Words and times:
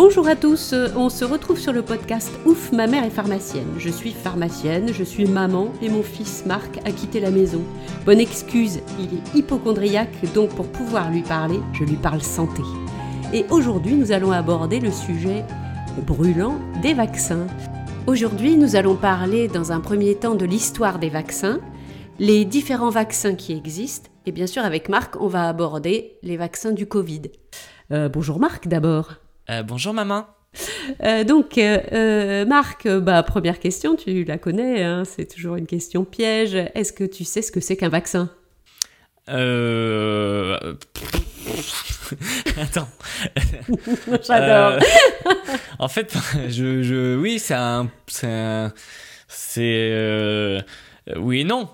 Bonjour 0.00 0.28
à 0.28 0.36
tous, 0.36 0.76
on 0.94 1.08
se 1.08 1.24
retrouve 1.24 1.58
sur 1.58 1.72
le 1.72 1.82
podcast 1.82 2.30
Ouf, 2.46 2.70
ma 2.70 2.86
mère 2.86 3.02
est 3.02 3.10
pharmacienne. 3.10 3.66
Je 3.78 3.88
suis 3.88 4.12
pharmacienne, 4.12 4.92
je 4.92 5.02
suis 5.02 5.26
maman 5.26 5.72
et 5.82 5.88
mon 5.88 6.04
fils 6.04 6.46
Marc 6.46 6.78
a 6.86 6.92
quitté 6.92 7.18
la 7.18 7.32
maison. 7.32 7.60
Bonne 8.06 8.20
excuse, 8.20 8.78
il 9.00 9.06
est 9.06 9.34
hypochondriaque, 9.36 10.32
donc 10.34 10.50
pour 10.50 10.68
pouvoir 10.68 11.10
lui 11.10 11.22
parler, 11.22 11.58
je 11.72 11.82
lui 11.82 11.96
parle 11.96 12.22
santé. 12.22 12.62
Et 13.34 13.44
aujourd'hui, 13.50 13.94
nous 13.94 14.12
allons 14.12 14.30
aborder 14.30 14.78
le 14.78 14.92
sujet 14.92 15.44
brûlant 16.06 16.60
des 16.80 16.94
vaccins. 16.94 17.48
Aujourd'hui, 18.06 18.56
nous 18.56 18.76
allons 18.76 18.94
parler 18.94 19.48
dans 19.48 19.72
un 19.72 19.80
premier 19.80 20.14
temps 20.14 20.36
de 20.36 20.44
l'histoire 20.46 21.00
des 21.00 21.10
vaccins, 21.10 21.58
les 22.20 22.44
différents 22.44 22.90
vaccins 22.90 23.34
qui 23.34 23.52
existent, 23.52 24.10
et 24.26 24.30
bien 24.30 24.46
sûr 24.46 24.62
avec 24.62 24.88
Marc, 24.88 25.20
on 25.20 25.26
va 25.26 25.48
aborder 25.48 26.20
les 26.22 26.36
vaccins 26.36 26.70
du 26.70 26.86
Covid. 26.86 27.22
Euh, 27.90 28.08
bonjour 28.08 28.38
Marc 28.38 28.68
d'abord. 28.68 29.16
Euh, 29.50 29.62
bonjour 29.62 29.94
maman. 29.94 30.26
Euh, 31.02 31.24
donc, 31.24 31.56
euh, 31.56 32.44
Marc, 32.44 32.86
bah, 32.86 33.22
première 33.22 33.58
question, 33.58 33.96
tu 33.96 34.24
la 34.24 34.36
connais, 34.36 34.82
hein, 34.82 35.04
c'est 35.06 35.24
toujours 35.24 35.56
une 35.56 35.66
question 35.66 36.04
piège. 36.04 36.54
Est-ce 36.74 36.92
que 36.92 37.04
tu 37.04 37.24
sais 37.24 37.40
ce 37.40 37.50
que 37.50 37.60
c'est 37.60 37.76
qu'un 37.76 37.88
vaccin? 37.88 38.28
Euh... 39.30 40.74
Attends. 42.60 42.88
J'adore. 44.26 44.80
en 45.78 45.88
fait, 45.88 46.14
je, 46.48 46.82
je, 46.82 47.16
oui, 47.16 47.38
c'est 47.38 47.54
un, 47.54 47.90
c'est, 49.26 50.62
oui 51.16 51.40
et 51.40 51.44
non. 51.44 51.70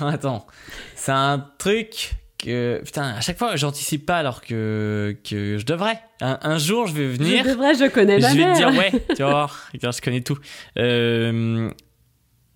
Attends, 0.00 0.46
c'est 0.94 1.12
un 1.12 1.44
truc 1.58 2.19
que, 2.42 2.80
putain, 2.84 3.14
à 3.14 3.20
chaque 3.20 3.38
fois, 3.38 3.56
j'anticipe 3.56 4.06
pas 4.06 4.18
alors 4.18 4.40
que, 4.40 5.16
que 5.28 5.58
je 5.58 5.64
devrais. 5.64 6.00
Un, 6.20 6.38
un 6.42 6.58
jour, 6.58 6.86
je 6.86 6.94
vais 6.94 7.08
venir. 7.08 7.44
Je 7.44 7.50
devrais, 7.50 7.74
je 7.74 7.88
connais 7.90 8.20
je 8.20 8.26
ma 8.26 8.34
vais 8.34 8.52
te 8.52 8.56
dire 8.56 8.68
ouais, 8.70 8.92
tu 9.16 9.22
vois, 9.22 9.50
regarde, 9.72 9.96
je 9.96 10.02
connais 10.02 10.20
tout. 10.20 10.38
Euh, 10.78 11.70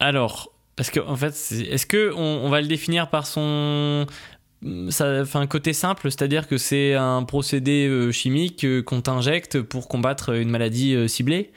alors, 0.01 0.53
parce 0.77 0.91
que 0.91 1.01
en 1.01 1.17
fait, 1.17 1.35
est-ce 1.71 1.87
que 1.87 2.13
on, 2.15 2.45
on 2.45 2.49
va 2.49 2.61
le 2.61 2.67
définir 2.67 3.09
par 3.09 3.27
son 3.27 4.07
ça, 4.89 5.21
enfin, 5.21 5.47
côté 5.47 5.73
simple, 5.73 6.11
c'est-à-dire 6.11 6.49
que 6.49 6.57
c'est 6.57 6.95
un 6.95 7.23
procédé 7.23 7.87
euh, 7.87 8.13
chimique 8.13 8.65
euh, 8.65 8.83
qu'on 8.83 9.03
t'injecte 9.03 9.61
pour 9.61 9.89
combattre 9.89 10.35
une 10.35 10.49
maladie 10.49 11.09
ciblée, 11.09 11.53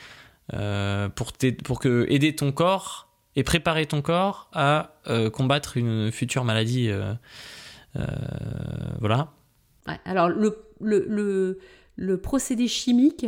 euh, 0.54 1.10
pour, 1.10 1.32
pour 1.64 1.80
que 1.80 2.06
aider 2.10 2.36
ton 2.36 2.52
corps 2.52 3.08
et 3.36 3.44
préparer 3.44 3.86
ton 3.86 4.02
corps 4.02 4.50
à 4.54 4.96
euh, 5.08 5.30
combattre 5.30 5.78
une 5.78 6.12
future 6.12 6.44
maladie. 6.44 6.90
Euh, 7.98 8.02
voilà. 9.00 9.34
Ouais, 9.88 9.98
alors, 10.06 10.30
le, 10.30 10.58
le, 10.82 11.06
le, 11.08 11.60
le 11.96 12.18
procédé 12.22 12.68
chimique, 12.68 13.26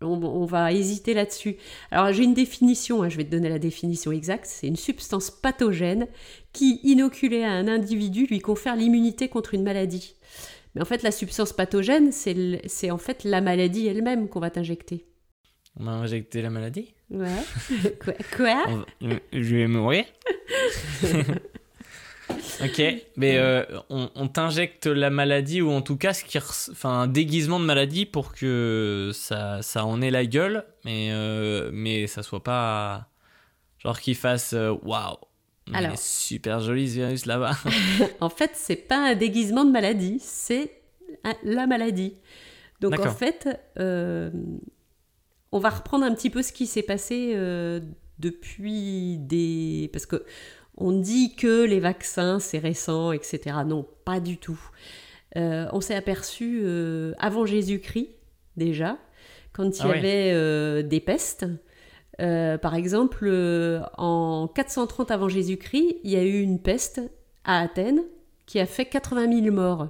on, 0.00 0.22
on 0.22 0.44
va 0.46 0.72
hésiter 0.72 1.14
là-dessus. 1.14 1.56
Alors, 1.90 2.12
j'ai 2.12 2.24
une 2.24 2.34
définition, 2.34 3.02
hein, 3.02 3.08
je 3.08 3.16
vais 3.16 3.24
te 3.24 3.30
donner 3.30 3.48
la 3.48 3.58
définition 3.58 4.12
exacte. 4.12 4.46
C'est 4.46 4.66
une 4.66 4.76
substance 4.76 5.30
pathogène 5.30 6.06
qui, 6.52 6.80
inoculée 6.82 7.42
à 7.44 7.50
un 7.52 7.68
individu, 7.68 8.26
lui 8.26 8.40
confère 8.40 8.76
l'immunité 8.76 9.28
contre 9.28 9.54
une 9.54 9.62
maladie. 9.62 10.14
Mais 10.74 10.80
en 10.82 10.86
fait, 10.86 11.02
la 11.02 11.10
substance 11.10 11.52
pathogène, 11.52 12.10
c'est 12.12 12.90
en 12.90 12.98
fait 12.98 13.24
la 13.24 13.40
maladie 13.40 13.86
elle-même 13.88 14.28
qu'on 14.28 14.40
va 14.40 14.50
t'injecter. 14.50 15.04
On 15.78 15.84
m'a 15.84 15.92
injecté 15.92 16.42
la 16.42 16.50
maladie? 16.50 16.94
Ouais. 17.10 17.28
Quoi, 18.04 18.14
quoi? 18.36 18.64
Va- 19.00 19.16
Je 19.32 19.56
vais 19.56 19.66
mourir? 19.66 20.04
ok, 22.62 22.82
mais 23.16 23.36
euh, 23.38 23.64
on, 23.90 24.10
on 24.14 24.28
t'injecte 24.28 24.86
la 24.86 25.10
maladie 25.10 25.62
ou 25.62 25.70
en 25.70 25.82
tout 25.82 25.96
cas 25.96 26.12
ce 26.12 26.24
qui 26.24 26.38
enfin, 26.38 27.00
un 27.00 27.06
déguisement 27.06 27.60
de 27.60 27.64
maladie 27.64 28.06
pour 28.06 28.34
que 28.34 29.10
ça, 29.14 29.62
ça 29.62 29.84
en 29.84 30.00
ait 30.02 30.10
la 30.10 30.26
gueule, 30.26 30.64
mais, 30.84 31.10
euh, 31.12 31.70
mais 31.72 32.06
ça 32.06 32.22
soit 32.22 32.42
pas 32.42 33.08
genre 33.78 34.00
qu'il 34.00 34.16
fasse 34.16 34.52
euh, 34.52 34.74
waouh. 34.82 35.16
Alors. 35.72 35.96
super 35.96 36.60
joli 36.60 36.88
ce 36.88 36.94
virus 36.94 37.26
là-bas. 37.26 37.56
En 38.20 38.28
fait, 38.28 38.50
c'est 38.54 38.76
pas 38.76 39.10
un 39.10 39.14
déguisement 39.14 39.64
de 39.64 39.70
maladie, 39.70 40.18
c'est 40.20 40.82
la 41.44 41.66
maladie. 41.66 42.16
Donc 42.80 42.98
en 42.98 43.12
fait, 43.12 43.48
euh, 43.78 44.30
on 45.52 45.58
va 45.58 45.70
reprendre 45.70 46.04
un 46.04 46.14
petit 46.14 46.30
peu 46.30 46.42
ce 46.42 46.52
qui 46.52 46.66
s'est 46.66 46.82
passé 46.82 47.32
euh, 47.34 47.80
depuis 48.18 49.18
des... 49.18 49.88
Parce 49.92 50.06
que 50.06 50.24
on 50.82 50.92
dit 50.92 51.34
que 51.36 51.64
les 51.64 51.78
vaccins, 51.78 52.40
c'est 52.40 52.58
récent, 52.58 53.12
etc. 53.12 53.56
Non, 53.64 53.86
pas 54.04 54.18
du 54.18 54.36
tout. 54.36 54.60
Euh, 55.36 55.68
on 55.72 55.80
s'est 55.80 55.94
aperçu 55.94 56.62
euh, 56.64 57.12
avant 57.18 57.46
Jésus-Christ, 57.46 58.08
déjà, 58.56 58.98
quand 59.52 59.78
il 59.78 59.86
y 59.86 59.90
Ah 59.90 59.96
avait 59.96 60.32
euh, 60.32 60.82
des 60.82 61.00
pestes. 61.00 61.46
Par 62.18 62.74
exemple, 62.74 63.28
en 63.96 64.48
430 64.48 65.10
avant 65.10 65.28
Jésus-Christ, 65.28 65.96
il 66.04 66.10
y 66.10 66.16
a 66.16 66.22
eu 66.22 66.40
une 66.40 66.60
peste 66.60 67.00
à 67.44 67.60
Athènes 67.60 68.02
qui 68.46 68.60
a 68.60 68.66
fait 68.66 68.84
80 68.84 69.42
000 69.42 69.54
morts. 69.54 69.88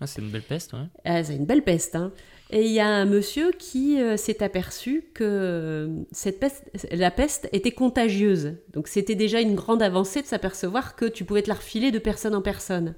Ah, 0.00 0.06
c'est 0.06 0.20
une 0.20 0.30
belle 0.30 0.42
peste, 0.42 0.72
ouais. 0.72 0.86
Ah, 1.04 1.22
c'est 1.24 1.34
une 1.36 1.46
belle 1.46 1.62
peste. 1.62 1.96
Hein. 1.96 2.12
Et 2.54 2.66
il 2.66 2.72
y 2.72 2.80
a 2.80 2.86
un 2.86 3.06
monsieur 3.06 3.50
qui 3.50 3.98
euh, 3.98 4.18
s'est 4.18 4.42
aperçu 4.42 5.06
que 5.14 5.24
euh, 5.24 6.04
cette 6.12 6.38
peste, 6.38 6.70
la 6.92 7.10
peste 7.10 7.48
était 7.52 7.70
contagieuse. 7.70 8.56
Donc 8.74 8.88
c'était 8.88 9.14
déjà 9.14 9.40
une 9.40 9.54
grande 9.54 9.82
avancée 9.82 10.20
de 10.20 10.26
s'apercevoir 10.26 10.94
que 10.94 11.06
tu 11.06 11.24
pouvais 11.24 11.40
te 11.40 11.48
la 11.48 11.54
refiler 11.54 11.90
de 11.90 11.98
personne 11.98 12.34
en 12.34 12.42
personne. 12.42 12.94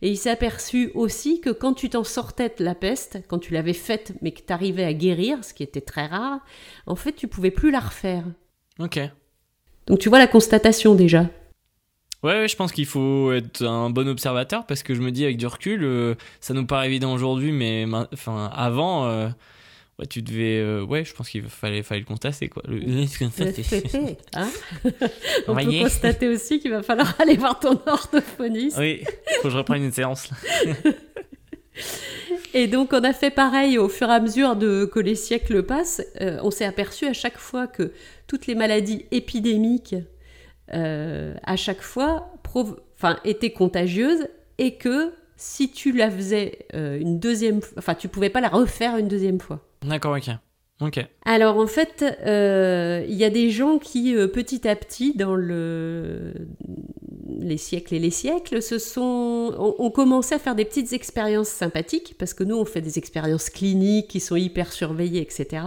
Et 0.00 0.10
il 0.10 0.16
s'est 0.16 0.30
aperçu 0.30 0.92
aussi 0.94 1.40
que 1.40 1.50
quand 1.50 1.74
tu 1.74 1.90
t'en 1.90 2.04
sortais 2.04 2.54
de 2.56 2.64
la 2.64 2.76
peste, 2.76 3.18
quand 3.26 3.40
tu 3.40 3.52
l'avais 3.52 3.72
faite 3.72 4.12
mais 4.22 4.30
que 4.30 4.42
tu 4.46 4.52
arrivais 4.52 4.84
à 4.84 4.92
guérir, 4.92 5.44
ce 5.44 5.54
qui 5.54 5.64
était 5.64 5.80
très 5.80 6.06
rare, 6.06 6.38
en 6.86 6.94
fait 6.94 7.12
tu 7.12 7.26
pouvais 7.26 7.50
plus 7.50 7.72
la 7.72 7.80
refaire. 7.80 8.24
Ok. 8.78 9.00
Donc 9.88 9.98
tu 9.98 10.08
vois 10.08 10.20
la 10.20 10.28
constatation 10.28 10.94
déjà. 10.94 11.28
Ouais, 12.24 12.32
ouais, 12.40 12.48
je 12.48 12.56
pense 12.56 12.72
qu'il 12.72 12.86
faut 12.86 13.32
être 13.32 13.62
un 13.64 13.90
bon 13.90 14.08
observateur 14.08 14.64
parce 14.66 14.82
que 14.82 14.94
je 14.94 15.00
me 15.02 15.12
dis 15.12 15.24
avec 15.24 15.36
du 15.36 15.46
recul, 15.46 15.84
euh, 15.84 16.14
ça 16.40 16.54
nous 16.54 16.64
paraît 16.66 16.86
évident 16.86 17.12
aujourd'hui, 17.12 17.52
mais 17.52 17.84
enfin 18.14 18.50
avant, 18.54 19.06
euh, 19.06 19.28
ouais, 19.98 20.06
tu 20.06 20.22
devais, 20.22 20.58
euh, 20.58 20.82
ouais, 20.82 21.04
je 21.04 21.12
pense 21.14 21.28
qu'il 21.28 21.42
fallait, 21.44 21.82
fallait 21.82 22.00
le 22.00 22.06
constater 22.06 22.48
quoi. 22.48 22.62
Le- 22.66 23.06
C'était, 23.06 24.16
hein 24.34 24.48
On 24.84 24.90
peut 25.54 25.62
Voyez. 25.62 25.82
constater 25.82 26.28
aussi 26.28 26.60
qu'il 26.60 26.70
va 26.70 26.82
falloir 26.82 27.14
aller 27.20 27.36
voir 27.36 27.60
ton 27.60 27.78
orthophoniste. 27.86 28.78
oui, 28.78 29.02
faut 29.36 29.42
que 29.42 29.50
je 29.50 29.56
reprenne 29.58 29.84
une 29.84 29.92
séance. 29.92 30.30
Là. 30.30 30.36
Et 32.54 32.68
donc 32.68 32.90
on 32.92 33.02
a 33.02 33.12
fait 33.12 33.30
pareil 33.30 33.78
au 33.78 33.88
fur 33.88 34.08
et 34.08 34.12
à 34.12 34.20
mesure 34.20 34.54
de, 34.56 34.84
que 34.84 35.00
les 35.00 35.16
siècles 35.16 35.64
passent. 35.64 36.00
Euh, 36.20 36.38
on 36.42 36.50
s'est 36.52 36.64
aperçu 36.64 37.04
à 37.06 37.12
chaque 37.12 37.36
fois 37.38 37.66
que 37.66 37.92
toutes 38.28 38.46
les 38.46 38.54
maladies 38.54 39.06
épidémiques, 39.10 39.96
euh, 40.72 41.34
à 41.42 41.56
chaque 41.56 41.82
fois, 41.82 42.32
enfin, 42.94 43.18
étaient 43.24 43.52
contagieuses 43.52 44.28
et 44.58 44.76
que 44.76 45.12
si 45.36 45.70
tu 45.70 45.92
la 45.92 46.10
faisais 46.10 46.66
euh, 46.74 46.98
une 46.98 47.18
deuxième 47.18 47.60
fois, 47.60 47.74
enfin 47.78 47.94
tu 47.94 48.08
pouvais 48.08 48.30
pas 48.30 48.40
la 48.40 48.48
refaire 48.48 48.96
une 48.96 49.08
deuxième 49.08 49.40
fois. 49.40 49.60
D'accord, 49.82 50.16
ok, 50.16 50.30
ok. 50.80 51.04
Alors 51.26 51.58
en 51.58 51.66
fait, 51.66 52.04
euh, 52.24 53.04
il 53.08 53.14
y 53.14 53.24
a 53.24 53.30
des 53.30 53.50
gens 53.50 53.78
qui, 53.78 54.14
petit 54.32 54.66
à 54.66 54.74
petit, 54.76 55.14
dans 55.14 55.34
le... 55.34 56.32
les 57.40 57.58
siècles 57.58 57.94
et 57.94 57.98
les 57.98 58.10
siècles, 58.10 58.62
se 58.62 58.78
sont... 58.78 59.54
ont, 59.58 59.74
ont 59.78 59.90
commencé 59.90 60.34
à 60.34 60.38
faire 60.38 60.54
des 60.54 60.64
petites 60.64 60.92
expériences 60.92 61.48
sympathiques, 61.48 62.14
parce 62.18 62.32
que 62.32 62.44
nous, 62.44 62.56
on 62.56 62.64
fait 62.64 62.80
des 62.80 62.96
expériences 62.96 63.50
cliniques 63.50 64.08
qui 64.08 64.20
sont 64.20 64.36
hyper 64.36 64.72
surveillées, 64.72 65.20
etc. 65.20 65.62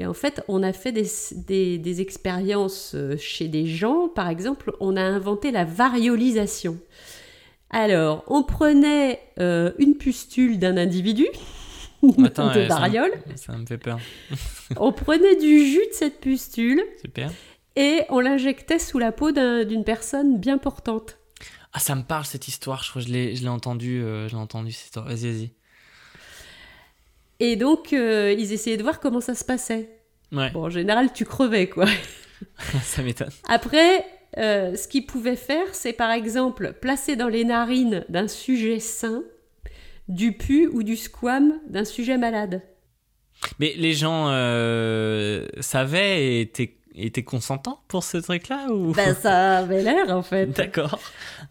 Et 0.00 0.06
en 0.06 0.14
fait, 0.14 0.42
on 0.48 0.62
a 0.62 0.72
fait 0.72 0.92
des, 0.92 1.06
des- 1.32 1.76
des 1.76 2.00
expériences 2.00 2.92
euh, 2.94 3.18
chez 3.18 3.48
des 3.48 3.66
gens. 3.66 4.08
Par 4.08 4.30
exemple, 4.30 4.72
on 4.80 4.96
a 4.96 5.02
inventé 5.02 5.50
la 5.50 5.64
variolisation. 5.66 6.78
Alors, 7.68 8.24
on 8.28 8.42
prenait 8.42 9.20
euh, 9.38 9.72
une 9.78 9.96
pustule 9.98 10.58
d'un 10.58 10.78
individu, 10.78 11.26
Attends, 12.24 12.48
de 12.48 12.66
ça, 12.66 12.78
variole, 12.78 13.12
ça 13.36 13.52
me 13.58 13.66
fait 13.66 13.76
peur. 13.76 13.98
on 14.78 14.90
prenait 14.90 15.36
du 15.36 15.66
jus 15.66 15.86
de 15.86 15.92
cette 15.92 16.18
pustule 16.18 16.82
Super. 17.02 17.30
et 17.76 18.00
on 18.08 18.20
l'injectait 18.20 18.78
sous 18.78 18.98
la 18.98 19.12
peau 19.12 19.32
d'un- 19.32 19.64
d'une 19.64 19.84
personne 19.84 20.38
bien 20.38 20.56
portante. 20.56 21.18
Ah, 21.74 21.78
ça 21.78 21.94
me 21.94 22.02
parle 22.02 22.24
cette 22.24 22.48
histoire. 22.48 22.82
Je 22.82 22.88
crois 22.90 23.02
que 23.02 23.08
je 23.08 23.12
l'ai, 23.12 23.36
je 23.36 23.42
l'ai 23.42 23.48
entendu, 23.48 24.02
euh, 24.02 24.28
je 24.28 24.34
l'ai 24.34 24.40
entendu 24.40 24.72
cette 24.72 24.86
histoire. 24.86 25.04
Vas-y, 25.06 25.30
vas-y. 25.30 25.50
Et 27.38 27.56
donc, 27.56 27.92
euh, 27.92 28.34
ils 28.36 28.52
essayaient 28.52 28.76
de 28.78 28.82
voir 28.82 28.98
comment 29.00 29.20
ça 29.20 29.34
se 29.34 29.44
passait. 29.44 29.88
Ouais, 30.32 30.50
Bon, 30.50 30.64
en 30.64 30.70
général, 30.70 31.12
tu 31.12 31.24
crevais, 31.24 31.68
quoi. 31.68 31.86
ça 32.82 33.02
m'étonne. 33.02 33.30
Après, 33.48 34.04
euh, 34.38 34.76
ce 34.76 34.86
qu'ils 34.86 35.06
pouvaient 35.06 35.36
faire, 35.36 35.66
c'est 35.72 35.92
par 35.92 36.10
exemple 36.10 36.74
placer 36.80 37.16
dans 37.16 37.28
les 37.28 37.44
narines 37.44 38.04
d'un 38.08 38.28
sujet 38.28 38.78
sain 38.78 39.22
du 40.08 40.32
pu 40.32 40.66
ou 40.68 40.82
du 40.82 40.96
squam 40.96 41.54
d'un 41.68 41.84
sujet 41.84 42.16
malade. 42.16 42.62
Mais 43.58 43.74
les 43.76 43.94
gens 43.94 44.28
euh, 44.28 45.46
savaient 45.60 46.24
et 46.24 46.40
étaient, 46.42 46.76
étaient 46.94 47.22
consentants 47.22 47.82
pour 47.88 48.04
ce 48.04 48.18
truc-là 48.18 48.68
ou? 48.70 48.92
Ben, 48.92 49.14
ça 49.14 49.58
avait 49.58 49.82
l'air, 49.82 50.10
en 50.10 50.22
fait. 50.22 50.46
D'accord. 50.46 51.00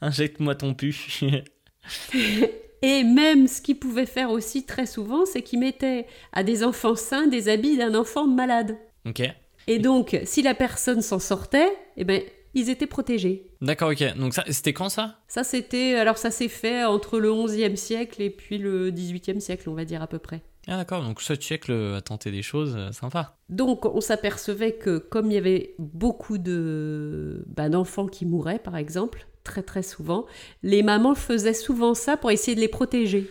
Injecte-moi 0.02 0.56
ton 0.56 0.74
pu. 0.74 0.96
Et 2.82 3.04
même 3.04 3.48
ce 3.48 3.62
qu'il 3.62 3.78
pouvait 3.78 4.06
faire 4.06 4.32
aussi 4.32 4.66
très 4.66 4.86
souvent, 4.86 5.26
c'est 5.26 5.42
qu'il 5.42 5.60
mettait 5.60 6.06
à 6.32 6.44
des 6.44 6.64
enfants 6.64 6.96
sains 6.96 7.28
des 7.28 7.50
habits 7.50 7.78
d'un 7.78 7.96
enfant 7.96 8.28
malade. 8.28 8.78
Ok. 9.06 9.22
Et 9.68 9.80
donc, 9.80 10.20
si 10.24 10.42
la 10.42 10.56
personne 10.56 11.02
s'en 11.02 11.20
sortait, 11.20 11.78
eh 11.98 12.04
ben, 12.04 12.22
ils 12.54 12.70
étaient 12.70 12.88
protégés. 12.88 13.48
D'accord, 13.62 13.92
ok. 13.92 14.18
Donc 14.18 14.34
ça, 14.34 14.44
c'était 14.50 14.74
quand 14.74 14.90
ça? 14.90 15.20
Ça, 15.28 15.44
c'était. 15.44 15.96
Alors, 15.96 16.18
ça 16.18 16.32
s'est 16.32 16.48
fait 16.48 16.84
entre 16.86 17.20
le 17.20 17.30
11e 17.30 17.76
siècle 17.76 18.22
et 18.22 18.30
puis 18.30 18.58
le 18.58 18.92
18e 18.92 19.40
siècle, 19.40 19.70
on 19.70 19.74
va 19.74 19.86
dire 19.86 20.02
à 20.02 20.08
peu 20.08 20.20
près. 20.20 20.42
Ah 20.68 20.78
d'accord, 20.78 21.04
donc 21.04 21.22
ce 21.22 21.34
siècle 21.36 21.72
a 21.98 22.02
tenté 22.02 22.32
des 22.32 22.44
choses 22.44 22.76
euh, 22.78 22.92
sympas. 22.92 23.38
Donc, 23.50 23.86
on 23.86 24.02
s'apercevait 24.02 24.74
que, 24.74 25.00
comme 25.00 25.32
il 25.32 25.34
y 25.34 25.38
avait 25.38 25.74
beaucoup 25.80 26.38
de 26.38 27.44
bah, 27.48 27.70
d'enfants 27.70 28.08
qui 28.08 28.26
mouraient, 28.26 28.60
par 28.60 28.78
exemple, 28.78 29.28
très 29.50 29.64
très 29.64 29.84
souvent, 29.84 30.26
les 30.64 30.84
mamans 30.84 31.16
faisaient 31.16 31.54
souvent 31.54 31.94
ça 31.94 32.18
pour 32.18 32.32
essayer 32.32 32.56
de 32.56 32.62
les 32.62 32.68
protéger. 32.68 33.30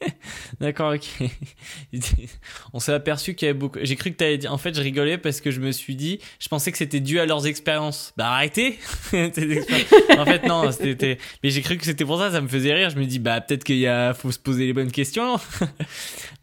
D'accord, 0.60 0.94
ok. 0.94 1.28
On 2.72 2.78
s'est 2.78 2.92
aperçu 2.92 3.34
qu'il 3.34 3.46
y 3.46 3.50
avait 3.50 3.58
beaucoup. 3.58 3.78
J'ai 3.82 3.96
cru 3.96 4.12
que 4.12 4.16
tu 4.16 4.24
avais 4.24 4.38
dit. 4.38 4.48
En 4.48 4.58
fait, 4.58 4.74
je 4.74 4.80
rigolais 4.80 5.18
parce 5.18 5.40
que 5.40 5.50
je 5.50 5.60
me 5.60 5.72
suis 5.72 5.96
dit. 5.96 6.20
Je 6.38 6.48
pensais 6.48 6.72
que 6.72 6.78
c'était 6.78 7.00
dû 7.00 7.18
à 7.18 7.26
leurs 7.26 7.46
expériences. 7.46 8.12
Bah 8.16 8.28
arrêtez 8.28 8.78
En 9.12 10.24
fait, 10.24 10.46
non, 10.46 10.70
c'était. 10.72 11.18
Mais 11.42 11.50
j'ai 11.50 11.62
cru 11.62 11.76
que 11.76 11.84
c'était 11.84 12.04
pour 12.04 12.18
ça, 12.18 12.30
ça 12.30 12.40
me 12.40 12.48
faisait 12.48 12.72
rire. 12.72 12.90
Je 12.90 12.98
me 12.98 13.06
dis, 13.06 13.18
bah 13.18 13.40
peut-être 13.40 13.64
qu'il 13.64 13.84
a. 13.86 14.14
Faut 14.14 14.32
se 14.32 14.38
poser 14.38 14.66
les 14.66 14.72
bonnes 14.72 14.92
questions. 14.92 15.36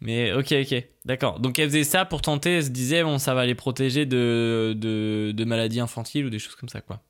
Mais 0.00 0.32
ok, 0.32 0.54
ok. 0.62 0.84
D'accord. 1.04 1.40
Donc 1.40 1.58
elle 1.58 1.68
faisait 1.70 1.84
ça 1.84 2.04
pour 2.04 2.22
tenter. 2.22 2.56
Elle 2.56 2.64
se 2.64 2.70
disait, 2.70 3.02
bon, 3.02 3.18
ça 3.18 3.34
va 3.34 3.46
les 3.46 3.54
protéger 3.54 4.06
de, 4.06 4.74
de, 4.76 5.32
de 5.34 5.44
maladies 5.44 5.80
infantiles 5.80 6.26
ou 6.26 6.30
des 6.30 6.38
choses 6.38 6.56
comme 6.56 6.68
ça, 6.68 6.80
quoi. 6.80 7.00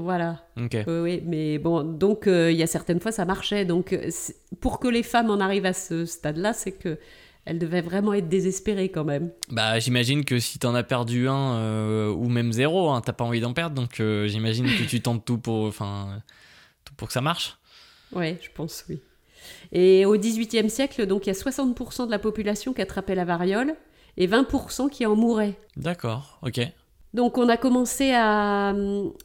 Voilà. 0.00 0.44
Ok. 0.56 0.76
Oui, 0.86 0.98
oui, 1.02 1.22
mais 1.24 1.58
bon, 1.58 1.82
donc 1.82 2.26
euh, 2.26 2.50
il 2.50 2.58
y 2.58 2.62
a 2.62 2.66
certaines 2.66 3.00
fois 3.00 3.12
ça 3.12 3.24
marchait. 3.24 3.64
Donc 3.64 3.92
euh, 3.92 4.10
pour 4.60 4.80
que 4.80 4.88
les 4.88 5.02
femmes 5.02 5.30
en 5.30 5.40
arrivent 5.40 5.66
à 5.66 5.72
ce 5.72 6.04
stade-là, 6.04 6.52
c'est 6.52 6.72
que 6.72 6.98
elles 7.46 7.58
devaient 7.58 7.80
vraiment 7.80 8.12
être 8.12 8.28
désespérées 8.28 8.90
quand 8.90 9.04
même. 9.04 9.30
Bah 9.50 9.78
j'imagine 9.78 10.24
que 10.24 10.38
si 10.38 10.58
t'en 10.58 10.74
as 10.74 10.82
perdu 10.82 11.28
un 11.28 11.54
euh, 11.54 12.12
ou 12.12 12.28
même 12.28 12.52
zéro, 12.52 12.90
hein, 12.90 13.00
t'as 13.04 13.12
pas 13.12 13.24
envie 13.24 13.40
d'en 13.40 13.52
perdre. 13.52 13.74
Donc 13.74 14.00
euh, 14.00 14.26
j'imagine 14.26 14.66
que 14.66 14.84
tu 14.84 15.00
tentes 15.00 15.24
tout 15.24 15.38
pour. 15.38 15.64
Enfin. 15.64 16.22
Tout 16.84 16.94
pour 16.94 17.08
que 17.08 17.12
ça 17.12 17.20
marche. 17.20 17.58
Oui, 18.12 18.36
je 18.40 18.48
pense, 18.54 18.84
oui. 18.88 19.00
Et 19.72 20.04
au 20.04 20.16
XVIIIe 20.16 20.70
siècle, 20.70 21.06
donc 21.06 21.26
il 21.26 21.28
y 21.28 21.32
a 21.32 21.34
60% 21.34 22.06
de 22.06 22.10
la 22.10 22.18
population 22.18 22.72
qui 22.72 22.82
attrapait 22.82 23.14
la 23.14 23.24
variole 23.24 23.74
et 24.16 24.26
20% 24.26 24.90
qui 24.90 25.06
en 25.06 25.16
mouraient. 25.16 25.56
D'accord, 25.76 26.38
ok. 26.42 26.60
Donc 27.12 27.38
on 27.38 27.48
a 27.48 27.56
commencé 27.56 28.12
à, 28.14 28.72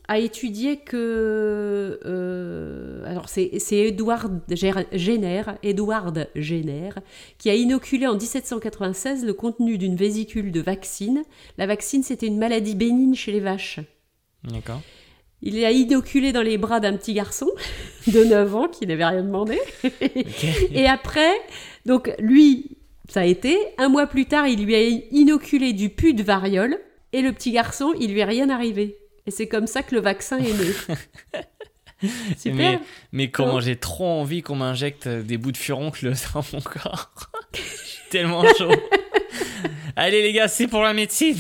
à 0.07 0.17
étudier 0.17 0.77
que... 0.77 1.99
euh, 2.03 3.03
alors 3.05 3.29
c'est 3.29 3.51
Ger- 4.49 4.87
Jenner, 4.91 5.43
Edward 5.61 6.27
Jenner, 6.33 6.89
qui 7.37 7.49
a 7.49 7.53
inoculé 7.53 8.07
en 8.07 8.13
1796 8.15 9.23
le 9.23 9.33
contenu 9.33 9.77
d'une 9.77 9.95
vésicule 9.95 10.51
de 10.51 10.61
vaccine. 10.61 11.23
La 11.59 11.67
vaccine, 11.67 12.01
c'était 12.01 12.25
une 12.27 12.39
maladie 12.39 12.73
bénigne 12.73 13.13
chez 13.13 13.31
les 13.31 13.39
vaches. 13.39 13.79
D'accord. 14.43 14.81
Il 15.43 15.61
l'a 15.61 15.71
inoculé 15.71 16.31
dans 16.31 16.41
les 16.41 16.57
bras 16.57 16.79
d'un 16.79 16.97
petit 16.97 17.13
garçon 17.13 17.47
de 18.07 18.23
9 18.23 18.55
ans 18.55 18.67
qui 18.67 18.87
n'avait 18.87 19.05
rien 19.05 19.21
demandé. 19.21 19.59
Et 20.73 20.87
après, 20.87 21.33
donc 21.85 22.11
lui, 22.17 22.77
ça 23.09 23.19
a 23.21 23.25
été. 23.25 23.59
Un 23.77 23.89
mois 23.89 24.07
plus 24.07 24.25
tard, 24.25 24.47
il 24.47 24.65
lui 24.65 24.73
a 24.73 24.81
inoculé 25.11 25.73
du 25.73 25.89
pus 25.89 26.15
de 26.15 26.23
variole. 26.23 26.79
Et 27.15 27.21
le 27.21 27.31
petit 27.31 27.51
garçon, 27.53 27.93
il 27.97 28.11
lui 28.11 28.19
est 28.19 28.25
rien 28.25 28.49
arrivé. 28.49 28.97
Et 29.25 29.31
c'est 29.31 29.47
comme 29.47 29.67
ça 29.67 29.83
que 29.83 29.95
le 29.95 30.01
vaccin 30.01 30.37
est 30.37 30.51
né. 30.51 30.99
Super. 32.37 32.53
Mais, 32.55 32.79
mais 33.13 33.31
comment 33.31 33.51
Comment 33.51 33.61
j'ai 33.61 33.77
trop 33.77 34.05
envie 34.05 34.41
qu'on 34.41 34.57
m'injecte 34.57 35.07
des 35.07 35.37
bouts 35.37 35.53
de 35.53 35.57
furoncle 35.57 36.11
dans 36.33 36.43
mon 36.51 36.59
corps. 36.59 37.11
Je 37.53 37.61
suis 37.61 38.01
tellement 38.09 38.43
chaud. 38.57 38.69
Allez 39.95 40.23
les 40.23 40.33
gars, 40.33 40.49
c'est 40.49 40.67
pour 40.67 40.81
la 40.81 40.93
médecine. 40.93 41.37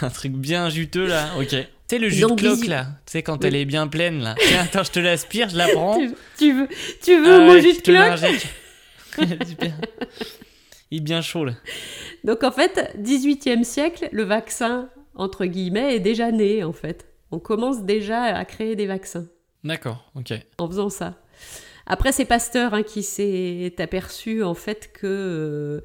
Un 0.00 0.10
truc 0.10 0.30
bien 0.30 0.70
juteux 0.70 1.06
là. 1.06 1.30
Ok. 1.40 1.48
Tu 1.48 1.56
sais 1.88 1.98
le 1.98 2.08
jus 2.08 2.20
de 2.22 2.34
cloque 2.36 2.66
là. 2.66 2.84
Tu 3.04 3.12
sais 3.12 3.22
quand 3.24 3.38
Oui. 3.42 3.48
elle 3.48 3.56
est 3.56 3.64
bien 3.64 3.88
pleine 3.88 4.22
là. 4.22 4.36
Tiens, 4.38 4.62
attends, 4.62 4.84
je 4.84 4.92
te 4.92 5.00
l'aspire, 5.00 5.48
je 5.48 5.56
la 5.56 5.66
prends. 5.70 5.98
Tu, 5.98 6.12
tu 6.38 6.52
veux, 6.52 6.68
tu 7.02 7.20
veux 7.20 7.34
Ah 7.34 7.38
mon 7.40 7.52
ouais, 7.54 7.62
jus 7.62 7.72
de 7.72 7.80
cloque. 7.80 8.38
Il 10.92 10.98
est 10.98 11.00
bien 11.00 11.20
chaud 11.20 11.44
là. 11.44 11.54
Donc 12.26 12.42
en 12.42 12.50
fait, 12.50 12.94
18e 13.00 13.64
siècle, 13.64 14.08
le 14.12 14.24
vaccin, 14.24 14.90
entre 15.14 15.46
guillemets, 15.46 15.96
est 15.96 16.00
déjà 16.00 16.30
né 16.30 16.64
en 16.64 16.72
fait. 16.72 17.06
On 17.30 17.38
commence 17.38 17.84
déjà 17.84 18.24
à 18.24 18.44
créer 18.44 18.76
des 18.76 18.86
vaccins. 18.86 19.26
D'accord, 19.64 20.10
ok. 20.14 20.34
en 20.58 20.68
faisant 20.68 20.90
ça. 20.90 21.14
Après, 21.86 22.12
c'est 22.12 22.24
Pasteur 22.24 22.74
hein, 22.74 22.82
qui 22.82 23.02
s'est 23.02 23.74
aperçu 23.78 24.42
en 24.42 24.54
fait 24.54 24.90
que 24.92 25.06
euh, 25.06 25.80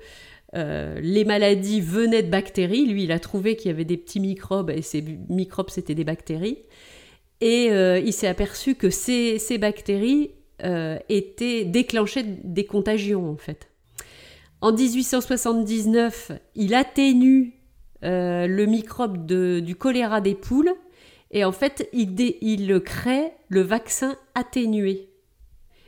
euh, 0.56 1.00
les 1.00 1.26
maladies 1.26 1.80
venaient 1.80 2.24
de 2.24 2.30
bactéries. 2.30 2.86
Lui, 2.86 3.04
il 3.04 3.12
a 3.12 3.20
trouvé 3.20 3.56
qu'il 3.56 3.70
y 3.70 3.74
avait 3.74 3.86
des 3.86 3.98
petits 3.98 4.20
microbes 4.20 4.72
et 4.72 4.82
ces 4.82 5.02
microbes, 5.30 5.70
c'était 5.70 5.96
des 5.96 6.04
bactéries. 6.04 6.58
Et 7.40 7.72
euh, 7.72 8.00
il 8.00 8.14
s'est 8.14 8.28
aperçu 8.28 8.76
que 8.76 8.90
ces, 8.90 9.40
ces 9.40 9.58
bactéries 9.58 10.32
euh, 10.64 10.98
étaient 11.10 11.66
déclenchaient 11.66 12.26
des 12.44 12.66
contagions 12.66 13.30
en 13.30 13.38
fait. 13.38 13.71
En 14.62 14.72
1879, 14.74 16.32
il 16.56 16.74
atténue 16.76 17.54
euh, 18.04 18.48
le 18.48 18.66
microbe 18.66 19.26
de- 19.26 19.60
du 19.60 19.76
choléra 19.76 20.22
des 20.22 20.36
poules 20.36 20.72
et 21.32 21.44
en 21.46 21.52
fait, 21.52 21.90
il, 21.94 22.14
dé- 22.14 22.38
il 22.42 22.80
crée 22.82 23.32
le 23.50 23.62
vaccin 23.62 24.16
atténué. 24.36 25.08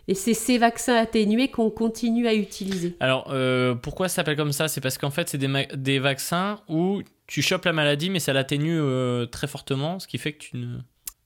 Et 0.07 0.15
c'est 0.15 0.33
ces 0.33 0.57
vaccins 0.57 0.95
atténués 0.95 1.47
qu'on 1.49 1.69
continue 1.69 2.27
à 2.27 2.33
utiliser. 2.33 2.95
Alors, 2.99 3.29
euh, 3.31 3.73
pourquoi 3.73 4.09
ça 4.09 4.15
s'appelle 4.17 4.35
comme 4.35 4.51
ça? 4.51 4.67
C'est 4.67 4.81
parce 4.81 4.97
qu'en 4.97 5.11
fait, 5.11 5.29
c'est 5.29 5.37
des, 5.37 5.99
vaccins 5.99 6.59
où 6.67 7.01
tu 7.25 7.41
chopes 7.41 7.63
la 7.65 7.73
maladie, 7.73 8.09
mais 8.09 8.19
ça 8.19 8.33
l'atténue 8.33 8.77
euh, 8.79 9.25
très 9.25 9.47
fortement, 9.47 9.99
ce 9.99 10.07
qui 10.07 10.17
fait 10.17 10.33
que 10.33 10.39
tu 10.39 10.57
ne. 10.57 10.77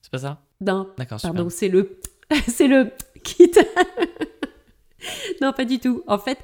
C'est 0.01 0.11
pas 0.11 0.19
ça? 0.19 0.41
Non, 0.61 0.89
D'accord, 0.97 1.19
pardon, 1.21 1.49
c'est 1.49 1.69
le, 1.69 1.99
c'est 2.47 2.67
le 2.67 2.91
kit. 3.23 3.51
non, 5.41 5.53
pas 5.53 5.65
du 5.65 5.79
tout. 5.79 6.03
En 6.07 6.19
fait, 6.19 6.37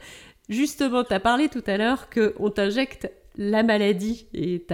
justement, 0.49 1.03
tu 1.03 1.13
as 1.13 1.19
parlé 1.19 1.49
tout 1.49 1.63
à 1.67 1.77
l'heure 1.77 2.09
qu'on 2.09 2.49
t'injecte 2.49 3.11
la 3.35 3.63
maladie 3.63 4.27
et 4.33 4.65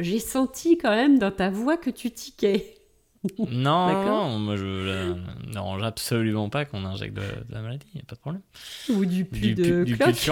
j'ai 0.00 0.18
senti 0.20 0.78
quand 0.78 0.94
même 0.94 1.18
dans 1.18 1.32
ta 1.32 1.50
voix 1.50 1.76
que 1.76 1.90
tu 1.90 2.10
tiquais. 2.10 2.74
Non, 3.38 3.86
D'accord. 3.86 4.26
non, 4.28 4.38
moi 4.40 4.56
je 4.56 4.64
euh, 4.64 5.14
n'arrange 5.54 5.84
absolument 5.84 6.48
pas 6.48 6.64
qu'on 6.64 6.84
injecte 6.84 7.14
de, 7.14 7.20
de 7.20 7.54
la 7.54 7.62
maladie, 7.62 7.86
y 7.94 8.00
a 8.00 8.02
pas 8.04 8.16
de 8.16 8.20
problème. 8.20 8.42
Ou 8.88 9.04
du 9.04 9.24
pu 9.24 9.38
Du, 9.40 9.54
de 9.54 9.84
du 9.84 9.96
pus 9.96 10.26
de 10.26 10.30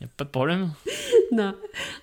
y 0.00 0.04
a 0.04 0.08
pas 0.16 0.24
de 0.24 0.30
problème. 0.30 0.70
Non. 1.32 1.54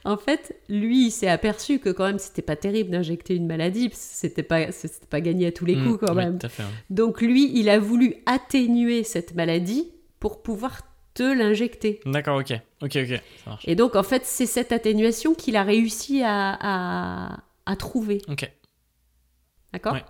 En 0.04 0.18
fait, 0.18 0.56
lui, 0.68 1.08
il 1.08 1.12
s'est 1.12 1.30
aperçu 1.30 1.80
que 1.80 1.90
quand 1.90 2.06
même, 2.06 2.20
c'était 2.20 2.42
pas 2.42 2.56
terrible 2.56 2.90
d'injecter 2.90 3.36
une 3.36 3.48
maladie, 3.48 3.88
parce 3.90 4.02
que 4.02 4.16
c'était 4.16 4.44
pas, 4.44 4.72
c'était 4.72 5.06
pas 5.06 5.22
gagné 5.22 5.48
à 5.48 5.52
tous 5.52 5.66
les 5.66 5.76
coups 5.76 6.02
Mm, 6.02 6.06
quand 6.06 6.12
oui, 6.16 6.24
même. 6.24 6.38
tout 6.38 6.46
à 6.48 6.50
fait, 6.50 6.64
ouais. 6.64 6.70
Donc 6.90 7.22
lui, 7.22 7.52
il 7.58 7.70
a 7.70 7.80
voulu 7.80 8.16
atténuer 8.26 9.04
cette 9.04 9.34
maladie 9.36 9.88
pour 10.20 10.42
pouvoir 10.44 10.82
te 11.14 11.24
l'injecter. 11.24 12.00
D'accord, 12.06 12.38
ok, 12.40 12.54
ok, 12.82 12.98
ok, 12.98 13.22
ça. 13.46 13.60
Et 13.66 13.76
donc, 13.76 13.96
en 13.96 14.04
fait, 14.04 14.26
c'est 14.26 14.46
cette 14.46 14.72
atténuation 14.72 15.34
qu'il 15.34 15.56
a 15.56 15.64
réussi 15.64 16.22
à, 16.24 16.58
à, 16.60 17.40
à 17.66 17.76
trouver. 17.76 18.22
Ok, 18.28 18.50
D'accord 19.74 19.94
Ouais. 19.94 20.04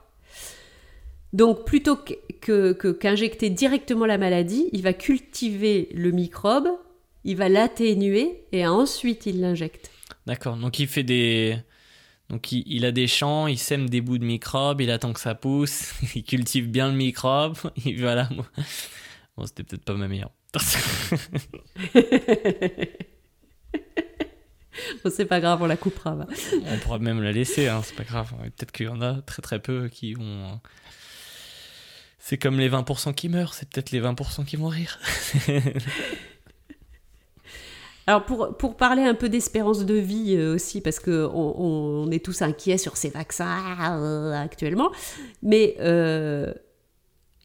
Donc, 1.33 1.65
plutôt 1.65 1.95
que, 1.95 2.91
qu'injecter 2.91 3.49
directement 3.49 4.05
la 4.05 4.17
maladie, 4.17 4.67
il 4.73 4.81
va 4.81 4.93
cultiver 4.93 5.87
le 5.93 6.11
microbe, 6.11 6.67
il 7.23 7.37
va 7.37 7.47
l'atténuer 7.49 8.45
et 8.51 8.67
ensuite 8.67 9.25
il 9.27 9.39
l'injecte. 9.39 9.91
d'accord. 10.25 10.57
Donc 10.57 10.79
il 10.79 10.87
fait 10.87 11.03
des. 11.03 11.55
Donc 12.29 12.51
il, 12.51 12.63
il 12.65 12.85
a 12.85 12.91
des 12.91 13.07
champs, 13.07 13.47
il 13.47 13.57
sème 13.57 13.89
des 13.89 14.01
bouts 14.01 14.17
de 14.17 14.25
microbes, 14.25 14.81
il 14.81 14.89
attend 14.91 15.13
que 15.13 15.19
ça 15.19 15.35
pousse, 15.35 15.93
il 16.15 16.23
cultive 16.23 16.67
bien 16.69 16.89
le 16.89 16.95
microbe, 16.95 17.57
et 17.85 17.95
voilà. 17.95 18.27
Bon, 19.37 19.45
c'était 19.45 19.63
peut-être 19.63 19.85
pas 19.85 19.93
ma 19.93 20.07
meilleure. 20.07 20.31
Bon, 25.03 25.11
c'est 25.13 25.25
pas 25.25 25.39
grave, 25.41 25.61
on 25.61 25.67
la 25.67 25.77
coupera. 25.77 26.15
va. 26.15 26.25
On 26.71 26.77
pourra 26.79 26.97
même 26.97 27.21
la 27.21 27.31
laisser, 27.31 27.67
hein, 27.67 27.81
c'est 27.83 27.95
pas 27.95 28.03
grave. 28.03 28.31
Peut-être 28.57 28.71
qu'il 28.71 28.85
y 28.87 28.89
en 28.89 29.01
a 29.01 29.21
très 29.21 29.41
très 29.41 29.59
peu 29.59 29.89
qui 29.89 30.13
vont. 30.13 30.23
euh, 30.23 30.53
C'est 32.19 32.37
comme 32.37 32.57
les 32.57 32.69
20% 32.69 33.13
qui 33.13 33.29
meurent, 33.29 33.53
c'est 33.53 33.69
peut-être 33.69 33.91
les 33.91 34.01
20% 34.01 34.45
qui 34.45 34.55
vont 34.55 34.69
rire. 34.69 34.97
Alors 38.07 38.25
pour, 38.25 38.57
pour 38.57 38.75
parler 38.77 39.03
un 39.03 39.13
peu 39.13 39.29
d'espérance 39.29 39.85
de 39.85 39.93
vie 39.93 40.35
euh, 40.35 40.55
aussi, 40.55 40.81
parce 40.81 40.99
qu'on 40.99 41.11
on, 41.33 42.07
on 42.07 42.11
est 42.11 42.23
tous 42.23 42.41
inquiets 42.41 42.77
sur 42.79 42.97
ces 42.97 43.09
vaccins 43.09 43.99
euh, 44.01 44.33
actuellement, 44.33 44.91
mais 45.43 45.75
euh, 45.79 46.51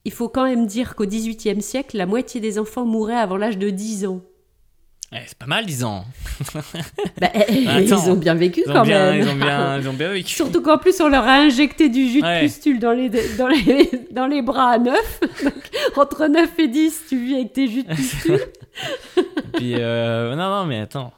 il 0.07 0.13
faut 0.13 0.29
quand 0.29 0.45
même 0.45 0.67
dire 0.67 0.95
qu'au 0.95 1.05
XVIIIe 1.05 1.61
siècle, 1.61 1.97
la 1.97 2.07
moitié 2.07 2.41
des 2.41 2.59
enfants 2.61 2.85
mouraient 2.85 3.17
avant 3.17 3.37
l'âge 3.37 3.59
de 3.59 3.71
10 3.71 4.07
ans. 4.07 4.21
Eh, 5.13 5.17
c'est 5.27 5.37
pas 5.37 5.47
mal, 5.47 5.67
10 5.67 5.83
ans. 5.85 6.05
Bah, 7.21 7.29
ils 7.51 7.69
Attends. 7.69 8.09
ont 8.11 8.15
bien 8.15 8.35
vécu 8.35 8.63
Ils 8.65 8.71
ont, 8.71 8.75
quand 8.75 8.83
bien, 8.83 9.13
même. 9.13 9.21
ils, 9.23 9.29
ont 9.29 9.35
bien, 9.35 9.79
ils 9.81 9.89
ont 9.89 9.93
bien 9.95 10.13
vécu. 10.13 10.33
Surtout 10.35 10.63
qu'en 10.63 10.79
plus, 10.79 11.01
on 11.01 11.09
leur 11.09 11.25
a 11.25 11.39
injecté 11.39 11.89
du 11.89 12.09
jus 12.09 12.21
de 12.23 12.41
pustule 12.41 12.79
dans 12.79 12.93
les, 12.93 13.09
dans, 13.37 13.49
les, 13.49 13.91
dans 14.13 14.27
les 14.29 14.43
bras 14.43 14.73
à 14.73 14.79
9. 14.79 15.21
Donc, 15.45 15.55
entre 15.97 16.27
9 16.29 16.51
et 16.59 16.69
10, 16.69 17.03
tu 17.09 17.25
vis 17.25 17.35
avec 17.35 17.53
tes 17.53 17.67
jus 17.69 17.83
de 17.83 17.93
pustule. 17.95 18.41
Puis, 19.55 19.75
euh, 19.77 20.37
non, 20.37 20.51
non, 20.51 20.67
mais 20.67 20.81
attends. 20.81 21.13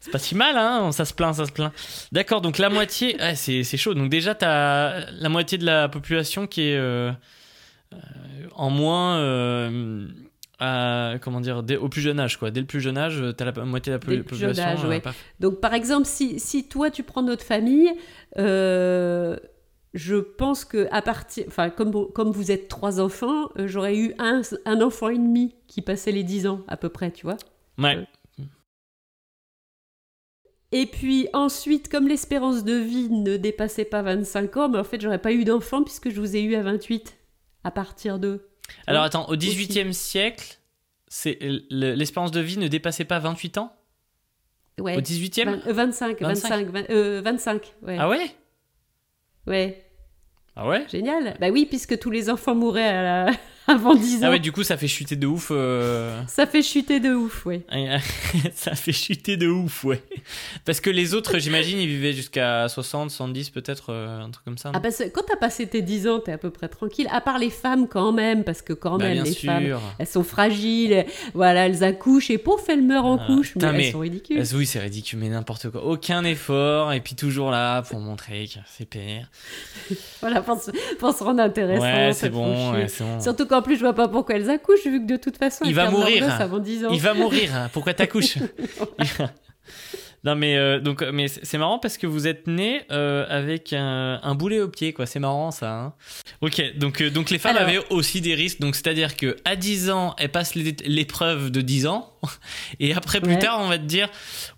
C'est 0.00 0.10
pas 0.10 0.18
si 0.18 0.34
mal, 0.34 0.56
hein 0.56 0.90
Ça 0.90 1.04
se 1.04 1.14
plaint, 1.14 1.34
ça 1.34 1.46
se 1.46 1.52
plaint. 1.52 1.72
D'accord, 2.10 2.40
donc 2.40 2.58
la 2.58 2.70
moitié. 2.70 3.16
Ouais, 3.20 3.36
c'est 3.36 3.76
chaud. 3.76 3.94
Donc, 3.94 4.08
déjà, 4.10 4.34
t'as 4.34 5.10
la 5.12 5.28
moitié 5.28 5.58
de 5.58 5.64
la 5.66 5.88
population 5.88 6.48
qui 6.48 6.62
est 6.62 6.76
euh, 6.76 7.12
en 8.54 8.70
moins. 8.70 9.18
euh, 9.18 10.06
à- 10.64 11.14
comment 11.20 11.40
dire 11.40 11.62
dès- 11.64 11.76
Au 11.76 11.88
plus 11.88 12.00
jeune 12.02 12.20
âge, 12.20 12.38
quoi. 12.38 12.50
Dès 12.52 12.60
le 12.60 12.66
plus 12.66 12.80
jeune 12.80 12.96
âge, 12.96 13.20
t'as 13.36 13.46
la 13.50 13.64
moitié 13.64 13.90
de 13.90 13.96
la 13.96 13.98
plus 13.98 14.14
jeune 14.14 14.22
population. 14.24 14.62
âge, 14.62 14.84
ouais. 14.84 15.02
euh. 15.04 15.10
Donc, 15.40 15.60
par 15.60 15.74
exemple, 15.74 16.06
si, 16.06 16.38
si 16.38 16.68
toi, 16.68 16.90
tu 16.90 17.02
prends 17.02 17.22
notre 17.22 17.42
famille, 17.44 17.90
euh, 18.38 19.36
je 19.92 20.14
pense 20.16 20.64
que 20.64 20.86
à 20.92 21.02
partir, 21.02 21.44
enfin, 21.48 21.68
comme, 21.70 22.12
comme 22.12 22.30
vous 22.30 22.52
êtes 22.52 22.68
trois 22.68 23.00
enfants, 23.00 23.48
euh, 23.58 23.66
j'aurais 23.66 23.96
eu 23.96 24.14
un, 24.18 24.42
un 24.64 24.80
enfant 24.82 25.08
et 25.08 25.18
demi 25.18 25.54
qui 25.66 25.82
passait 25.82 26.12
les 26.12 26.22
10 26.22 26.46
ans, 26.46 26.60
à 26.68 26.76
peu 26.76 26.88
près, 26.90 27.10
tu 27.10 27.26
vois. 27.26 27.36
Ouais. 27.78 28.06
Et 30.74 30.86
puis 30.86 31.28
ensuite, 31.34 31.90
comme 31.90 32.08
l'espérance 32.08 32.64
de 32.64 32.72
vie 32.74 33.10
ne 33.10 33.36
dépassait 33.36 33.84
pas 33.84 34.00
25 34.02 34.56
ans, 34.56 34.68
mais 34.70 34.78
en 34.78 34.84
fait, 34.84 35.00
j'aurais 35.00 35.18
pas 35.20 35.32
eu 35.32 35.44
d'enfant 35.44 35.82
puisque 35.82 36.08
je 36.08 36.18
vous 36.18 36.34
ai 36.34 36.42
eu 36.42 36.54
à 36.54 36.62
28 36.62 37.14
à 37.64 37.70
partir 37.70 38.18
de. 38.18 38.48
Alors, 38.86 39.02
attends, 39.02 39.28
au 39.28 39.36
18e 39.36 39.92
siècle, 39.92 40.58
c'est 41.08 41.38
le- 41.40 41.94
l'espérance 41.94 42.30
de 42.30 42.40
vie 42.40 42.58
ne 42.58 42.68
dépassait 42.68 43.04
pas 43.04 43.18
28 43.18 43.58
ans? 43.58 43.76
Ouais. 44.80 44.96
Au 44.96 45.00
18e 45.00 45.48
Vingt- 45.50 45.66
euh, 45.66 45.72
25, 45.72 46.20
25. 46.22 46.48
25, 46.64 46.70
vingt- 46.70 46.90
euh, 46.90 47.20
25, 47.22 47.74
ouais. 47.82 47.96
Ah 47.98 48.08
ouais? 48.08 48.34
Ouais, 49.46 49.84
Ah 50.54 50.68
ouais? 50.68 50.86
Génial. 50.90 51.36
Bah 51.40 51.48
oui, 51.50 51.66
puisque 51.66 51.98
tous 51.98 52.10
les 52.10 52.30
enfants 52.30 52.54
mouraient 52.54 52.86
à 52.88 53.02
la- 53.26 53.32
avant 53.68 53.94
10 53.94 54.16
ans. 54.16 54.20
Ah 54.24 54.30
ouais, 54.30 54.38
du 54.40 54.50
coup, 54.52 54.62
ça 54.62 54.76
fait 54.76 54.88
chuter 54.88 55.16
de 55.16 55.26
ouf. 55.26 55.48
euh, 55.50 56.20
Ça 56.26 56.46
fait 56.46 56.62
chuter 56.62 57.00
de 57.00 57.10
ouf, 57.14 57.46
ouais. 57.46 57.62
ça 58.54 58.74
fait 58.74 58.92
chuter 58.92 59.36
de 59.36 59.46
ouf, 59.48 59.84
ouais. 59.84 60.02
Parce 60.64 60.80
que 60.80 60.90
les 60.90 61.14
autres, 61.14 61.38
j'imagine, 61.38 61.78
ils 61.78 61.86
vivaient 61.88 62.12
jusqu'à 62.12 62.68
60, 62.68 63.10
70 63.10 63.50
peut-être, 63.50 63.90
euh, 63.90 64.20
un 64.24 64.30
truc 64.30 64.44
comme 64.44 64.58
ça. 64.58 64.72
Ah 64.74 64.80
bah, 64.80 64.90
c'est- 64.90 65.10
quand 65.10 65.22
t'as 65.26 65.36
passé 65.36 65.66
tes 65.66 65.82
10 65.82 66.08
ans, 66.08 66.18
t'es 66.20 66.32
à 66.32 66.38
peu 66.38 66.50
près 66.50 66.68
tranquille. 66.68 67.06
À 67.12 67.20
part 67.20 67.38
les 67.38 67.50
femmes 67.50 67.86
quand 67.88 68.12
même, 68.12 68.44
parce 68.44 68.62
que 68.62 68.72
quand 68.72 68.98
Bah, 68.98 69.06
même, 69.08 69.24
les 69.24 69.32
sûr. 69.32 69.52
femmes, 69.52 69.78
elles 69.98 70.06
sont 70.06 70.24
fragiles. 70.24 71.04
Voilà, 71.34 71.66
elles 71.66 71.84
accouchent 71.84 72.30
et 72.30 72.38
pouf, 72.38 72.68
elles 72.68 72.82
meurent 72.82 73.06
en 73.06 73.18
Ah, 73.18 73.26
couche. 73.26 73.54
Mais 73.56 73.86
elles 73.86 73.92
sont 73.92 74.00
ridicules. 74.00 74.40
Ah, 74.42 74.56
oui, 74.56 74.66
c'est 74.66 74.80
ridicule, 74.80 75.18
mais 75.20 75.28
n'importe 75.28 75.70
quoi. 75.70 75.84
Aucun 75.84 76.24
effort, 76.24 76.92
et 76.92 77.00
puis 77.00 77.14
toujours 77.14 77.50
là 77.50 77.82
pour 77.82 78.00
montrer 78.00 78.46
que 78.52 78.58
c'est 78.76 78.86
pire. 78.86 79.28
Voilà, 80.20 80.40
pour 80.40 80.60
se, 80.60 80.70
pour 80.98 81.12
se 81.12 81.24
rendre 81.24 81.42
intéressant. 81.42 81.82
Ouais, 81.82 82.12
c'est 82.12 82.28
bon, 82.30 82.72
ouais, 82.72 82.86
c'est 82.88 83.02
bon. 83.02 83.20
Surtout 83.20 83.46
qu'en 83.52 83.62
plus, 83.62 83.76
je 83.76 83.80
vois 83.80 83.94
pas 83.94 84.08
pourquoi 84.08 84.34
elles 84.36 84.50
accouchent, 84.50 84.84
vu 84.86 85.00
que 85.06 85.12
de 85.12 85.16
toute 85.16 85.36
façon, 85.36 85.64
Il 85.66 85.74
va 85.74 85.90
mourir. 85.90 86.28
avant 86.40 86.58
10 86.58 86.86
ans. 86.86 86.90
Il 86.92 87.00
va 87.00 87.14
mourir, 87.14 87.54
hein. 87.54 87.70
pourquoi 87.72 87.94
t'accouches 87.94 88.38
Non 90.24 90.36
mais 90.36 90.56
euh, 90.56 90.78
donc 90.78 91.02
mais 91.12 91.26
c'est 91.26 91.58
marrant 91.58 91.80
parce 91.80 91.98
que 91.98 92.06
vous 92.06 92.28
êtes 92.28 92.46
né 92.46 92.82
euh, 92.92 93.26
avec 93.28 93.72
un, 93.72 94.20
un 94.22 94.34
boulet 94.36 94.60
au 94.60 94.68
pied 94.68 94.92
quoi 94.92 95.04
c'est 95.04 95.18
marrant 95.18 95.50
ça 95.50 95.72
hein. 95.80 95.94
ok 96.42 96.76
donc 96.78 97.02
euh, 97.02 97.10
donc 97.10 97.30
les 97.30 97.38
femmes 97.40 97.56
Alors- 97.56 97.68
avaient 97.68 97.80
aussi 97.90 98.20
des 98.20 98.36
risques 98.36 98.60
donc 98.60 98.76
c'est 98.76 98.86
à 98.86 98.94
dire 98.94 99.16
que 99.16 99.34
à 99.44 99.56
10 99.56 99.90
ans 99.90 100.14
elles 100.18 100.30
passent 100.30 100.54
l'é- 100.54 100.76
l'épreuve 100.84 101.50
de 101.50 101.60
10 101.60 101.88
ans 101.88 102.08
et 102.78 102.94
après 102.94 103.20
plus 103.20 103.32
Ouais. 103.32 103.38
tard 103.40 103.58
on 103.62 103.68
va 103.68 103.78
te 103.78 103.84
dire 103.84 104.08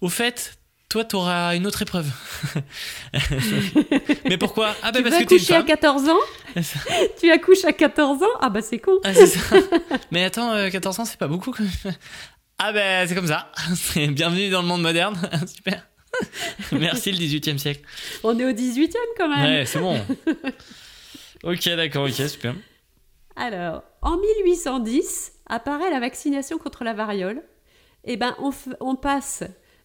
au 0.03 0.11
fait 0.11 0.59
toi 0.95 1.05
t'auras 1.05 1.57
une 1.57 1.67
autre 1.67 1.83
épreuve 1.83 2.07
mais 4.27 4.39
pourquoi? 4.39 4.77
Ah 4.81 4.93
bah 4.93 4.99
tu 4.99 5.03
parce 5.03 5.19
que 5.19 5.25
t'es 5.25 5.35
une 5.35 5.41
accoucher 5.41 5.55
à 5.55 5.57
femme 5.57 5.67
14 5.67 6.09
ans? 6.09 6.21
Tu 7.21 7.33
accouches 7.33 7.65
à 7.65 7.73
14 7.73 8.23
ans? 8.23 8.27
Ah 8.41 8.49
bah 8.49 8.63
c'est 8.63 8.79
con. 8.79 9.01
Ah, 9.03 9.13
ça. 9.13 9.57
Mais 10.13 10.23
attends, 10.23 10.53
euh, 10.53 10.71
14 10.71 11.01
ans, 11.01 11.05
c'est 11.05 11.19
pas 11.19 11.27
beaucoup. 11.27 11.53
Ah 12.59 12.73
ben, 12.73 13.09
c'est 13.09 13.17
comme 13.17 13.27
ça. 13.27 13.51
Bienvenue 13.97 14.51
dans 14.51 14.63
le 14.63 14.69
monde 14.69 14.83
moderne. 14.83 15.21
Super. 15.53 15.85
Merci 16.71 17.11
le 17.11 17.19
18e 17.19 17.59
siècle. 17.59 17.81
On 18.23 18.39
est 18.39 18.45
au 18.45 18.53
18e 18.53 18.95
quand 19.19 19.29
même. 19.29 19.45
Ouais, 19.45 19.67
c'est 19.67 19.81
bon. 19.81 20.01
Ok, 21.43 21.69
d'accord, 21.71 22.05
ok, 22.05 22.29
super. 22.29 22.55
Alors, 23.35 23.83
en 24.01 24.17
1810, 24.17 25.33
apparaît 25.49 25.91
la 25.91 25.99
vaccination 25.99 26.57
contre 26.57 26.85
la 26.85 26.95
variole. 26.95 27.43
Eh 28.05 28.17
ben, 28.17 28.37
on 28.81 28.95
passe 28.95 29.43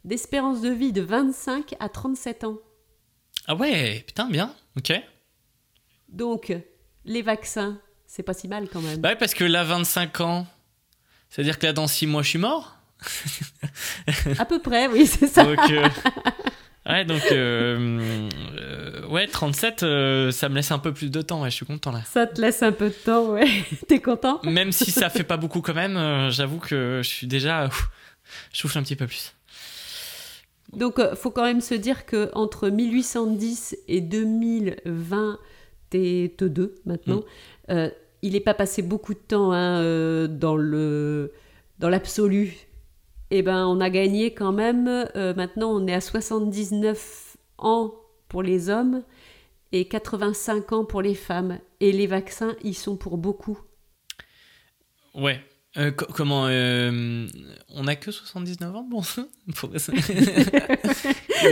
d'espérance 0.10 0.62
de 0.62 0.70
vie 0.70 0.92
de 0.92 1.02
25 1.02 1.76
à 1.80 1.88
37 1.88 2.44
ans. 2.44 2.58
Ah 3.48 3.56
ouais, 3.56 4.04
putain, 4.08 4.28
bien. 4.28 4.54
Ok. 4.76 4.92
Donc, 6.10 6.52
les 7.06 7.22
vaccins, 7.22 7.80
c'est 8.08 8.24
pas 8.24 8.34
si 8.34 8.48
mal 8.48 8.68
quand 8.74 8.82
même. 8.82 8.98
Bah 9.00 9.10
ouais, 9.10 9.16
parce 9.16 9.36
que 9.36 9.44
là, 9.44 9.64
25 9.64 10.22
ans, 10.22 10.48
c'est-à-dire 11.30 11.60
que 11.60 11.68
là, 11.68 11.74
dans 11.74 11.86
6 11.86 12.08
mois, 12.08 12.24
je 12.24 12.30
suis 12.30 12.40
mort. 12.40 12.76
À 14.40 14.46
peu 14.46 14.60
près, 14.60 14.88
oui, 14.88 15.06
c'est 15.06 15.28
ça. 15.28 15.44
Donc, 15.44 15.60
euh, 15.70 15.88
ouais, 16.88 17.06
donc, 17.06 17.22
euh, 17.32 18.28
euh, 18.58 19.08
ouais, 19.10 19.28
37, 19.28 19.84
euh, 19.84 20.32
ça 20.32 20.50
me 20.50 20.56
laisse 20.56 20.72
un 20.72 20.80
peu 20.80 20.92
plus 20.92 21.12
de 21.12 21.22
temps. 21.22 21.44
Ouais, 21.44 21.52
je 21.52 21.56
suis 21.56 21.68
content 21.68 21.92
là. 21.92 22.02
Ça 22.12 22.26
te 22.26 22.42
laisse 22.42 22.64
un 22.64 22.72
peu 22.72 22.90
de 22.90 22.96
temps, 22.96 23.28
ouais. 23.30 23.48
T'es 23.88 24.00
content? 24.02 24.42
Même 24.44 24.72
si 24.72 24.90
ça 24.90 25.12
fait 25.12 25.24
pas 25.24 25.38
beaucoup 25.38 25.62
quand 25.62 25.76
même, 25.76 26.32
j'avoue 26.32 26.58
que 26.58 27.02
je 27.04 27.08
suis 27.08 27.28
déjà. 27.28 27.68
ouf, 27.68 27.90
je 28.52 28.58
souffle 28.58 28.80
un 28.80 28.84
petit 28.84 28.96
peu 28.96 29.06
plus. 29.06 29.34
Donc, 30.74 31.00
euh, 31.00 31.16
faut 31.16 31.32
quand 31.32 31.44
même 31.44 31.62
se 31.62 31.74
dire 31.74 32.06
que 32.06 32.30
entre 32.34 32.70
1810 32.70 33.78
et 33.88 34.02
2022, 34.02 36.76
maintenant, 36.86 37.20
Mm. 37.20 37.24
euh, 37.72 37.90
il 38.22 38.34
n'est 38.34 38.40
pas 38.40 38.54
passé 38.54 38.82
beaucoup 38.82 39.14
de 39.14 39.20
temps 39.20 39.52
hein, 39.52 39.82
euh, 39.82 40.28
dans 40.28 40.56
le 40.58 41.32
dans 41.80 41.90
l'absolu. 41.90 42.54
Eh 43.32 43.42
ben, 43.42 43.66
on 43.68 43.80
a 43.80 43.90
gagné 43.90 44.34
quand 44.34 44.52
même. 44.52 44.88
euh, 45.16 45.34
maintenant, 45.36 45.72
on 45.72 45.88
est 45.88 45.94
à 45.94 46.02
79 46.02 47.38
ans 47.58 47.94
pour 48.28 48.44
les 48.44 48.70
hommes 48.70 49.04
et 49.72 49.86
85 49.88 50.72
ans 50.74 50.86
pour 50.86 51.02
les 51.02 51.16
femmes. 51.16 51.60
Et 51.80 51.92
les 51.92 52.08
vaccins, 52.08 52.56
ils 52.64 52.74
sont 52.76 52.98
pour 52.98 53.18
beaucoup. 53.18 53.60
Ouais. 55.16 55.40
Euh, 55.78 55.92
co- 55.92 56.08
comment 56.08 56.48
euh, 56.48 57.28
On 57.70 57.86
a 57.88 57.96
que 57.96 58.12
79 58.12 58.76
ans, 58.76 58.84
bon 58.90 59.02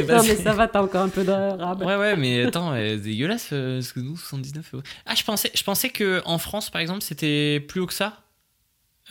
non, 0.10 0.24
mais 0.24 0.36
ça 0.36 0.54
va, 0.54 0.68
t'as 0.68 0.82
encore 0.82 1.04
un 1.04 1.10
peu 1.10 1.24
de 1.24 1.32
rab. 1.32 1.82
Ouais, 1.84 1.96
ouais, 1.96 2.16
mais 2.16 2.44
attends, 2.46 2.74
euh, 2.74 2.96
c'est 2.96 2.98
dégueulasse, 3.04 3.50
parce 3.50 3.92
que 3.94 4.00
nous, 4.00 4.18
79. 4.18 4.74
euh, 4.74 4.82
Ah, 5.06 5.14
je 5.16 5.24
pensais, 5.24 5.52
je 5.54 5.64
pensais 5.64 5.90
que 5.90 6.22
en 6.26 6.38
France, 6.40 6.70
par 6.72 6.82
exemple, 6.82 7.02
c'était 7.02 7.60
plus 7.68 7.82
haut 7.82 7.86
que 7.88 7.94
ça. 7.94 8.24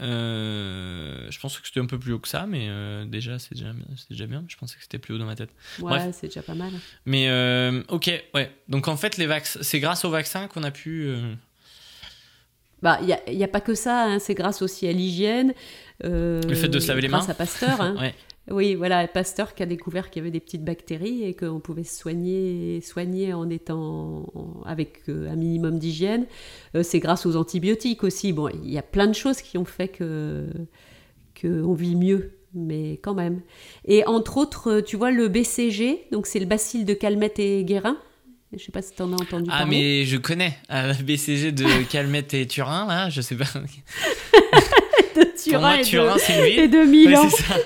Euh, 0.01 1.27
je 1.31 1.39
pensais 1.41 1.59
que 1.61 1.67
c'était 1.67 1.81
un 1.81 1.87
peu 1.87 1.99
plus 1.99 2.13
haut 2.13 2.19
que 2.19 2.29
ça, 2.29 2.47
mais 2.47 2.69
déjà, 3.07 3.39
c'est 3.39 3.55
déjà, 3.55 3.73
déjà 4.11 4.27
bien. 4.27 4.45
Je 4.49 4.57
pensais 4.57 4.77
que 4.77 4.83
c'était 4.83 4.99
plus 4.99 5.15
haut 5.15 5.19
dans 5.19 5.25
ma 5.27 5.37
tête. 5.37 5.51
Ouais, 5.81 6.11
c'est 6.13 6.27
déjà 6.27 6.43
pas 6.43 6.55
mal. 6.55 6.73
Mais 7.07 7.31
ok, 7.89 8.11
ouais. 8.35 8.51
Donc 8.69 8.89
en 8.89 8.97
fait, 8.97 9.17
les 9.17 9.27
vax 9.27 9.59
c'est 9.63 9.81
grâce 9.81 10.05
aux 10.05 10.11
vaccins 10.11 10.49
qu'on 10.49 10.65
a 10.65 10.71
pu. 10.71 11.09
Bah, 12.83 12.99
il 13.01 13.07
n'y 13.07 13.13
a, 13.13 13.33
y 13.33 13.45
a 13.45 13.49
pas 13.49 13.61
que 13.61 13.75
ça, 13.75 14.05
hein, 14.05 14.19
c'est 14.19 14.35
grâce 14.35 14.61
aussi 14.63 14.87
à 14.87 14.93
l'hygiène. 14.93 15.55
euh, 16.05 16.41
Le 16.47 16.55
fait 16.55 16.69
de 16.69 16.79
se 16.79 16.89
laver 16.89 17.01
les 17.03 17.09
grâce 17.09 17.27
mains. 17.27 17.33
à 17.33 17.35
Pasteur. 17.35 17.81
hein. 17.81 17.97
Ouais. 18.01 18.15
Oui, 18.49 18.77
voilà, 18.77 19.09
Pasteur 19.09 19.57
qui 19.57 19.65
a 19.65 19.67
découvert 19.67 20.09
qu'il 20.09 20.21
y 20.21 20.23
avait 20.23 20.31
des 20.31 20.39
petites 20.39 20.63
bactéries 20.65 21.25
et 21.25 21.35
qu'on 21.35 21.59
pouvait 21.59 21.83
se 21.83 21.99
soigner, 21.99 22.81
soigner 22.81 23.33
en 23.33 23.51
étant 23.51 24.33
avec 24.65 25.01
euh, 25.09 25.29
un 25.29 25.35
minimum 25.35 25.81
d'hygiène. 25.81 26.27
Euh, 26.77 26.85
c'est 26.85 27.01
grâce 27.01 27.27
aux 27.27 27.35
antibiotiques 27.35 28.05
aussi. 28.05 28.33
Bon, 28.33 28.49
il 28.49 28.71
y 28.71 28.79
a 28.79 28.83
plein 28.83 29.09
de 29.09 29.15
choses 29.15 29.43
qui 29.43 29.59
ont 29.59 29.65
fait 29.65 29.89
que 29.89 30.47
qu'on 31.41 31.75
vit 31.75 31.97
mieux, 31.97 32.35
mais 32.55 32.93
quand 33.03 33.15
même. 33.15 33.41
Et 33.85 34.07
entre 34.07 34.37
autres, 34.39 34.81
tu 34.81 34.97
vois, 34.97 35.11
le 35.11 35.27
BCG, 35.29 36.07
donc 36.13 36.27
c'est 36.29 36.39
le 36.41 36.47
bacille 36.47 36.85
de 36.85 36.95
Calmette 36.95 37.39
et 37.41 37.65
Guérin. 37.65 37.97
Je 38.53 38.63
sais 38.65 38.73
pas 38.73 38.81
si 38.83 38.95
tu 38.95 39.03
en 39.03 39.13
as 39.13 39.17
entendu 39.17 39.51
Ah, 39.53 39.59
parler. 39.61 39.71
mais 40.01 40.05
je 40.07 40.17
connais. 40.17 40.57
Ah, 40.69 40.93
BCG 40.93 41.53
de 41.53 41.83
Calmette 41.91 42.33
et 42.35 42.47
Turin, 42.47 42.87
là, 42.87 43.11
je 43.11 43.21
sais 43.21 43.35
pas. 43.35 43.45
de 45.17 45.43
Turin, 45.43 45.59
moi, 45.61 45.81
et, 45.81 45.83
Turin, 45.83 46.15
de, 46.17 46.45
et 46.45 46.69
de 46.69 46.79
Ouais, 46.79 46.87
Milan. 46.87 47.29
c'est 47.29 47.43
ça. 47.43 47.57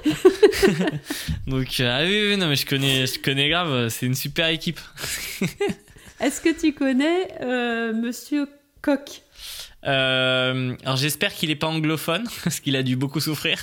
Donc, 1.47 1.81
euh, 1.81 1.99
ah 2.01 2.05
oui, 2.05 2.29
oui, 2.31 2.37
non, 2.37 2.49
mais 2.49 2.57
je 2.57 2.67
connais, 2.67 3.07
je 3.07 3.19
connais 3.19 3.49
grave, 3.51 3.89
c'est 3.89 4.07
une 4.07 4.15
super 4.15 4.49
équipe. 4.49 4.81
Est-ce 6.19 6.41
que 6.41 6.59
tu 6.59 6.73
connais 6.73 7.29
euh, 7.41 7.93
Monsieur 7.93 8.49
Koch? 8.83 9.23
Euh, 9.87 10.75
alors, 10.85 10.97
j'espère 10.97 11.33
qu'il 11.35 11.51
est 11.51 11.57
pas 11.57 11.67
anglophone, 11.69 12.25
parce 12.45 12.59
qu'il 12.61 12.75
a 12.77 12.83
dû 12.83 12.97
beaucoup 12.97 13.21
souffrir. 13.21 13.59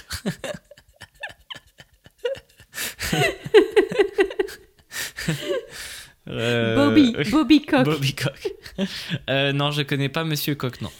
Euh, 6.29 6.75
Bobby. 6.75 7.15
Bobby 7.31 7.61
Koch. 7.65 7.83
Bobby 7.83 8.13
Koch. 8.13 8.47
Euh, 9.29 9.51
non, 9.53 9.71
je 9.71 9.81
connais 9.81 10.09
pas 10.09 10.23
Monsieur 10.23 10.55
Koch, 10.55 10.81
non. 10.81 10.91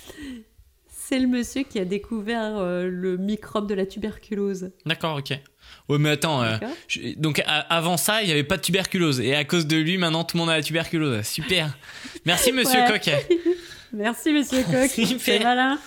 C'est 0.90 1.20
le 1.20 1.28
monsieur 1.28 1.64
qui 1.64 1.80
a 1.80 1.86
découvert 1.86 2.58
euh, 2.58 2.90
le 2.92 3.16
microbe 3.18 3.68
de 3.70 3.74
la 3.76 3.86
tuberculose. 3.86 4.72
D'accord, 4.86 5.18
ok. 5.18 5.38
Ouais, 5.90 5.98
mais 6.00 6.10
attends, 6.12 6.44
je- 6.88 7.16
donc 7.18 7.42
avant 7.46 7.96
ça, 7.98 8.22
il 8.22 8.26
n'y 8.26 8.32
avait 8.32 8.44
pas 8.44 8.58
de 8.58 8.62
tuberculose. 8.62 9.22
Et 9.22 9.34
à 9.36 9.46
cause 9.46 9.68
de 9.68 9.78
lui, 9.78 9.98
maintenant, 9.98 10.24
tout 10.26 10.36
le 10.36 10.42
monde 10.42 10.50
a 10.50 10.58
la 10.58 10.64
tuberculose. 10.64 11.24
Super. 11.26 11.78
Merci, 12.26 12.52
monsieur 12.52 12.80
Ouais. 12.82 12.92
Coquet. 12.92 13.26
Merci, 13.94 14.34
monsieur. 14.34 14.64
Super. 14.90 15.20
C'est 15.20 15.40
malin. 15.40 15.80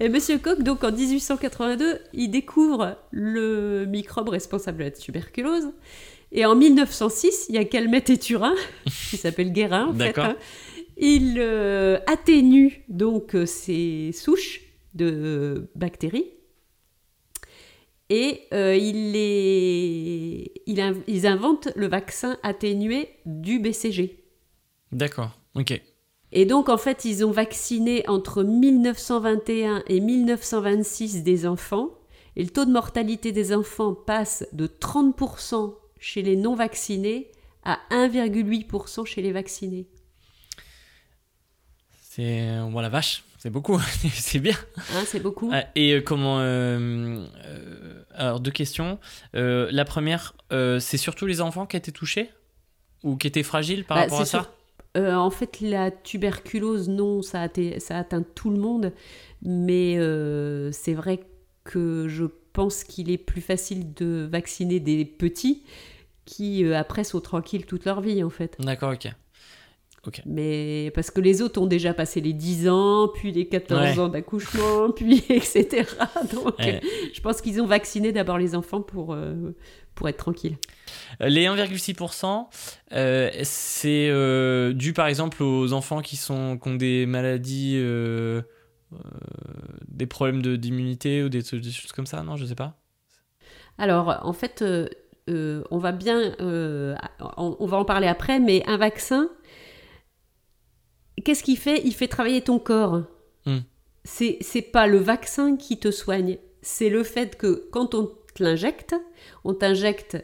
Et 0.00 0.08
monsieur 0.10 0.38
Koch, 0.38 0.58
donc 0.62 0.84
en 0.84 0.92
1882, 0.92 2.00
il 2.12 2.30
découvre 2.30 2.98
le 3.10 3.86
microbe 3.86 4.28
responsable 4.28 4.78
de 4.78 4.84
la 4.84 4.90
tuberculose. 4.90 5.68
Et 6.36 6.44
en 6.44 6.54
1906, 6.54 7.46
il 7.48 7.54
y 7.54 7.58
a 7.58 7.64
Calmette 7.64 8.10
et 8.10 8.18
Turin, 8.18 8.54
qui 8.84 9.16
s'appelle 9.16 9.52
Guérin 9.52 9.88
en 9.88 9.94
fait. 9.94 10.18
Hein. 10.18 10.36
Il 10.98 11.36
euh, 11.38 11.98
atténue 12.06 12.84
donc 12.88 13.34
euh, 13.34 13.46
ces 13.46 14.12
souches 14.12 14.60
de 14.94 15.70
bactéries. 15.74 16.26
Et 18.10 18.42
euh, 18.52 18.76
il 18.76 19.12
les... 19.12 20.52
il 20.66 21.02
ils 21.08 21.26
inventent 21.26 21.68
le 21.74 21.88
vaccin 21.88 22.36
atténué 22.42 23.08
du 23.24 23.58
BCG. 23.58 24.22
D'accord, 24.92 25.30
ok. 25.54 25.80
Et 26.32 26.44
donc, 26.44 26.68
en 26.68 26.76
fait, 26.76 27.04
ils 27.06 27.24
ont 27.24 27.30
vacciné 27.30 28.06
entre 28.08 28.42
1921 28.42 29.82
et 29.86 30.00
1926 30.00 31.22
des 31.22 31.46
enfants. 31.46 31.90
Et 32.36 32.44
le 32.44 32.50
taux 32.50 32.66
de 32.66 32.70
mortalité 32.70 33.32
des 33.32 33.54
enfants 33.54 33.94
passe 33.94 34.46
de 34.52 34.66
30% 34.66 35.74
chez 35.98 36.22
les 36.22 36.36
non 36.36 36.54
vaccinés 36.54 37.30
à 37.64 37.78
1,8% 37.90 39.04
chez 39.06 39.22
les 39.22 39.32
vaccinés. 39.32 39.86
C'est. 42.00 42.48
Bon, 42.70 42.80
la 42.80 42.88
vache, 42.88 43.24
c'est 43.38 43.50
beaucoup. 43.50 43.78
c'est 44.12 44.38
bien. 44.38 44.56
Hein, 44.94 45.02
c'est 45.06 45.20
beaucoup. 45.20 45.50
Ah, 45.52 45.64
et 45.74 45.94
euh, 45.94 46.00
comment. 46.00 46.38
euh, 46.40 47.24
euh, 47.44 48.02
alors, 48.14 48.40
deux 48.40 48.50
questions. 48.50 48.98
Euh, 49.34 49.68
la 49.72 49.84
première, 49.84 50.34
euh, 50.52 50.78
c'est 50.80 50.96
surtout 50.96 51.26
les 51.26 51.40
enfants 51.40 51.66
qui 51.66 51.76
étaient 51.76 51.92
touchés 51.92 52.30
Ou 53.02 53.16
qui 53.16 53.26
étaient 53.26 53.42
fragiles 53.42 53.84
par 53.84 53.96
Bah, 53.98 54.02
rapport 54.04 54.20
à 54.20 54.24
ça 54.24 54.54
Euh, 54.96 55.14
en 55.14 55.30
fait, 55.30 55.60
la 55.60 55.90
tuberculose, 55.90 56.88
non, 56.88 57.20
ça, 57.22 57.42
a 57.42 57.48
ça 57.80 57.98
atteint 57.98 58.22
tout 58.22 58.50
le 58.50 58.58
monde. 58.58 58.92
Mais 59.42 59.98
euh, 59.98 60.70
c'est 60.72 60.94
vrai 60.94 61.20
que 61.64 62.06
je 62.08 62.24
pense 62.56 62.82
qu'il 62.84 63.10
est 63.10 63.18
plus 63.18 63.42
facile 63.42 63.92
de 63.92 64.26
vacciner 64.32 64.80
des 64.80 65.04
petits 65.04 65.62
qui, 66.24 66.64
euh, 66.64 66.76
après, 66.76 67.04
sont 67.04 67.20
tranquilles 67.20 67.66
toute 67.66 67.84
leur 67.84 68.00
vie, 68.00 68.24
en 68.24 68.30
fait. 68.30 68.56
D'accord, 68.58 68.92
ok. 68.92 69.08
Mais 70.24 70.92
parce 70.94 71.10
que 71.10 71.20
les 71.20 71.42
autres 71.42 71.60
ont 71.60 71.66
déjà 71.66 71.92
passé 71.92 72.20
les 72.20 72.32
10 72.32 72.68
ans, 72.68 73.08
puis 73.12 73.32
les 73.32 73.48
14 73.48 73.80
Ouais. 73.80 73.98
ans 73.98 74.08
d'accouchement, 74.08 74.90
puis 74.96 75.24
etc. 75.28 75.84
Donc, 76.32 76.56
Ouais. 76.60 76.80
je 77.12 77.20
pense 77.20 77.40
qu'ils 77.40 77.60
ont 77.60 77.66
vacciné 77.66 78.12
d'abord 78.12 78.38
les 78.38 78.54
enfants 78.54 78.82
pour, 78.82 79.14
euh, 79.14 79.34
pour 79.96 80.08
être 80.08 80.18
tranquilles. 80.18 80.58
Euh, 81.20 81.28
Les 81.28 81.46
1,6%, 81.46 82.48
euh, 82.92 83.30
c'est 83.42 84.08
euh, 84.08 84.72
dû 84.72 84.92
par 84.92 85.08
exemple 85.08 85.42
aux 85.42 85.72
enfants 85.72 86.00
qui, 86.02 86.14
sont, 86.16 86.56
qui 86.56 86.68
ont 86.68 86.76
des 86.76 87.04
maladies, 87.06 87.74
des 89.88 90.06
problèmes 90.06 90.42
de- 90.42 90.56
d'immunité 90.56 91.22
ou 91.22 91.28
des, 91.28 91.42
des 91.42 91.70
choses 91.70 91.92
comme 91.92 92.06
ça, 92.06 92.22
non 92.22 92.36
Je 92.36 92.44
sais 92.46 92.54
pas. 92.54 92.78
Alors, 93.78 94.20
en 94.22 94.32
fait, 94.32 94.62
euh, 94.62 94.88
euh, 95.28 95.62
on 95.70 95.78
va 95.78 95.92
bien, 95.92 96.34
euh, 96.40 96.94
on, 97.36 97.56
on 97.58 97.66
va 97.66 97.76
en 97.78 97.84
parler 97.84 98.06
après, 98.06 98.40
mais 98.40 98.62
un 98.66 98.76
vaccin, 98.76 99.28
qu'est-ce 101.24 101.42
qu'il 101.42 101.58
fait? 101.58 101.82
Il 101.84 101.94
fait 101.94 102.08
travailler 102.08 102.40
ton 102.42 102.58
corps. 102.58 103.02
Hmm. 103.44 103.58
C'est 104.04 104.38
c'est 104.40 104.62
pas 104.62 104.86
le 104.86 104.98
vaccin 104.98 105.56
qui 105.56 105.78
te 105.78 105.90
soigne, 105.90 106.38
c'est 106.62 106.88
le 106.90 107.02
fait 107.02 107.36
que 107.36 107.68
quand 107.72 107.94
on 107.94 108.06
te 108.34 108.42
l'injecte, 108.42 108.94
on 109.44 109.54
t'injecte 109.54 110.16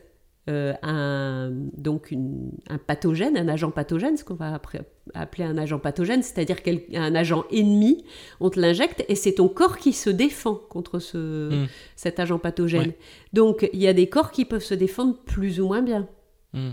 euh, 0.49 0.75
un, 0.83 1.50
donc 1.76 2.11
une- 2.11 2.52
un 2.69 2.78
pathogène, 2.78 3.37
un 3.37 3.49
agent 3.49 3.71
pathogène, 3.71 4.16
ce 4.16 4.25
qu'on 4.25 4.35
va 4.35 4.54
après 4.54 4.81
appeler 5.14 5.44
un 5.44 5.59
agent 5.59 5.78
pathogène, 5.78 6.23
c'est-à-dire 6.23 6.59
un 6.94 7.14
agent 7.14 7.44
ennemi, 7.50 8.04
on 8.40 8.50
te 8.50 8.61
l'injecte 8.61 9.04
et 9.09 9.14
c'est 9.16 9.35
ton 9.35 9.49
corps 9.49 9.78
qui 9.78 9.92
se 9.92 10.11
défend 10.11 10.54
contre 10.54 10.99
ce, 11.00 11.50
Hmm. 11.64 11.66
cet 11.97 12.21
agent 12.21 12.38
pathogène. 12.38 12.88
Ouais. 12.88 12.99
Donc 13.32 13.69
il 13.73 13.80
y 13.80 13.88
a 13.88 13.93
des 13.93 14.08
corps 14.08 14.30
qui 14.30 14.45
peuvent 14.45 14.62
se 14.65 14.75
défendre 14.75 15.17
plus 15.25 15.60
ou 15.60 15.67
moins 15.67 15.82
bien. 15.82 16.08
Hmm. 16.52 16.71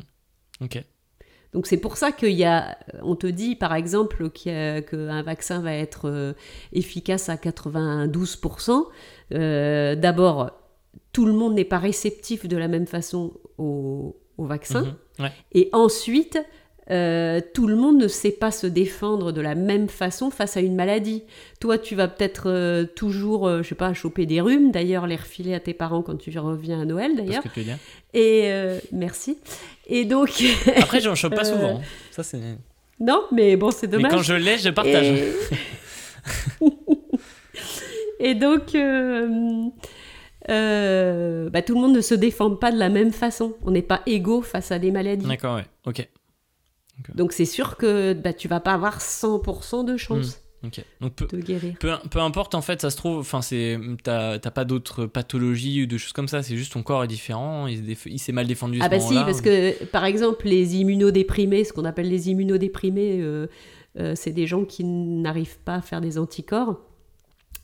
Ok. 0.61 0.83
Donc 1.53 1.65
c'est 1.65 1.77
pour 1.77 1.97
ça 1.97 2.11
qu'il 2.11 2.33
y 2.33 2.43
a, 2.45 2.77
on 3.01 3.15
te 3.15 3.25
dit 3.25 3.55
par 3.55 3.73
exemple 3.73 4.29
qu'un 4.29 5.23
vaccin 5.23 5.61
va 5.61 5.73
être 5.73 6.07
euh, 6.07 6.33
efficace 6.73 7.29
à 7.29 7.35
92%. 7.37 8.85
Euh, 9.33 9.95
D'abord, 9.95 10.51
tout 11.11 11.25
le 11.25 11.33
monde 11.33 11.55
n'est 11.55 11.65
pas 11.65 11.79
réceptif 11.79 12.47
de 12.47 12.57
la 12.57 12.67
même 12.67 12.85
façon 12.85 13.33
au, 13.57 14.15
au 14.37 14.45
vaccin. 14.45 14.83
Mhm. 15.17 15.25
Ouais. 15.25 15.31
Et 15.53 15.69
ensuite, 15.73 16.39
euh, 16.91 17.39
tout 17.53 17.67
le 17.67 17.75
monde 17.75 17.97
ne 18.01 18.07
sait 18.07 18.31
pas 18.31 18.51
se 18.51 18.65
défendre 18.67 19.31
de 19.31 19.41
la 19.41 19.55
même 19.55 19.89
façon 19.89 20.31
face 20.31 20.57
à 20.57 20.61
une 20.61 20.75
maladie. 20.75 21.23
Toi, 21.59 21.77
tu 21.77 21.95
vas 21.95 22.07
peut-être 22.07 22.49
euh, 22.49 22.85
toujours, 22.85 23.47
euh, 23.47 23.61
je 23.63 23.69
sais 23.69 23.75
pas, 23.75 23.93
choper 23.93 24.25
des 24.25 24.41
rhumes, 24.41 24.71
d'ailleurs, 24.71 25.05
les 25.07 25.15
refiler 25.15 25.53
à 25.53 25.59
tes 25.59 25.73
parents 25.73 26.01
quand 26.01 26.17
tu 26.17 26.37
reviens 26.37 26.81
à 26.81 26.85
Noël, 26.85 27.15
d'ailleurs. 27.15 27.43
que 27.43 27.49
tu 27.49 27.63
dire. 27.63 27.77
Et 28.13 28.43
euh, 28.51 28.79
merci. 28.91 29.37
Et 29.87 30.05
donc, 30.05 30.43
Après, 30.77 30.99
j'en 31.01 31.15
chope 31.15 31.35
pas 31.35 31.45
souvent. 31.45 31.81
Ça, 32.11 32.23
c'est. 32.23 32.39
non, 32.99 33.23
mais 33.31 33.55
bon, 33.55 33.71
c'est 33.71 33.87
Mais 33.87 33.93
dommage. 33.93 34.11
quand 34.11 34.21
je 34.23 34.33
l'ai, 34.33 34.57
je 34.57 34.69
partage. 34.69 35.05
Et, 35.05 35.33
Et 38.21 38.35
donc, 38.35 38.75
euh, 40.49 41.49
bah, 41.49 41.61
tout 41.61 41.75
le 41.75 41.81
monde 41.81 41.95
ne 41.95 42.01
se 42.01 42.15
défend 42.15 42.55
pas 42.55 42.71
de 42.71 42.77
la 42.77 42.89
même 42.89 43.11
façon. 43.11 43.55
On 43.63 43.71
n'est 43.71 43.81
pas 43.81 44.01
égaux 44.05 44.41
face 44.41 44.71
à 44.71 44.79
des 44.79 44.91
maladies. 44.91 45.27
D'accord, 45.27 45.55
ouais. 45.55 45.65
Ok. 45.85 46.07
Donc 47.15 47.31
c'est 47.31 47.45
sûr 47.45 47.77
que 47.77 48.13
bah, 48.13 48.33
tu 48.33 48.47
vas 48.47 48.59
pas 48.59 48.73
avoir 48.73 48.99
100% 48.99 49.85
de 49.85 49.97
chance 49.97 50.41
Ok. 50.65 50.83
Donc 50.99 51.13
peu, 51.13 51.25
de 51.25 51.41
guérir. 51.41 51.75
peu, 51.79 51.93
peu 52.09 52.19
importe 52.19 52.53
en 52.53 52.61
fait, 52.61 52.81
ça 52.81 52.89
se 52.89 52.97
trouve, 52.97 53.19
enfin 53.19 53.41
c'est, 53.41 53.79
t'as 54.03 54.39
t'as 54.39 54.51
pas 54.51 54.65
d'autres 54.65 55.05
pathologies 55.05 55.83
ou 55.83 55.85
de 55.85 55.97
choses 55.97 56.11
comme 56.11 56.27
ça. 56.27 56.43
C'est 56.43 56.57
juste 56.57 56.73
ton 56.73 56.83
corps 56.83 57.03
est 57.03 57.07
différent. 57.07 57.67
Il, 57.67 58.19
s'est 58.19 58.31
mal 58.33 58.45
défendu. 58.45 58.79
Ah 58.81 58.85
ce 58.85 58.89
bah 58.89 58.99
si, 58.99 59.13
parce 59.15 59.41
que 59.41 59.85
par 59.85 60.03
exemple 60.03 60.47
les 60.47 60.75
immunodéprimés, 60.75 61.63
ce 61.63 61.71
qu'on 61.71 61.85
appelle 61.85 62.09
les 62.09 62.29
immunodéprimés, 62.29 63.19
euh, 63.21 63.47
euh, 63.97 64.13
c'est 64.15 64.31
des 64.31 64.47
gens 64.47 64.65
qui 64.65 64.83
n'arrivent 64.83 65.59
pas 65.59 65.75
à 65.75 65.81
faire 65.81 66.01
des 66.01 66.17
anticorps. 66.17 66.81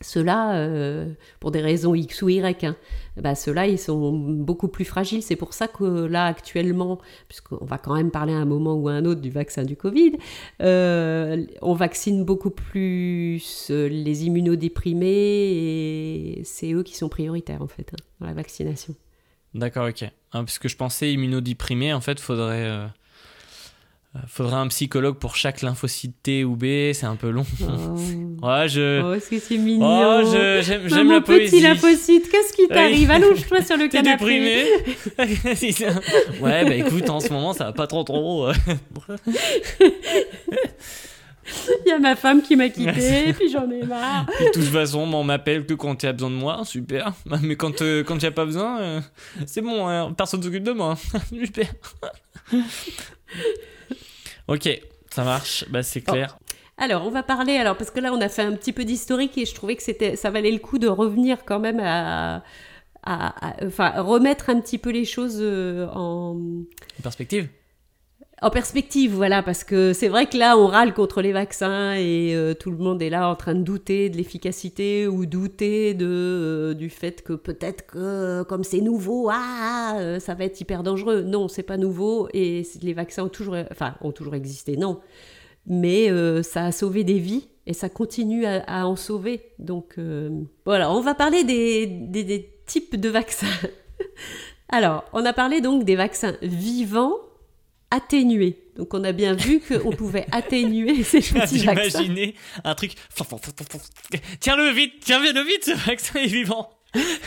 Ceux-là, 0.01 0.55
euh, 0.55 1.13
pour 1.39 1.51
des 1.51 1.62
raisons 1.62 1.95
X 1.95 2.21
ou 2.21 2.29
Y, 2.29 2.63
hein, 2.65 2.75
bah, 3.17 3.34
ceux-là, 3.34 3.67
ils 3.67 3.79
sont 3.79 4.12
beaucoup 4.12 4.67
plus 4.67 4.84
fragiles. 4.84 5.23
C'est 5.23 5.38
pour 5.38 5.53
ça 5.53 5.67
que 5.67 6.05
là, 6.05 6.25
actuellement, 6.25 6.99
puisqu'on 7.27 7.63
va 7.63 7.77
quand 7.77 7.95
même 7.95 8.12
parler 8.12 8.34
à 8.34 8.38
un 8.38 8.45
moment 8.45 8.75
ou 8.75 8.89
à 8.89 8.93
un 8.93 9.05
autre 9.05 9.21
du 9.21 9.29
vaccin 9.29 9.63
du 9.63 9.77
Covid, 9.77 10.17
euh, 10.62 11.45
on 11.62 11.73
vaccine 11.73 12.25
beaucoup 12.25 12.49
plus 12.49 13.67
euh, 13.71 13.88
les 13.88 14.25
immunodéprimés 14.25 15.08
et 15.08 16.41
c'est 16.43 16.73
eux 16.73 16.84
qui 16.84 16.95
sont 16.95 17.08
prioritaires, 17.10 17.62
en 17.62 17.67
fait, 17.67 17.91
hein, 17.93 18.03
dans 18.19 18.27
la 18.27 18.34
vaccination. 18.34 18.95
D'accord, 19.53 19.88
ok. 19.88 20.03
Hein, 20.03 20.12
parce 20.31 20.60
que 20.60 20.67
je 20.67 20.75
pensais 20.75 21.13
immunodéprimé, 21.13 21.93
en 21.93 22.01
fait, 22.01 22.19
faudrait. 22.19 22.89
Euh, 24.15 24.19
Faudrait 24.28 24.56
un 24.56 24.67
psychologue 24.67 25.17
pour 25.17 25.36
chaque 25.36 25.62
lymphocyte 25.62 26.15
T 26.23 26.43
ou 26.45 26.56
B, 26.56 26.93
c'est 26.93 27.06
un 27.06 27.15
peu 27.15 27.30
long. 27.30 27.45
Oh. 27.62 27.65
Je. 28.67 29.01
Oh, 29.04 29.13
est-ce 29.13 29.30
que 29.30 29.39
c'est 29.39 29.58
mignon 29.58 30.21
Oh, 30.23 30.32
j'aime 30.62 31.12
la 31.12 31.21
poésie. 31.21 31.51
petit 31.51 31.62
lymphocyte, 31.62 32.30
qu'est-ce 32.30 32.54
qui 32.54 32.67
t'arrive. 32.67 33.10
Allonge-toi 33.12 33.62
sur 33.63 33.78
le 33.78 33.89
T'es 33.89 34.01
canapé. 34.01 34.25
déprimé 34.25 34.65
Ouais, 36.41 36.63
bah 36.65 36.75
écoute, 36.75 37.10
en 37.10 37.19
ce 37.19 37.30
moment, 37.32 37.54
ça 37.54 37.65
va 37.65 37.73
pas 37.73 37.88
trop 37.88 38.04
trop. 38.04 38.47
euh. 38.47 38.54
Il 41.86 41.89
y 41.89 41.91
a 41.91 41.99
ma 41.99 42.15
femme 42.15 42.41
qui 42.41 42.56
m'a 42.56 42.69
quitté, 42.69 43.32
puis 43.34 43.51
j'en 43.51 43.69
ai 43.69 43.84
marre. 43.84 44.25
De 44.25 44.51
toute 44.51 44.63
façon, 44.63 45.01
on 45.01 45.23
m'appelle 45.23 45.65
que 45.65 45.75
quand 45.75 45.95
tu 45.95 46.08
as 46.08 46.13
besoin 46.13 46.32
de 46.32 46.36
moi, 46.36 46.62
super. 46.65 47.13
Mais 47.43 47.56
quand 47.56 47.82
euh, 47.84 48.04
quand 48.04 48.17
pas 48.34 48.45
besoin, 48.45 48.80
euh, 48.82 49.01
c'est 49.45 49.62
bon, 49.62 49.88
hein, 49.88 50.12
personne 50.17 50.41
s'occupe 50.41 50.63
de 50.63 50.71
moi. 50.71 50.95
super. 51.32 51.67
Ok, 54.47 54.69
ça 55.12 55.23
marche, 55.23 55.65
bah 55.69 55.84
c'est 55.84 56.01
clair. 56.01 56.38
Alors, 56.77 57.05
on 57.05 57.10
va 57.10 57.23
parler, 57.23 57.55
alors, 57.55 57.77
parce 57.77 57.89
que 57.89 57.99
là, 58.01 58.12
on 58.13 58.19
a 58.19 58.27
fait 58.29 58.41
un 58.41 58.53
petit 58.53 58.73
peu 58.73 58.84
d'historique 58.84 59.38
et 59.38 59.45
je 59.45 59.55
trouvais 59.55 59.75
que 59.77 59.84
c'était, 59.84 60.15
ça 60.17 60.29
valait 60.29 60.51
le 60.51 60.60
coup 60.60 60.77
de 60.77 60.88
revenir 60.88 61.45
quand 61.45 61.60
même 61.60 61.79
à. 61.79 62.43
à- 63.03 63.47
à- 63.49 63.65
enfin, 63.65 64.01
remettre 64.01 64.49
un 64.49 64.60
petit 64.60 64.77
peu 64.77 64.89
les 64.89 65.05
choses 65.05 65.38
euh, 65.39 65.88
en. 65.93 66.38
Perspective 67.01 67.47
En 68.41 68.50
perspective, 68.50 69.13
voilà, 69.13 69.41
parce 69.41 69.63
que 69.63 69.93
c'est 69.93 70.10
vrai 70.10 70.26
que 70.26 70.36
là, 70.38 70.58
on 70.58 70.67
râle 70.67 70.93
contre 70.93 71.21
les 71.21 71.32
vaccins 71.32 71.93
et 71.93 72.36
euh, 72.36 72.54
tout 72.54 72.69
le 72.69 72.78
monde 72.78 73.02
est 73.02 73.10
là 73.10 73.30
en 73.30 73.36
train 73.36 73.56
de 73.56 73.62
douter 73.62 74.10
de 74.10 74.17
l'efficacité 74.17 75.08
ou 75.08 75.26
douter 75.26 75.93
de, 75.93 76.06
euh, 76.06 76.74
du 76.74 76.89
fait 76.89 77.21
que 77.21 77.32
peut-être 77.32 77.86
que 77.86 77.98
euh, 77.98 78.43
comme 78.43 78.65
c'est 78.65 78.82
nouveau, 78.82 79.30
ah, 79.32 79.95
euh, 80.00 80.19
ça 80.19 80.34
va 80.34 80.43
être 80.43 80.60
hyper 80.60 80.84
dangereux. 80.84 81.21
Non, 81.21 81.48
c'est 81.48 81.63
pas 81.63 81.78
nouveau 81.78 82.28
et 82.34 82.67
les 82.82 82.93
vaccins 82.93 83.24
ont 83.24 83.30
toujours, 83.30 83.56
enfin, 83.71 83.95
ont 84.02 84.12
toujours 84.12 84.36
existé. 84.36 84.76
Non, 84.76 85.00
mais 85.65 86.10
ça 86.43 86.65
a 86.65 86.71
sauvé 86.74 87.06
des 87.06 87.19
vies 87.19 87.48
et 87.65 87.74
ça 87.74 87.88
continue 87.88 88.45
à, 88.45 88.86
en 88.86 88.98
sauver. 88.98 89.54
Donc 89.60 89.98
voilà, 90.65 90.91
on 90.91 91.00
va 91.00 91.15
parler 91.15 91.45
des 91.45 92.50
types 92.65 92.98
de 93.00 93.10
vaccins. 93.10 93.48
Alors, 94.69 95.06
on 95.13 95.26
a 95.26 95.32
parlé 95.32 95.62
donc 95.62 95.86
des 95.86 95.95
vaccins 95.95 96.36
vivants 96.41 97.15
atténués. 97.95 98.60
Donc 98.75 98.93
on 98.93 99.03
a 99.03 99.12
bien 99.13 99.34
vu 99.34 99.62
qu'on 99.62 99.91
pouvait 99.91 100.25
atténuer 100.31 101.03
ces 101.03 101.19
petits 101.21 101.60
vaccins. 101.60 102.01
D'imaginer 102.01 102.36
un 102.63 102.75
truc. 102.75 102.93
Tiens-le 104.39 104.69
vite, 104.71 104.93
tiens-le 105.01 105.41
vite, 105.43 105.65
ce 105.65 105.71
vaccin 105.71 106.19
est 106.19 106.27
vivant. 106.27 106.69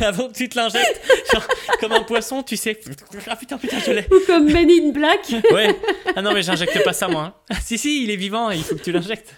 Avant 0.00 0.28
que 0.28 0.32
tu 0.32 0.48
te 0.48 0.56
l'injectes, 0.56 1.00
genre, 1.30 1.46
comme 1.80 1.92
un 1.92 2.02
poisson, 2.02 2.42
tu 2.42 2.56
sais. 2.56 2.80
Ah 3.26 3.36
putain, 3.36 3.58
putain, 3.58 3.78
je 3.84 3.92
l'ai. 3.92 4.06
Ou 4.10 4.20
comme 4.26 4.50
Men 4.50 4.66
in 4.70 4.92
Black. 4.92 5.30
Ouais. 5.52 5.76
Ah 6.16 6.22
non, 6.22 6.32
mais 6.32 6.42
j'injecte 6.42 6.82
pas 6.84 6.94
ça, 6.94 7.06
moi. 7.06 7.22
hein. 7.22 7.34
Ah, 7.50 7.60
si, 7.62 7.76
si, 7.76 8.02
il 8.04 8.10
est 8.10 8.16
vivant 8.16 8.50
et 8.50 8.56
il 8.56 8.62
faut 8.62 8.76
que 8.76 8.82
tu 8.82 8.92
l'injectes. 8.92 9.34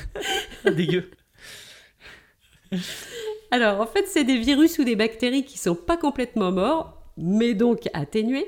Dégueu. 0.64 1.10
Alors, 3.50 3.80
en 3.80 3.86
fait, 3.86 4.06
c'est 4.06 4.22
des 4.22 4.38
virus 4.38 4.78
ou 4.78 4.84
des 4.84 4.94
bactéries 4.94 5.44
qui 5.44 5.58
sont 5.58 5.74
pas 5.74 5.96
complètement 5.96 6.52
morts, 6.52 6.96
mais 7.16 7.54
donc 7.54 7.88
atténués. 7.92 8.46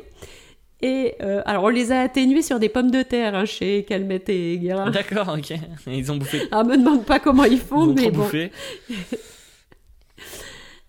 Et 0.84 1.14
euh, 1.22 1.42
alors, 1.46 1.64
on 1.64 1.68
les 1.68 1.92
a 1.92 2.00
atténués 2.00 2.42
sur 2.42 2.58
des 2.58 2.68
pommes 2.68 2.90
de 2.90 3.02
terre 3.02 3.36
hein, 3.36 3.44
chez 3.44 3.84
Calmette 3.84 4.28
et 4.28 4.58
Guérin. 4.58 4.90
D'accord, 4.90 5.36
ok. 5.38 5.52
Ils 5.86 6.10
ont 6.10 6.16
bouffé. 6.16 6.42
Ah, 6.50 6.64
me 6.64 6.76
demande 6.76 7.04
pas 7.04 7.20
comment 7.20 7.44
ils 7.44 7.52
Ils 7.54 7.58
font, 7.60 7.82
ont 7.82 7.94
mais 7.94 8.02
trop 8.02 8.10
bon. 8.10 8.22
bouffé. 8.24 8.50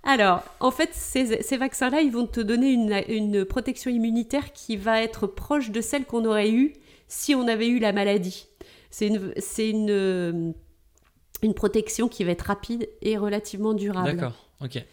Alors, 0.04 0.44
en 0.60 0.72
fait, 0.72 0.90
ces, 0.94 1.42
ces 1.42 1.58
vaccins-là, 1.58 2.02
ils 2.02 2.12
vont 2.12 2.28
te 2.28 2.42
donner 2.42 2.72
une, 2.72 3.02
une 3.08 3.46
protection 3.46 3.90
immunitaire 3.90 4.52
qui 4.52 4.76
va 4.76 5.02
être 5.02 5.28
proche 5.28 5.72
de 5.72 5.80
celle 5.80 6.04
qu'on 6.06 6.26
aurait 6.26 6.52
eue 6.52 6.74
si 7.08 7.36
on 7.36 7.48
avait 7.48 7.68
eu 7.70 7.80
la 7.80 7.94
maladie. 7.94 8.48
C'est 8.90 9.08
une, 9.08 9.34
c'est 9.38 9.70
une, 9.70 9.90
euh, 9.92 10.52
une 11.42 11.54
protection 11.54 12.10
qui 12.10 12.26
va 12.26 12.32
être 12.32 12.42
rapide 12.42 12.90
et 13.02 13.18
relativement 13.18 13.74
durable. 13.74 14.18
D'accord, 14.18 14.50
ok. 14.62 14.84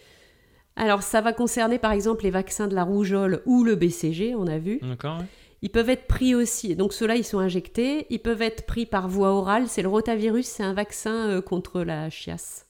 Alors, 0.80 1.02
ça 1.02 1.20
va 1.20 1.34
concerner 1.34 1.78
par 1.78 1.92
exemple 1.92 2.24
les 2.24 2.30
vaccins 2.30 2.66
de 2.66 2.74
la 2.74 2.84
rougeole 2.84 3.42
ou 3.44 3.64
le 3.64 3.74
BCG, 3.74 4.34
on 4.34 4.46
a 4.46 4.56
vu. 4.56 4.78
D'accord, 4.80 5.18
ouais. 5.18 5.26
Ils 5.60 5.68
peuvent 5.68 5.90
être 5.90 6.06
pris 6.06 6.34
aussi, 6.34 6.74
donc 6.74 6.94
ceux-là, 6.94 7.16
ils 7.16 7.24
sont 7.24 7.38
injectés. 7.38 8.06
Ils 8.08 8.18
peuvent 8.18 8.40
être 8.40 8.64
pris 8.64 8.86
par 8.86 9.06
voie 9.06 9.28
orale. 9.28 9.68
C'est 9.68 9.82
le 9.82 9.88
rotavirus, 9.88 10.46
c'est 10.46 10.62
un 10.62 10.72
vaccin 10.72 11.28
euh, 11.28 11.42
contre 11.42 11.82
la 11.82 12.08
chiasse. 12.08 12.66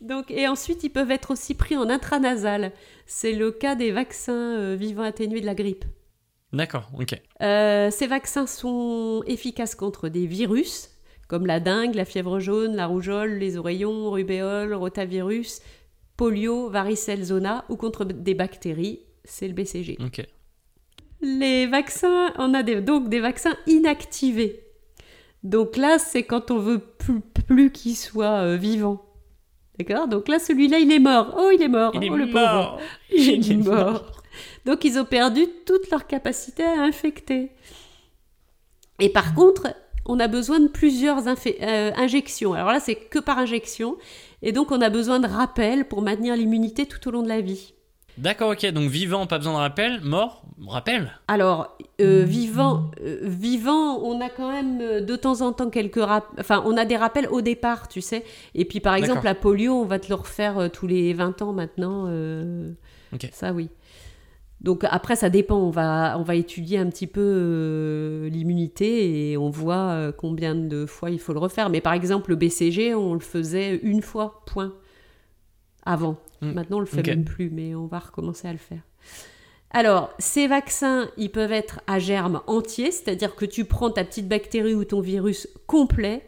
Donc, 0.00 0.32
et 0.32 0.48
ensuite, 0.48 0.82
ils 0.82 0.90
peuvent 0.90 1.12
être 1.12 1.30
aussi 1.30 1.54
pris 1.54 1.76
en 1.76 1.88
intranasal. 1.88 2.72
C'est 3.06 3.32
le 3.32 3.52
cas 3.52 3.76
des 3.76 3.92
vaccins 3.92 4.58
euh, 4.58 4.74
vivants 4.74 5.04
atténués 5.04 5.40
de 5.40 5.46
la 5.46 5.54
grippe. 5.54 5.84
D'accord, 6.52 6.90
ok. 6.98 7.14
Euh, 7.42 7.92
ces 7.92 8.08
vaccins 8.08 8.48
sont 8.48 9.22
efficaces 9.28 9.76
contre 9.76 10.08
des 10.08 10.26
virus, 10.26 10.90
comme 11.28 11.46
la 11.46 11.60
dengue, 11.60 11.94
la 11.94 12.04
fièvre 12.04 12.40
jaune, 12.40 12.74
la 12.74 12.86
rougeole, 12.86 13.34
les 13.34 13.56
oreillons, 13.56 14.10
rubéole, 14.10 14.74
rotavirus, 14.74 15.60
polio, 16.16 16.68
varicelle 16.70 17.24
zona, 17.24 17.64
ou 17.68 17.76
contre 17.76 18.04
des 18.04 18.34
bactéries, 18.34 19.00
c'est 19.24 19.48
le 19.48 19.54
BCG. 19.54 19.98
Ok. 20.04 20.24
Les 21.20 21.66
vaccins, 21.66 22.32
on 22.38 22.52
a 22.54 22.62
des- 22.62 22.80
donc 22.80 23.08
des 23.08 23.20
vaccins 23.20 23.56
inactivés. 23.66 24.60
Donc 25.42 25.76
là, 25.76 25.98
c'est 25.98 26.22
quand 26.22 26.50
on 26.50 26.58
veut 26.58 26.78
plus, 26.78 27.20
plus 27.20 27.70
qu'il 27.70 27.96
soit 27.96 28.42
euh, 28.42 28.56
vivant. 28.56 29.04
D'accord? 29.78 30.08
Donc 30.08 30.28
là, 30.28 30.38
celui-là, 30.38 30.78
il 30.78 30.92
est 30.92 30.98
mort. 30.98 31.34
Oh, 31.36 31.50
il 31.52 31.60
est 31.62 31.68
mort. 31.68 31.92
Il 31.94 32.04
est 32.04 32.10
oh, 32.10 32.16
le 32.16 32.26
pauvre. 32.26 32.34
mort. 32.42 32.80
Il 33.10 33.52
est 33.52 33.56
mort. 33.56 34.12
Donc 34.64 34.84
ils 34.84 34.98
ont 34.98 35.04
perdu 35.04 35.46
toute 35.66 35.90
leur 35.90 36.06
capacité 36.06 36.62
à 36.64 36.82
infecter. 36.82 37.50
Et 39.00 39.08
par 39.08 39.34
contre, 39.34 39.68
on 40.06 40.20
a 40.20 40.28
besoin 40.28 40.60
de 40.60 40.68
plusieurs 40.68 41.26
euh, 41.26 41.90
injections. 41.96 42.54
Alors 42.54 42.68
là, 42.70 42.80
c'est 42.80 42.94
que 42.94 43.18
par 43.18 43.38
injection. 43.38 43.96
Et 44.44 44.52
donc, 44.52 44.70
on 44.70 44.80
a 44.80 44.90
besoin 44.90 45.18
de 45.18 45.26
rappels 45.26 45.88
pour 45.88 46.02
maintenir 46.02 46.36
l'immunité 46.36 46.86
tout 46.86 47.08
au 47.08 47.10
long 47.10 47.22
de 47.22 47.28
la 47.28 47.40
vie. 47.40 47.72
D'accord, 48.16 48.50
ok. 48.52 48.64
Donc 48.70 48.88
vivant, 48.90 49.26
pas 49.26 49.38
besoin 49.38 49.54
de 49.54 49.58
rappel. 49.58 50.00
Mort, 50.02 50.44
rappel. 50.68 51.10
Alors, 51.26 51.76
euh, 52.00 52.22
vivant, 52.24 52.90
euh, 53.00 53.18
vivant, 53.22 53.98
on 54.04 54.20
a 54.20 54.28
quand 54.28 54.52
même 54.52 54.80
euh, 54.80 55.00
de 55.00 55.16
temps 55.16 55.40
en 55.40 55.52
temps 55.52 55.68
quelques 55.68 55.96
rappels. 56.00 56.38
Enfin, 56.38 56.62
on 56.64 56.76
a 56.76 56.84
des 56.84 56.96
rappels 56.96 57.26
au 57.28 57.40
départ, 57.40 57.88
tu 57.88 58.00
sais. 58.00 58.22
Et 58.54 58.64
puis, 58.66 58.78
par 58.78 58.94
exemple, 58.94 59.24
la 59.24 59.34
polio, 59.34 59.72
on 59.80 59.84
va 59.84 59.98
te 59.98 60.08
le 60.10 60.14
refaire 60.14 60.70
tous 60.72 60.86
les 60.86 61.12
20 61.12 61.42
ans 61.42 61.52
maintenant. 61.52 62.04
euh, 62.08 62.70
Ok. 63.12 63.28
Ça, 63.32 63.52
oui. 63.52 63.68
Donc, 64.64 64.82
après, 64.84 65.14
ça 65.14 65.28
dépend. 65.28 65.58
On 65.58 65.68
va, 65.68 66.16
on 66.18 66.22
va 66.22 66.34
étudier 66.34 66.78
un 66.78 66.88
petit 66.88 67.06
peu 67.06 67.20
euh, 67.20 68.28
l'immunité 68.30 69.30
et 69.30 69.36
on 69.36 69.50
voit 69.50 69.90
euh, 69.90 70.10
combien 70.10 70.54
de 70.54 70.86
fois 70.86 71.10
il 71.10 71.20
faut 71.20 71.34
le 71.34 71.38
refaire. 71.38 71.68
Mais 71.68 71.82
par 71.82 71.92
exemple, 71.92 72.30
le 72.30 72.36
BCG, 72.36 72.94
on 72.94 73.12
le 73.12 73.20
faisait 73.20 73.76
une 73.76 74.00
fois, 74.00 74.42
point. 74.46 74.72
Avant. 75.84 76.16
Mm. 76.40 76.52
Maintenant, 76.52 76.78
on 76.78 76.80
le 76.80 76.86
fait 76.86 77.06
même 77.06 77.26
plus, 77.26 77.50
mais 77.50 77.74
on 77.74 77.86
va 77.86 77.98
recommencer 77.98 78.48
à 78.48 78.52
le 78.52 78.58
faire. 78.58 78.80
Alors, 79.68 80.14
ces 80.18 80.46
vaccins, 80.46 81.10
ils 81.18 81.30
peuvent 81.30 81.52
être 81.52 81.82
à 81.86 81.98
germe 81.98 82.40
entier, 82.46 82.90
c'est-à-dire 82.90 83.34
que 83.34 83.44
tu 83.44 83.66
prends 83.66 83.90
ta 83.90 84.02
petite 84.02 84.28
bactérie 84.28 84.74
ou 84.74 84.84
ton 84.86 85.02
virus 85.02 85.46
complet, 85.66 86.26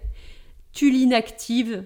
tu 0.73 0.91
l'inactives 0.91 1.85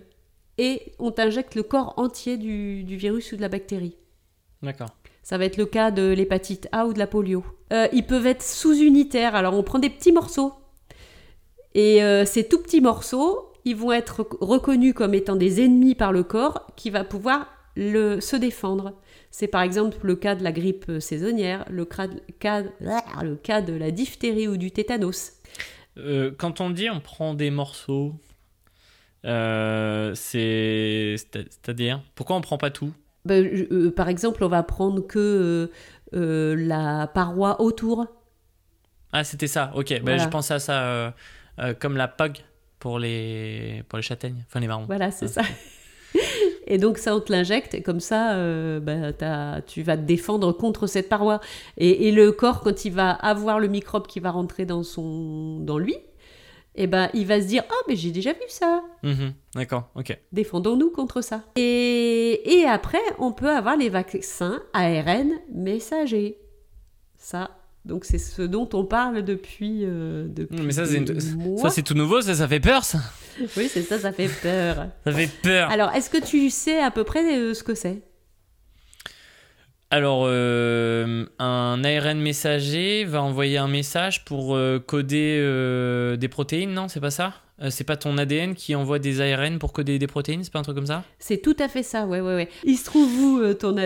et 0.59 0.95
on 0.99 1.13
t'injecte 1.13 1.55
le 1.55 1.63
corps 1.63 1.95
entier 1.97 2.39
du, 2.39 2.83
du 2.83 2.97
virus 2.97 3.31
ou 3.31 3.37
de 3.37 3.41
la 3.41 3.49
bactérie. 3.49 3.97
D'accord. 4.63 4.91
Ça 5.31 5.39
va 5.39 5.45
être 5.45 5.59
le 5.59 5.67
cas 5.67 5.93
de 5.93 6.11
l'hépatite 6.13 6.67
A 6.73 6.87
ou 6.89 6.93
de 6.93 6.99
la 6.99 7.07
polio. 7.07 7.45
Euh, 7.73 7.87
ils 7.93 8.05
peuvent 8.05 8.27
être 8.27 8.43
sous-unitaires, 8.43 9.37
alors 9.37 9.55
on 9.55 9.63
prend 9.63 9.79
des 9.79 9.89
petits 9.89 10.11
morceaux. 10.11 10.55
Et 11.73 12.03
euh, 12.03 12.25
ces 12.25 12.49
tout 12.49 12.61
petits 12.61 12.81
morceaux, 12.81 13.53
ils 13.65 13.77
vont 13.77 13.93
être 13.93 14.23
rec- 14.25 14.41
reconnus 14.41 14.93
comme 14.93 15.15
étant 15.15 15.37
des 15.37 15.63
ennemis 15.65 15.95
par 15.95 16.11
le 16.11 16.25
corps 16.25 16.67
qui 16.75 16.91
va 16.91 17.05
pouvoir 17.05 17.47
le, 17.77 18.19
se 18.19 18.35
défendre. 18.35 18.95
C'est 19.31 19.47
par 19.47 19.63
exemple 19.63 19.99
le 20.03 20.17
cas 20.17 20.35
de 20.35 20.43
la 20.43 20.51
grippe 20.51 20.87
euh, 20.89 20.99
saisonnière, 20.99 21.65
cas, 22.41 22.65
le 23.23 23.37
cas 23.37 23.63
de 23.63 23.73
la 23.73 23.93
diphtérie 23.93 24.49
ou 24.49 24.57
du 24.57 24.73
tétanos. 24.73 25.35
Quand 26.39 26.61
on 26.61 26.71
dit 26.71 26.91
on 26.91 26.99
prend 26.99 27.35
des 27.35 27.53
morceaux, 27.53 28.15
c'est- 29.23 31.15
C'est-à-dire 31.19 32.03
Pourquoi 32.17 32.35
on 32.35 32.41
prend 32.41 32.59
pas 32.59 32.71
tout? 32.71 32.93
Ben, 33.25 33.45
euh, 33.71 33.91
par 33.91 34.09
exemple, 34.09 34.43
on 34.45 34.49
va 34.49 34.63
prendre 34.63 35.07
que 35.07 35.19
euh, 35.19 35.67
euh, 36.15 36.57
la 36.57 37.07
paroi 37.07 37.61
autour. 37.61 38.07
Ah, 39.13 39.25
c'était 39.25 39.47
ça, 39.47 39.73
ok. 39.75 40.01
Voilà. 40.03 40.19
je 40.25 40.29
pensais 40.29 40.55
à 40.55 40.59
ça 40.59 41.15
comme 41.81 41.97
la 41.97 42.09
POG 42.09 42.39
pour 42.79 42.99
les, 42.99 43.83
pour 43.89 43.99
les 43.99 44.03
châtaignes, 44.03 44.43
enfin 44.47 44.61
les 44.61 44.67
marrons. 44.67 44.87
Voilà, 44.87 45.11
c'est 45.11 45.27
Ah, 45.39 45.43
ça. 45.43 45.49
Et 46.67 46.79
donc 46.79 46.99
ça, 46.99 47.15
on 47.17 47.21
te 47.21 47.33
l'injecte, 47.33 47.75
et 47.75 47.83
comme 47.83 48.01
ça, 48.01 48.35
euh, 48.35 48.79
bah, 48.81 49.13
t'as- 49.13 49.61
tu 49.63 49.83
vas 49.83 49.97
te 49.97 50.03
défendre 50.03 50.53
contre 50.53 50.87
cette 50.87 51.09
paroi. 51.09 51.41
Et, 51.77 52.09
et 52.09 52.13
le 52.13 52.31
corps, 52.33 52.61
quand 52.61 52.85
il 52.85 52.93
va 52.93 53.11
avoir 53.11 53.59
le 53.59 53.67
microbe 53.69 54.07
qui 54.07 54.21
va 54.21 54.31
rentrer 54.31 54.67
dans, 54.67 54.83
son, 54.85 55.59
dans 55.61 55.79
lui, 55.79 55.97
eh 56.77 56.87
ben, 56.87 57.11
il 57.15 57.27
va 57.27 57.41
se 57.41 57.47
dire 57.47 57.65
«Oh, 57.71 57.83
mais 57.89 57.97
j'ai 57.97 58.11
déjà 58.13 58.33
vu 58.33 58.39
ça 58.49 58.83
Mhm, 59.03 59.33
D'accord, 59.55 59.91
ok. 59.95 60.17
Défendons-nous 60.33 60.91
contre 60.91 61.21
ça. 61.21 61.43
Et, 61.57 62.59
et 62.61 62.65
après, 62.67 63.01
on 63.19 63.33
peut 63.33 63.51
avoir 63.51 63.77
les 63.77 63.89
vaccins 63.89 64.63
ARN 64.73 65.31
messagers. 65.53 66.39
Ça, 67.17 67.51
donc 67.85 68.05
c'est 68.05 68.19
ce 68.19 68.43
dont 68.43 68.69
on 68.73 68.85
parle 68.85 69.23
depuis, 69.23 69.81
euh, 69.85 70.27
depuis 70.29 70.63
Mais 70.63 70.73
ça, 70.73 70.87
c'est 70.87 71.01
des 71.01 71.27
une- 71.33 71.37
mois. 71.37 71.59
Ça, 71.63 71.71
c'est 71.71 71.83
tout 71.83 71.95
nouveau, 71.95 72.21
ça, 72.21 72.35
ça 72.35 72.47
fait 72.49 72.61
peur, 72.61 72.85
ça. 72.85 72.99
Oui, 73.57 73.69
c'est 73.69 73.83
ça, 73.83 73.99
ça 73.99 74.13
fait 74.13 74.29
peur. 74.43 74.87
Ça 75.05 75.13
fait 75.13 75.31
peur. 75.43 75.71
Alors, 75.71 75.93
est-ce 75.95 76.11
que 76.11 76.23
tu 76.23 76.51
sais 76.51 76.79
à 76.81 76.91
peu 76.91 77.05
près 77.05 77.37
euh, 77.39 77.55
ce 77.55 77.63
que 77.63 77.75
c'est? 77.75 78.03
Alors, 79.93 80.23
euh, 80.27 81.27
un 81.41 81.83
ARN 81.85 82.19
messager 82.21 83.05
va 83.05 83.23
envoyer 83.23 83.59
un 83.59 83.67
message 83.67 84.25
pour 84.25 84.55
euh, 84.55 84.79
coder 84.79 85.39
euh, 85.41 86.17
des 86.17 86.29
protéines, 86.29 86.73
non 86.73 86.87
C'est 86.89 87.01
pas 87.01 87.11
ça? 87.11 87.35
Euh, 87.61 87.71
C'est 87.71 87.83
pas 87.85 87.97
ton 87.97 88.17
ADN 88.17 88.55
qui 88.55 88.77
envoie 88.77 89.01
des 89.01 89.21
ARN 89.21 89.59
pour 89.59 89.73
coder 89.73 89.99
des 89.99 90.07
protéines 90.07 90.45
C'est 90.45 90.53
pas 90.53 90.61
un 90.61 90.63
truc 90.63 90.77
comme 90.77 90.87
ça? 90.87 91.03
C'est 91.19 91.43
tout 91.43 91.57
à 91.59 91.69
fait 91.69 91.83
ça, 91.83 92.07
ouais, 92.07 92.21
ouais, 92.21 92.35
ouais. 92.37 92.49
Il 92.65 92.77
se 92.77 92.85
trouve 92.85 93.11
où 93.21 93.55
ton, 93.55 93.77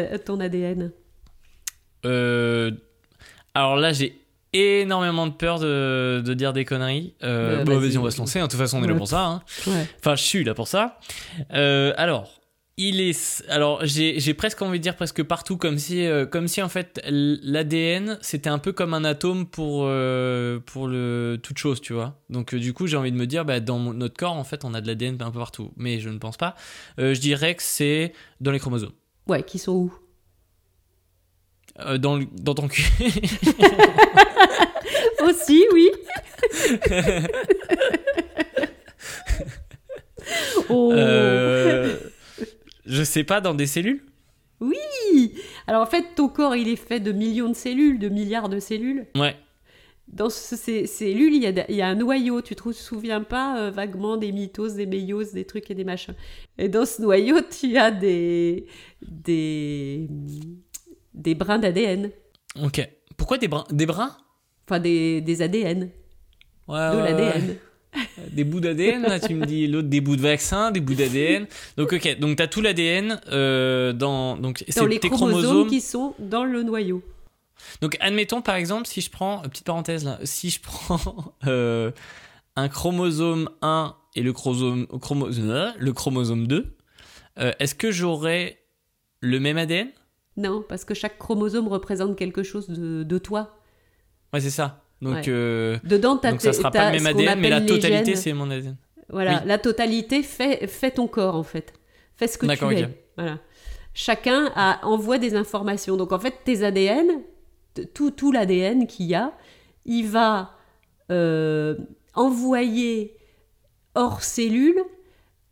ADN 0.40 0.92
Euh, 2.04 2.70
Alors 3.54 3.76
là, 3.76 3.92
j'ai 3.94 4.20
énormément 4.52 5.26
de 5.26 5.32
peur 5.32 5.58
de, 5.58 6.22
de 6.24 6.34
dire 6.34 6.52
des 6.52 6.66
conneries. 6.66 7.14
Euh, 7.24 7.64
Bah, 7.64 7.72
bon, 7.72 7.78
vas-y. 7.80 7.96
on 7.96 8.02
va 8.02 8.10
se 8.10 8.18
lancer. 8.18 8.38
hein. 8.40 8.44
De 8.44 8.50
toute 8.50 8.60
façon, 8.60 8.78
on 8.78 8.84
est 8.84 8.88
là 8.88 8.94
pour 8.94 9.08
ça. 9.08 9.24
hein. 9.24 9.42
Ouais. 9.66 9.86
Enfin, 10.00 10.16
je 10.16 10.22
suis 10.22 10.44
là 10.44 10.52
pour 10.54 10.68
ça. 10.68 11.00
Euh, 11.54 11.94
alors, 11.96 12.42
il 12.76 13.00
est. 13.00 13.44
Alors, 13.48 13.80
j'ai 13.84 14.18
j'ai 14.20 14.34
presque 14.34 14.60
envie 14.62 14.78
de 14.78 14.82
dire 14.82 14.96
presque 14.96 15.22
partout, 15.22 15.56
comme 15.56 15.78
si, 15.78 16.04
euh, 16.04 16.26
comme 16.26 16.48
si 16.48 16.60
en 16.62 16.68
fait 16.68 17.00
l'ADN 17.08 18.18
c'était 18.20 18.50
un 18.50 18.58
peu 18.58 18.72
comme 18.72 18.94
un 18.94 19.04
atome 19.04 19.46
pour 19.46 19.84
euh, 19.87 20.58
pour 20.66 20.88
le 20.88 21.38
toute 21.42 21.58
chose, 21.58 21.80
tu 21.80 21.92
vois. 21.92 22.20
Donc 22.30 22.54
euh, 22.54 22.58
du 22.58 22.72
coup, 22.72 22.87
j'ai 22.87 22.96
envie 22.96 23.12
de 23.12 23.16
me 23.16 23.26
dire, 23.26 23.44
bah, 23.44 23.60
dans 23.60 23.78
mon- 23.78 23.94
notre 23.94 24.16
corps, 24.16 24.37
en 24.37 24.44
fait, 24.44 24.64
on 24.64 24.74
a 24.74 24.80
de 24.80 24.87
l'ADN 24.87 25.16
un 25.22 25.30
peu 25.30 25.38
partout, 25.38 25.72
mais 25.76 26.00
je 26.00 26.08
ne 26.10 26.18
pense 26.18 26.37
pas. 26.37 26.54
Je 26.98 27.18
dirais 27.20 27.54
que 27.54 27.62
c'est 27.62 28.12
dans 28.40 28.50
les 28.50 28.58
chromosomes, 28.58 28.92
Ouais, 29.28 29.42
qui 29.42 29.58
sont 29.58 29.72
où? 29.72 29.94
Dans 31.98 32.16
le- 32.16 32.26
dans 32.40 32.54
ton 32.54 32.68
cul. 32.68 32.84
Aussi, 35.24 35.64
oui. 35.72 35.90
Oh. 40.70 40.90
Je 43.04 43.10
sais 43.10 43.24
pas, 43.24 43.40
dans 43.40 43.54
des 43.54 43.66
cellules 43.66 44.02
Oui 44.60 45.34
Alors 45.66 45.82
en 45.82 45.86
fait, 45.86 46.04
ton 46.16 46.28
corps, 46.28 46.56
il 46.56 46.68
est 46.68 46.76
fait 46.76 47.00
de 47.00 47.12
millions 47.12 47.48
de 47.50 47.54
cellules, 47.54 47.98
de 47.98 48.08
milliards 48.08 48.48
de 48.48 48.58
cellules. 48.60 49.06
Ouais. 49.14 49.36
Dans 50.08 50.28
ce- 50.30 50.54
ces 50.56 50.86
cellules, 50.86 51.34
il 51.34 51.42
y, 51.42 51.46
a, 51.46 51.52
de- 51.52 51.62
il 51.68 51.76
y 51.76 51.82
a 51.82 51.88
un 51.88 51.94
noyau. 51.94 52.40
Tu 52.42 52.54
te 52.54 52.72
souviens 52.72 53.22
pas 53.22 53.58
euh, 53.58 53.70
vaguement 53.70 54.16
des 54.16 54.32
mitoses, 54.32 54.74
des 54.74 54.86
méioses, 54.86 55.32
des 55.32 55.44
trucs 55.46 55.70
et 55.70 55.74
des 55.74 55.84
machins. 55.84 56.14
Et 56.58 56.68
dans 56.68 56.84
ce 56.86 57.00
noyau, 57.02 57.36
tu 57.60 57.76
as 57.78 57.90
des, 57.90 58.66
des, 59.02 60.08
des 61.14 61.34
brins 61.34 61.58
d'ADN. 61.58 62.10
Ok. 62.62 62.86
Pourquoi 63.16 63.38
des 63.38 63.48
brins 63.48 63.64
Des 63.70 63.86
brins? 63.86 64.16
Enfin, 64.66 64.78
des, 64.80 65.20
des 65.20 65.42
ADN. 65.42 65.90
Ouais, 66.68 66.90
de 66.90 66.96
ouais, 66.96 67.02
l'ADN. 67.12 67.48
ouais. 67.48 67.60
Des 68.33 68.44
bouts 68.44 68.61
d'ADN, 68.61 69.02
là, 69.02 69.20
tu 69.20 69.35
me 69.35 69.46
dis 69.46 69.66
l'autre 69.66 69.88
des 69.88 70.00
bouts 70.00 70.16
de 70.16 70.20
vaccin, 70.22 70.70
des 70.70 70.80
bouts 70.80 70.94
d'ADN. 70.94 71.46
Donc 71.76 71.92
ok, 71.92 72.18
donc 72.18 72.37
t'as 72.37 72.46
tout 72.48 72.61
l'ADN 72.61 73.20
euh, 73.28 73.92
dans 73.92 74.37
donc 74.37 74.64
Dans 74.66 74.72
c'est 74.72 74.88
les 74.88 74.98
tes 74.98 75.09
chromosomes, 75.11 75.42
chromosomes. 75.42 75.68
qui 75.68 75.80
sont 75.80 76.14
dans 76.18 76.44
le 76.44 76.62
noyau. 76.62 77.02
Donc 77.80 77.96
admettons 78.00 78.42
par 78.42 78.57
exemple 78.57 78.87
si 78.87 79.00
je 79.00 79.11
prends 79.11 79.38
petite 79.42 79.64
parenthèse 79.64 80.04
là, 80.04 80.18
si 80.24 80.50
je 80.50 80.61
prends 80.61 81.35
euh, 81.46 81.92
un 82.57 82.68
chromosome 82.68 83.48
1 83.62 83.94
et 84.16 84.22
le 84.22 84.33
chromosome 84.33 84.87
chromosome 85.00 85.72
le 85.78 85.92
chromosome 85.92 86.46
2, 86.46 86.66
euh, 87.38 87.52
est-ce 87.59 87.74
que 87.74 87.90
j'aurai 87.90 88.59
le 89.20 89.40
même 89.40 89.57
ADN 89.57 89.88
Non, 90.37 90.64
parce 90.68 90.85
que 90.85 90.94
chaque 90.94 91.16
chromosome 91.18 91.68
représente 91.68 92.16
quelque 92.16 92.42
chose 92.42 92.68
de, 92.68 93.02
de 93.02 93.18
toi. 93.18 93.57
Ouais, 94.33 94.40
c'est 94.40 94.50
ça. 94.50 94.84
Donc 95.02 95.14
Ouais. 95.16 95.22
euh, 95.28 95.76
Dedans, 95.85 96.14
donc 96.16 96.40
ça 96.40 96.52
sera 96.52 96.70
pas 96.70 96.90
le 96.92 96.98
même 96.98 97.07
ADN 97.07 97.38
mais 97.40 97.50
la 97.50 97.61
totalité 97.61 98.16
c'est 98.16 98.33
mon 98.33 98.50
ADN. 98.50 98.76
Voilà, 99.11 99.40
Oui. 99.42 99.48
la 99.48 99.59
totalité 99.59 100.22
fait, 100.22 100.66
fait 100.66 100.92
ton 100.92 101.07
corps 101.07 101.35
en 101.37 101.42
fait. 101.42 101.74
Fait 102.16 102.26
ce 102.26 102.38
que 102.38 102.46
tu 102.46 102.48
D'accord, 102.48 102.72
es. 102.72 102.85
ok. 102.85 102.90
Voilà. 103.16 103.38
Chacun 103.92 104.50
a, 104.57 104.85
envoie 104.87 105.18
des 105.18 105.35
informations. 105.37 105.96
Donc 105.96 106.12
en 106.12 106.18
fait, 106.18 106.35
tes 106.44 106.64
ADN, 106.64 107.07
tout, 107.92 108.11
tout 108.11 108.33
l'ADN 108.33 108.87
qu'il 108.87 109.07
y 109.07 109.14
a, 109.14 109.33
il 109.85 110.07
va 110.09 110.52
euh, 111.11 111.76
envoyer 112.14 113.16
hors 113.94 114.22
cellule 114.22 114.78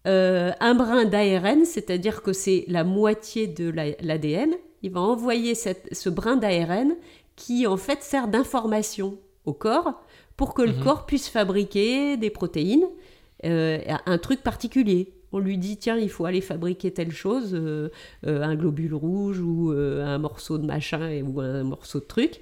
euh, 0.08 0.50
un 0.60 0.74
brin 0.74 1.04
d'ARN, 1.04 1.64
c'est-à-dire 1.64 2.22
que 2.22 2.32
c'est 2.32 2.64
la 2.68 2.82
moitié 2.84 3.46
de 3.46 3.68
la- 3.70 3.90
l'ADN. 4.00 4.54
il 4.84 4.90
va 4.90 5.00
envoyer 5.00 5.54
cette- 5.54 5.94
ce 5.94 6.08
brin 6.08 6.36
d'ARN 6.36 6.96
qui 7.36 7.66
en 7.68 7.76
fait 7.76 8.02
sert 8.02 8.26
d'information 8.26 9.16
au 9.44 9.52
corps 9.52 10.00
pour 10.36 10.54
que 10.54 10.62
le 10.62 10.72
Mhm. 10.72 10.82
corps 10.84 11.06
puisse 11.06 11.28
fabriquer 11.28 12.16
des 12.16 12.30
protéines, 12.30 12.86
euh, 13.44 13.78
un 14.06 14.18
truc 14.18 14.42
particulier. 14.42 15.12
On 15.32 15.38
lui 15.38 15.56
dit 15.58 15.76
tiens 15.78 15.96
il 15.96 16.10
faut 16.10 16.26
aller 16.26 16.40
fabriquer 16.40 16.90
telle 16.92 17.10
chose, 17.12 17.50
euh, 17.54 17.88
euh, 18.26 18.42
un 18.42 18.54
globule 18.54 18.94
rouge 18.94 19.40
ou 19.40 19.70
un 19.72 20.18
morceau 20.18 20.58
de 20.58 20.66
machin 20.66 21.08
et- 21.08 21.22
ou 21.22 21.40
un 21.40 21.62
morceau 21.64 22.00
de 22.00 22.04
truc. 22.04 22.40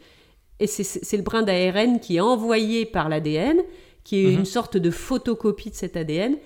Et 0.58 0.66
c'est- 0.66 1.16
le 1.16 1.22
brin 1.22 1.42
d'ARN 1.42 2.00
qui 2.00 2.16
est 2.16 2.20
envoyé 2.20 2.84
par 2.84 3.08
l'ADN, 3.08 3.58
qui 4.04 4.24
est 4.26 4.30
Mhm. 4.32 4.38
une 4.40 4.44
sorte 4.44 4.76
de 4.76 4.90
photocopie 4.90 5.70
de 5.70 5.74
cet 5.74 5.96
ADN 5.96 6.36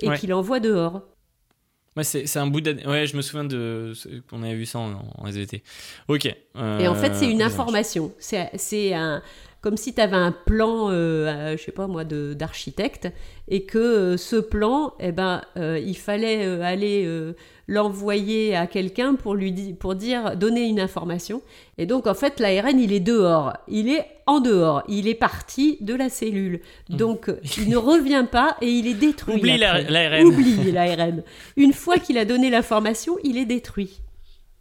et 0.00 0.08
Ouais. 0.08 0.18
qui 0.18 0.26
l'envoie 0.26 0.60
dehors. 0.60 1.02
Ouais, 1.96 2.04
c'est 2.04 2.36
un 2.38 2.46
bout 2.48 2.60
d'ADN. 2.60 2.88
Ouais, 2.88 3.06
je 3.06 3.16
me 3.16 3.22
souviens 3.22 3.44
de 3.44 3.92
qu'on 4.28 4.42
avait 4.42 4.54
vu 4.56 4.66
ça 4.66 4.80
en, 4.80 5.00
en 5.16 5.26
SVT. 5.26 5.62
Ok. 6.08 6.26
Et 6.26 6.88
en 6.88 6.94
fait, 6.94 7.14
c'est 7.14 7.30
une 7.30 7.40
information. 7.42 8.12
C'est 8.18 8.92
un 8.94 9.22
comme 9.64 9.78
si 9.78 9.94
tu 9.94 10.00
avais 10.02 10.14
un 10.14 10.30
plan, 10.30 10.90
euh, 10.90 11.56
je 11.56 11.62
sais 11.64 11.72
pas 11.72 11.86
moi, 11.86 12.04
d'architecte, 12.04 13.08
et 13.48 13.64
que 13.64 13.78
euh, 13.78 14.16
ce 14.18 14.36
plan, 14.36 14.92
eh 15.00 15.10
ben, 15.10 15.40
euh, 15.56 15.78
il 15.82 15.96
fallait 15.96 16.44
euh, 16.44 16.60
aller 16.62 17.08
l'envoyer 17.66 18.54
à 18.54 18.66
quelqu'un 18.66 19.14
pour 19.14 19.34
lui 19.34 19.52
di- 19.52 19.72
pour 19.72 19.94
dire, 19.94 20.36
donner 20.36 20.66
une 20.68 20.80
information. 20.80 21.40
Et 21.78 21.86
donc, 21.86 22.06
en 22.06 22.12
fait, 22.12 22.40
l'ARN, 22.40 22.78
il 22.78 22.92
est 22.92 23.00
dehors, 23.00 23.54
il 23.66 23.88
est 23.88 24.04
en 24.26 24.40
dehors, 24.40 24.82
il 24.86 25.08
est 25.08 25.14
parti 25.14 25.78
de 25.80 25.94
la 25.94 26.10
cellule. 26.10 26.60
Donc, 26.90 27.30
euh, 27.30 27.40
il 27.56 27.70
ne 27.70 27.78
revient 27.78 28.26
pas 28.30 28.58
et 28.60 28.68
il 28.70 28.86
est 28.86 28.92
détruit. 28.92 29.36
Oublie 29.36 29.56
l'ARN. 29.56 30.26
Oublie 30.26 30.72
l'ARN. 30.72 31.22
Une 31.56 31.72
fois 31.72 31.96
qu'il 31.96 32.18
a 32.18 32.26
donné 32.26 32.50
l'information, 32.50 33.16
il 33.24 33.38
est 33.38 33.46
détruit. 33.46 34.02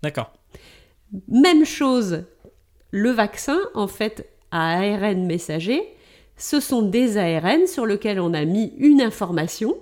D'accord. 0.02 0.32
Même 1.28 1.66
chose, 1.66 2.24
le 2.92 3.10
vaccin, 3.10 3.60
en 3.74 3.88
fait, 3.88 4.30
à 4.54 4.78
ARN 4.78 5.26
messager, 5.26 5.82
ce 6.38 6.60
sont 6.60 6.84
des 6.84 7.18
ARN 7.18 7.66
sur 7.66 7.86
lesquels 7.86 8.20
on 8.20 8.34
a 8.34 8.46
mis 8.46 8.72
une 8.78 9.02
information. 9.02 9.76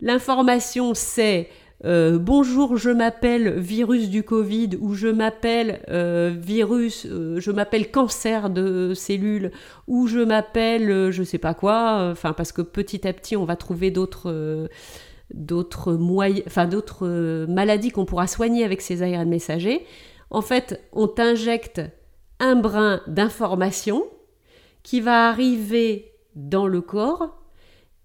L'information, 0.00 0.94
c'est 0.94 1.48
euh, 1.84 2.18
bonjour, 2.18 2.78
je 2.78 2.90
m'appelle 2.90 3.58
virus 3.58 4.08
du 4.08 4.22
Covid 4.22 4.70
ou 4.80 4.94
je 4.94 5.08
m'appelle 5.08 5.82
euh, 5.90 6.34
virus, 6.34 7.06
euh, 7.06 7.38
je 7.38 7.50
m'appelle 7.52 7.90
cancer 7.90 8.50
de 8.50 8.94
cellules 8.94 9.52
ou 9.86 10.06
je 10.08 10.20
m'appelle 10.20 11.10
je 11.10 11.22
sais 11.22 11.38
pas 11.38 11.54
quoi. 11.54 12.08
Enfin, 12.10 12.32
parce 12.32 12.50
que 12.50 12.62
petit 12.62 13.06
à 13.06 13.12
petit, 13.12 13.36
on 13.36 13.44
va 13.44 13.56
trouver 13.56 13.90
d'autres. 13.90 14.68
d'autres 15.34 15.92
maladies 17.46 17.90
qu'on 17.90 18.06
pourra 18.06 18.26
soigner 18.26 18.64
avec 18.64 18.80
ces 18.80 19.02
ARN 19.02 19.28
messagers. 19.28 19.84
En 20.30 20.40
fait, 20.40 20.82
on 20.92 21.06
t'injecte 21.06 21.82
un 22.40 22.56
brin 22.56 23.00
d'information 23.06 24.04
qui 24.82 25.00
va 25.00 25.28
arriver 25.28 26.12
dans 26.34 26.66
le 26.66 26.80
corps 26.80 27.38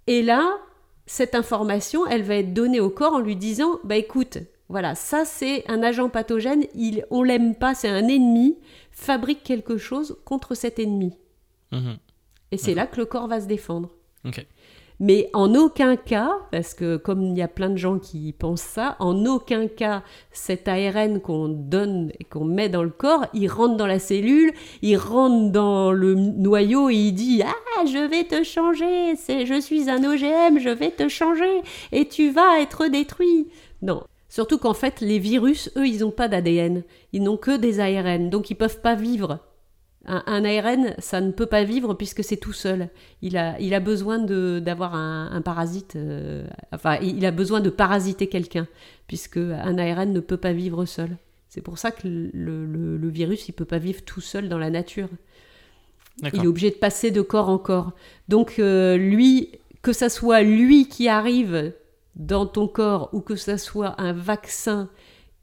et 0.07 0.21
là, 0.21 0.57
cette 1.05 1.35
information, 1.35 2.05
elle 2.07 2.23
va 2.23 2.35
être 2.35 2.53
donnée 2.53 2.79
au 2.79 2.89
corps 2.89 3.13
en 3.13 3.19
lui 3.19 3.35
disant 3.35 3.79
bah 3.83 3.95
écoute, 3.95 4.39
voilà, 4.69 4.95
ça 4.95 5.25
c'est 5.25 5.69
un 5.69 5.83
agent 5.83 6.09
pathogène, 6.09 6.65
il 6.75 7.05
on 7.09 7.23
l'aime 7.23 7.55
pas, 7.55 7.75
c'est 7.75 7.89
un 7.89 8.07
ennemi, 8.07 8.57
fabrique 8.91 9.43
quelque 9.43 9.77
chose 9.77 10.17
contre 10.25 10.55
cet 10.55 10.79
ennemi. 10.79 11.17
Mhm. 11.71 11.97
Et 12.51 12.57
c'est 12.57 12.75
là 12.75 12.85
que 12.85 12.97
le 12.97 13.05
corps 13.05 13.27
va 13.27 13.41
se 13.41 13.47
défendre. 13.47 13.89
Mais 15.05 15.29
en 15.33 15.53
aucun 15.53 15.97
cas, 15.97 16.31
parce 16.49 16.73
que 16.73 16.95
comme 16.95 17.23
il 17.23 17.37
y 17.37 17.41
a 17.41 17.49
plein 17.49 17.69
de 17.69 17.75
gens 17.75 17.99
qui 17.99 18.31
pensent 18.31 18.61
ça, 18.61 18.95
en 18.99 19.25
aucun 19.25 19.67
cas 19.67 20.01
cet 20.31 20.69
ARN 20.69 21.19
qu'on 21.19 21.49
donne 21.49 22.13
et 22.21 22.23
qu'on 22.23 22.45
met 22.45 22.69
dans 22.69 22.83
le 22.83 22.89
corps, 22.89 23.25
il 23.33 23.49
rentre 23.49 23.75
dans 23.75 23.85
la 23.85 23.99
cellule, 23.99 24.53
il 24.81 24.95
rentre 24.95 25.51
dans 25.51 25.91
le 25.91 26.15
noyau 26.15 26.89
et 26.89 26.95
il 26.95 27.11
dit 27.11 27.41
ah 27.43 27.85
je 27.85 27.97
vais 27.97 28.23
te 28.23 28.43
changer, 28.43 29.15
je 29.17 29.59
suis 29.59 29.89
un 29.89 30.05
OGM, 30.05 30.59
je 30.59 30.69
vais 30.69 30.91
te 30.91 31.09
changer 31.09 31.63
et 31.91 32.07
tu 32.07 32.29
vas 32.29 32.61
être 32.61 32.87
détruit. 32.87 33.49
Non. 33.81 34.03
Surtout 34.29 34.57
qu'en 34.57 34.73
fait 34.73 35.01
les 35.01 35.19
virus, 35.19 35.69
eux, 35.75 35.85
ils 35.85 35.99
n'ont 35.99 36.11
pas 36.11 36.29
d'ADN, 36.29 36.81
ils 37.11 37.23
n'ont 37.23 37.35
que 37.35 37.57
des 37.57 37.81
ARN, 37.81 38.29
donc 38.29 38.49
ils 38.51 38.55
peuvent 38.55 38.79
pas 38.79 38.95
vivre. 38.95 39.39
Un, 40.05 40.21
un 40.27 40.43
ARN, 40.43 40.93
ça 40.99 41.21
ne 41.21 41.31
peut 41.31 41.45
pas 41.45 41.63
vivre 41.63 41.93
puisque 41.93 42.23
c'est 42.23 42.35
tout 42.37 42.51
seul. 42.53 42.89
Il 43.21 43.37
a, 43.37 43.57
il 43.59 43.73
a 43.73 43.79
besoin 43.79 44.19
d'avoir 44.19 44.95
un, 44.95 45.29
un 45.31 45.41
parasite, 45.41 45.95
euh, 45.95 46.45
enfin, 46.73 46.97
il 47.01 47.25
a 47.25 47.31
besoin 47.31 47.61
de 47.61 47.69
parasiter 47.69 48.27
quelqu'un, 48.27 48.67
puisque 49.07 49.37
un 49.37 49.77
ARN 49.77 50.11
ne 50.11 50.19
peut 50.19 50.37
pas 50.37 50.51
vivre 50.53 50.85
seul. 50.85 51.15
C'est 51.47 51.61
pour 51.61 51.77
ça 51.77 51.91
que 51.91 52.07
le, 52.07 52.65
le- 52.65 52.97
le 52.97 53.09
virus, 53.09 53.47
il 53.47 53.53
peut 53.53 53.63
pas 53.65 53.77
vivre 53.77 54.01
tout 54.03 54.21
seul 54.21 54.49
dans 54.49 54.57
la 54.57 54.69
nature. 54.71 55.07
Il 56.21 56.43
est 56.43 56.47
obligé 56.47 56.69
de 56.69 56.75
passer 56.75 57.09
de 57.11 57.21
corps 57.21 57.49
en 57.49 57.57
corps. 57.57 57.93
Donc, 58.27 58.55
euh, 58.59 58.97
lui, 58.97 59.51
que 59.81 59.93
ça 59.93 60.09
soit 60.09 60.41
lui 60.43 60.87
qui 60.87 61.07
arrive 61.07 61.73
dans 62.15 62.45
ton 62.45 62.67
corps 62.67 63.09
ou 63.13 63.21
que 63.21 63.35
ça 63.35 63.57
soit 63.57 63.99
un 64.01 64.13
vaccin 64.13 64.89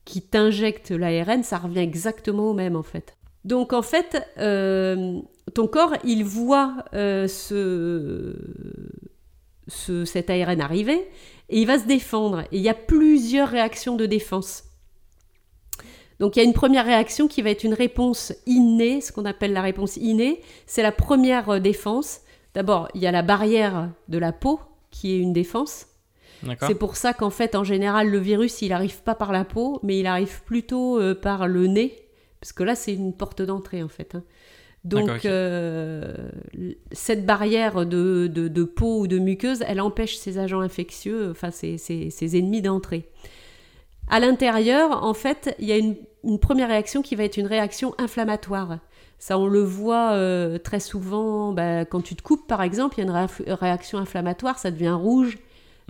qui 0.05 0.23
t'injecte 0.23 0.91
l'ARN, 0.91 1.43
ça 1.43 1.59
revient 1.59 1.81
exactement 1.81 2.51
au 2.51 2.55
même 2.55 2.77
en 2.77 2.83
fait. 2.83 3.17
Donc 3.45 3.73
en 3.73 3.83
fait, 3.83 4.23
euh, 4.39 5.21
ton 5.55 5.67
corps, 5.67 5.95
il 6.05 6.25
voit 6.25 6.85
euh, 6.95 7.27
ce, 7.27 8.37
ce- 9.69 10.05
cet 10.05 10.31
ARN 10.31 10.61
arriver 10.61 11.09
et 11.49 11.61
il 11.61 11.67
va 11.67 11.79
se 11.79 11.87
défendre. 11.87 12.41
Et 12.53 12.59
il 12.59 12.63
y 12.63 12.69
a 12.69 12.75
plusieurs 12.75 13.49
réactions 13.49 13.97
de 13.97 14.07
défense. 14.07 14.65
Donc 16.19 16.37
il 16.37 16.41
y 16.41 16.43
a 16.43 16.45
une 16.45 16.53
première 16.53 16.85
réaction 16.85 17.29
qui 17.29 17.41
va 17.41 17.49
être 17.51 17.65
une 17.65 17.73
réponse 17.75 18.35
innée, 18.47 19.01
ce 19.01 19.11
qu'on 19.11 19.25
appelle 19.25 19.55
la 19.55 19.63
réponse 19.63 19.97
innée. 19.97 20.43
C'est 20.67 20.83
la 20.83 20.93
première 20.93 21.49
euh, 21.49 21.59
défense. 21.61 22.21
D'abord, 22.55 22.89
il 22.95 23.01
y 23.01 23.07
a 23.07 23.13
la 23.13 23.23
barrière 23.23 23.91
de 24.09 24.19
la 24.19 24.33
peau 24.33 24.61
qui 24.91 25.13
est 25.15 25.19
une 25.19 25.33
défense. 25.33 25.87
C'est 26.67 26.75
pour 26.75 26.97
ça 26.97 27.13
qu'en 27.15 27.31
fait, 27.31 27.55
en 27.55 27.65
général, 27.65 28.09
le 28.09 28.19
virus, 28.19 28.61
il 28.63 28.73
arrive 28.73 29.03
pas 29.03 29.15
par 29.15 29.31
la 29.31 29.45
peau, 29.45 29.79
mais 29.83 29.99
il 29.99 30.07
arrive 30.07 30.43
plutôt 30.45 30.99
euh, 30.99 31.15
par 31.15 31.47
le 31.47 31.67
nez, 31.67 31.95
parce 32.41 32.53
que 32.53 32.63
là, 32.63 32.75
c'est 32.75 32.95
une 32.95 33.13
porte 33.15 33.43
d'entrée, 33.43 33.83
en 33.83 33.89
fait. 33.89 34.15
hein. 34.15 34.23
Donc, 34.85 35.09
euh, 35.27 36.31
cette 36.93 37.27
barrière 37.27 37.85
de, 37.87 38.29
de- 38.29 38.49
de 38.49 38.65
peau 38.65 39.01
ou 39.01 39.07
de 39.07 39.19
muqueuse, 39.19 39.63
elle 39.67 39.81
empêche 39.81 40.17
ces 40.17 40.39
agents 40.39 40.61
infectieux, 40.61 41.31
enfin, 41.31 41.51
ces, 41.51 41.77
ces- 41.79 42.11
ces 42.11 42.39
ennemis 42.39 42.63
d'entrée. 42.63 43.09
À 44.09 44.21
l'intérieur, 44.21 45.05
en 45.05 45.15
fait, 45.15 45.55
il 45.59 45.67
y 45.67 45.73
a 45.73 45.77
une, 45.77 45.97
une 46.25 46.39
première 46.39 46.69
réaction 46.69 47.03
qui 47.03 47.15
va 47.15 47.25
être 47.25 47.37
une 47.37 47.47
réaction 47.47 47.95
inflammatoire. 47.99 48.79
Ça, 49.19 49.39
on 49.39 49.47
le 49.47 49.61
voit 49.63 50.13
euh, 50.13 50.59
très 50.59 50.81
souvent 50.81 51.53
bah, 51.53 51.85
quand 51.85 52.01
tu 52.01 52.17
te 52.17 52.23
coupes, 52.23 52.47
par 52.47 52.63
exemple, 52.63 52.97
il 52.99 53.05
y 53.07 53.09
a 53.09 53.27
une 53.47 53.53
réaction 53.55 53.99
inflammatoire, 53.99 54.59
ça 54.59 54.71
devient 54.71 54.97
rouge, 54.99 55.39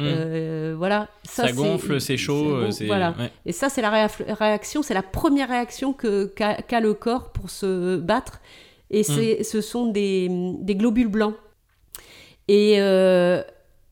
Hmm. 0.00 0.06
Euh, 0.06 0.74
voilà. 0.76 1.08
Ça, 1.24 1.50
gonfle, 1.52 2.00
c'est 2.00 2.16
chaud. 2.16 2.60
bon, 2.62 2.70
voilà. 2.86 3.14
ouais. 3.18 3.30
Et 3.46 3.52
ça, 3.52 3.68
c'est 3.68 3.82
la 3.82 3.90
réaction, 4.16 4.82
c'est 4.82 4.94
la 4.94 5.02
première 5.02 5.48
réaction 5.48 5.92
qu'a 5.92 6.80
le 6.80 6.94
corps 6.94 7.30
pour 7.32 7.50
se 7.50 7.96
battre. 7.96 8.40
Et 8.90 9.02
c'est, 9.04 9.44
ce 9.44 9.60
sont 9.60 9.86
des, 9.86 10.28
des 10.60 10.74
globules 10.74 11.08
blancs. 11.08 11.34
Et 12.48 12.80
euh, 12.80 13.42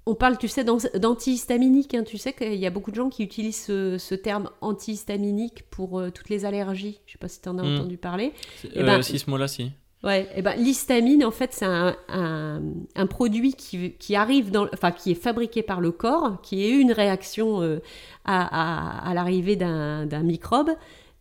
on 0.07 0.15
parle, 0.17 0.39
tu 0.39 0.49
sais, 0.49 0.65
d'an- 0.65 0.79
d'antihistaminique. 0.97 1.95
hein. 1.95 2.03
Tu 2.05 2.19
sais 2.19 2.33
qu'il 2.33 2.55
y 2.57 2.67
a 2.67 2.71
beaucoup 2.71 2.91
de 2.91 2.97
gens 2.97 3.09
qui 3.09 3.23
utilisent 3.23 3.63
ce, 3.65 3.99
ce 3.99 4.15
terme 4.17 4.51
antihistaminique 4.61 5.65
pour 5.71 6.01
euh, 6.01 6.11
toutes 6.11 6.29
les 6.31 6.45
allergies. 6.45 6.99
Je 7.07 7.13
sais 7.13 7.19
pas 7.19 7.29
si 7.29 7.41
tu 7.41 7.49
en 7.49 7.59
as 7.59 7.63
Mm. 7.63 7.75
entendu 7.77 7.97
parler. 7.99 8.33
Eh 8.75 8.83
ben- 8.83 9.03
si, 9.03 9.19
ce 9.19 9.31
mot-là, 9.31 9.47
si. 9.47 9.71
Ouais, 10.05 10.29
et 10.37 10.43
ben 10.43 10.55
l'histamine, 10.57 11.25
en 11.25 11.33
fait, 11.33 11.53
c'est 11.53 11.65
un, 11.65 11.97
un- 12.09 12.63
un 12.95 13.07
produit 13.07 13.53
qui, 13.55 13.95
qui 13.95 14.15
arrive 14.15 14.53
dans, 14.53 14.69
enfin, 14.73 14.93
qui 14.93 15.11
est 15.11 15.21
fabriqué 15.21 15.63
par 15.63 15.81
le 15.81 15.91
corps, 15.91 16.41
qui 16.41 16.65
est 16.65 16.71
une 16.71 16.93
réaction 16.93 17.63
euh, 17.63 17.81
à, 18.25 19.07
à- 19.07 19.11
à 19.11 19.15
l'arrivée 19.15 19.57
d'un 19.57 20.23
microbe. 20.23 20.71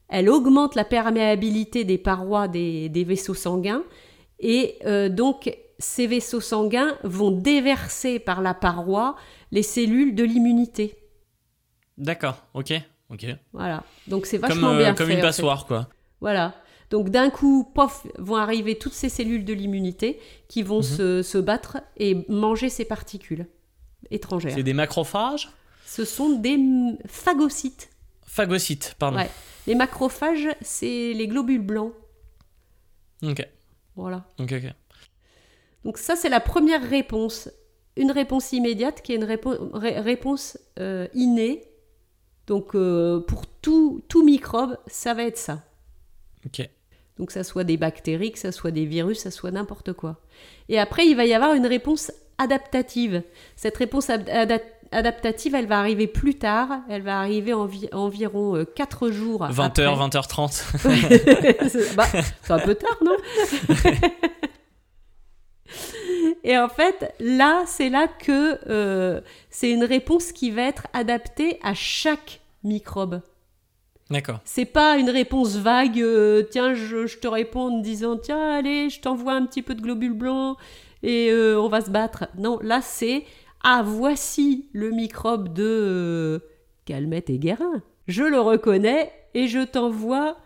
Elle 0.10 0.30
augmente 0.30 0.76
la 0.76 0.86
perméabilité 0.86 1.86
des 1.86 1.98
parois 1.98 2.48
des, 2.48 2.88
des 2.90 3.04
vaisseaux 3.04 3.34
sanguins, 3.34 3.84
et 4.40 4.76
euh, 4.86 5.10
donc 5.10 5.52
ces 5.80 6.06
vaisseaux 6.08 6.40
sanguins 6.42 6.98
vont 7.04 7.32
déverser 7.32 8.20
par 8.20 8.42
la 8.42 8.54
paroi 8.54 9.16
les 9.52 9.64
cellules 9.64 10.14
de 10.14 10.24
l'immunité. 10.24 10.96
D'accord, 11.98 12.44
ok. 12.54 12.74
ok. 13.10 13.26
Voilà. 13.54 13.84
Donc 14.08 14.28
c'est 14.28 14.38
Comme, 14.40 14.50
vachement 14.50 14.70
euh, 14.70 14.78
bien 14.78 14.94
comme 14.94 15.08
fait, 15.08 15.14
une 15.14 15.20
en 15.20 15.22
fait. 15.22 15.28
passoire, 15.28 15.66
quoi. 15.66 15.88
Voilà. 16.22 16.54
Donc 16.90 17.10
d'un 17.10 17.30
coup, 17.30 17.70
pof, 17.76 18.08
vont 18.18 18.36
arriver 18.38 18.78
toutes 18.78 18.94
ces 18.94 19.10
cellules 19.10 19.44
de 19.44 19.54
l'immunité 19.54 20.20
qui 20.48 20.64
vont 20.64 20.78
Mhm. 20.78 20.84
se, 20.84 21.22
se 21.24 21.38
battre 21.38 21.78
et 21.98 22.26
manger 22.30 22.70
ces 22.70 22.86
particules 22.86 23.46
étrangères. 24.10 24.54
C'est 24.56 24.64
des 24.64 24.74
macrophages 24.74 25.50
Ce 25.86 26.06
sont 26.06 26.38
des 26.40 26.58
phagocytes. 27.06 27.90
Phagocytes, 28.26 28.96
pardon. 29.00 29.18
Ouais. 29.18 29.30
Les 29.68 29.76
macrophages, 29.76 30.48
c'est 30.62 31.14
les 31.14 31.28
globules 31.28 31.62
blancs. 31.62 31.94
Ok, 33.24 33.46
Voilà. 33.96 34.26
ok, 34.40 34.52
ok. 34.54 34.74
Donc 35.84 35.98
ça, 35.98 36.16
c'est 36.16 36.30
la 36.30 36.40
première 36.40 36.88
réponse. 36.88 37.50
Une 37.96 38.12
réponse 38.12 38.52
immédiate 38.54 39.02
qui 39.02 39.12
est 39.14 39.16
une 39.16 39.24
répo- 39.26 39.72
ré- 39.74 40.00
réponse 40.00 40.58
euh, 40.80 41.08
innée. 41.14 41.64
Donc 42.46 42.76
euh, 42.76 43.20
pour 43.22 43.48
tout, 43.48 44.04
tout 44.08 44.24
microbe, 44.24 44.78
ça 44.88 45.14
va 45.14 45.24
être 45.24 45.38
ça. 45.38 45.64
Ok. 46.46 46.70
Donc 47.20 47.32
ça 47.32 47.44
soit 47.44 47.64
des 47.64 47.78
bactéries, 47.78 48.32
que 48.32 48.40
ça 48.40 48.52
soit 48.52 48.72
des 48.72 48.86
virus, 48.86 49.20
ça 49.20 49.32
soit 49.32 49.52
n'importe 49.52 49.94
quoi. 49.94 50.18
Et 50.70 50.80
après, 50.80 51.06
il 51.08 51.16
va 51.16 51.26
y 51.26 51.34
avoir 51.34 51.54
une 51.54 51.66
réponse 51.66 52.12
adaptative. 52.38 53.24
Cette 53.56 53.76
réponse 53.78 54.10
ad- 54.12 54.30
ada- 54.30 54.60
adaptative, 54.92 55.56
elle 55.56 55.66
va 55.66 55.80
arriver 55.80 56.06
plus 56.08 56.36
tard. 56.36 56.70
Elle 56.90 57.02
va 57.02 57.20
arriver 57.20 57.54
envi- 57.54 57.90
environ 57.94 58.64
4 58.76 59.10
jours 59.10 59.44
20h, 59.44 59.62
après. 59.66 59.84
20h30. 59.84 61.70
c'est 61.70 61.96
bah, 61.96 62.06
c'est 62.44 62.52
un 62.54 62.60
peu 62.60 62.76
tard, 62.76 62.98
non? 63.04 63.18
Et 66.44 66.58
en 66.58 66.70
fait, 66.70 67.14
là, 67.20 67.64
c'est 67.66 67.90
là 67.90 68.08
que 68.08 68.58
euh, 68.70 69.20
c'est 69.50 69.70
une 69.70 69.84
réponse 69.84 70.32
qui 70.32 70.52
va 70.52 70.62
être 70.64 70.88
adaptée 70.94 71.60
à 71.64 71.74
chaque 71.74 72.40
microbe. 72.64 73.22
D'accord. 74.10 74.40
C'est 74.46 74.66
pas 74.66 74.98
une 74.98 75.10
réponse 75.10 75.58
vague, 75.58 76.00
euh, 76.00 76.44
tiens, 76.50 76.74
je, 76.74 77.18
te 77.18 77.28
réponds 77.28 77.74
en 77.74 77.80
disant, 77.80 78.18
tiens, 78.18 78.54
allez, 78.54 78.90
je 78.90 79.02
t'envoie 79.02 79.34
un 79.34 79.46
petit 79.46 79.62
peu 79.62 79.76
de 79.76 79.82
globules 79.82 80.14
blancs 80.14 80.58
et 81.04 81.30
euh, 81.30 81.60
on 81.60 81.68
va 81.68 81.82
se 81.82 81.90
battre. 81.90 82.26
Non, 82.38 82.58
là, 82.62 82.82
c'est, 82.82 83.26
ah, 83.64 83.82
voici 83.86 84.70
le 84.72 84.92
microbe 84.92 85.54
de 85.54 85.64
euh, 85.64 86.40
Calmette 86.86 87.30
et 87.30 87.38
Guérin. 87.38 87.82
Je 88.08 88.24
le 88.24 88.40
reconnais 88.40 89.12
et 89.34 89.48
je 89.48 89.60
t'envoie 89.60 90.38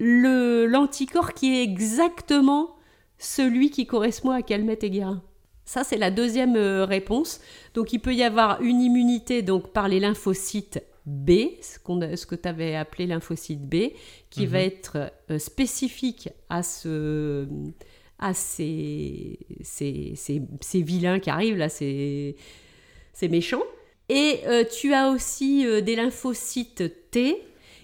l'anticorps 0.00 1.34
qui 1.34 1.54
est 1.54 1.62
exactement 1.62 2.74
celui 3.18 3.70
qui 3.70 3.86
correspond 3.86 4.30
à 4.30 4.42
Calmette 4.42 4.82
et 4.82 4.90
Guérin. 4.90 5.22
Ça, 5.64 5.84
c'est 5.84 5.96
la 5.96 6.10
deuxième 6.10 6.56
réponse. 6.56 7.40
Donc, 7.74 7.92
il 7.92 8.00
peut 8.00 8.12
y 8.12 8.24
avoir 8.24 8.60
une 8.60 8.80
immunité 8.80 9.42
donc, 9.42 9.72
par 9.72 9.86
les 9.86 10.00
lymphocytes 10.00 10.82
B, 11.06 11.30
ce, 11.60 11.78
a- 12.02 12.16
ce 12.16 12.26
que 12.26 12.34
tu 12.34 12.48
avais 12.48 12.76
appelé 12.76 13.06
lymphocyte 13.06 13.60
B, 13.60 13.90
qui 14.30 14.42
Mhm. 14.42 14.46
va 14.46 14.60
être 14.60 15.12
euh, 15.30 15.38
spécifique 15.38 16.28
à, 16.48 16.62
ce, 16.62 17.46
à 18.18 18.34
ces, 18.34 19.38
ces, 19.62 20.12
ces- 20.16 20.42
ces 20.60 20.82
vilains 20.82 21.18
qui 21.18 21.30
arrivent, 21.30 21.56
là, 21.56 21.68
ces, 21.68 22.36
méchants. 23.28 23.62
Et 24.08 24.40
euh, 24.46 24.64
tu 24.64 24.92
as 24.94 25.10
aussi 25.10 25.66
euh, 25.66 25.80
des 25.80 25.96
lymphocytes 25.96 27.10
T 27.10 27.42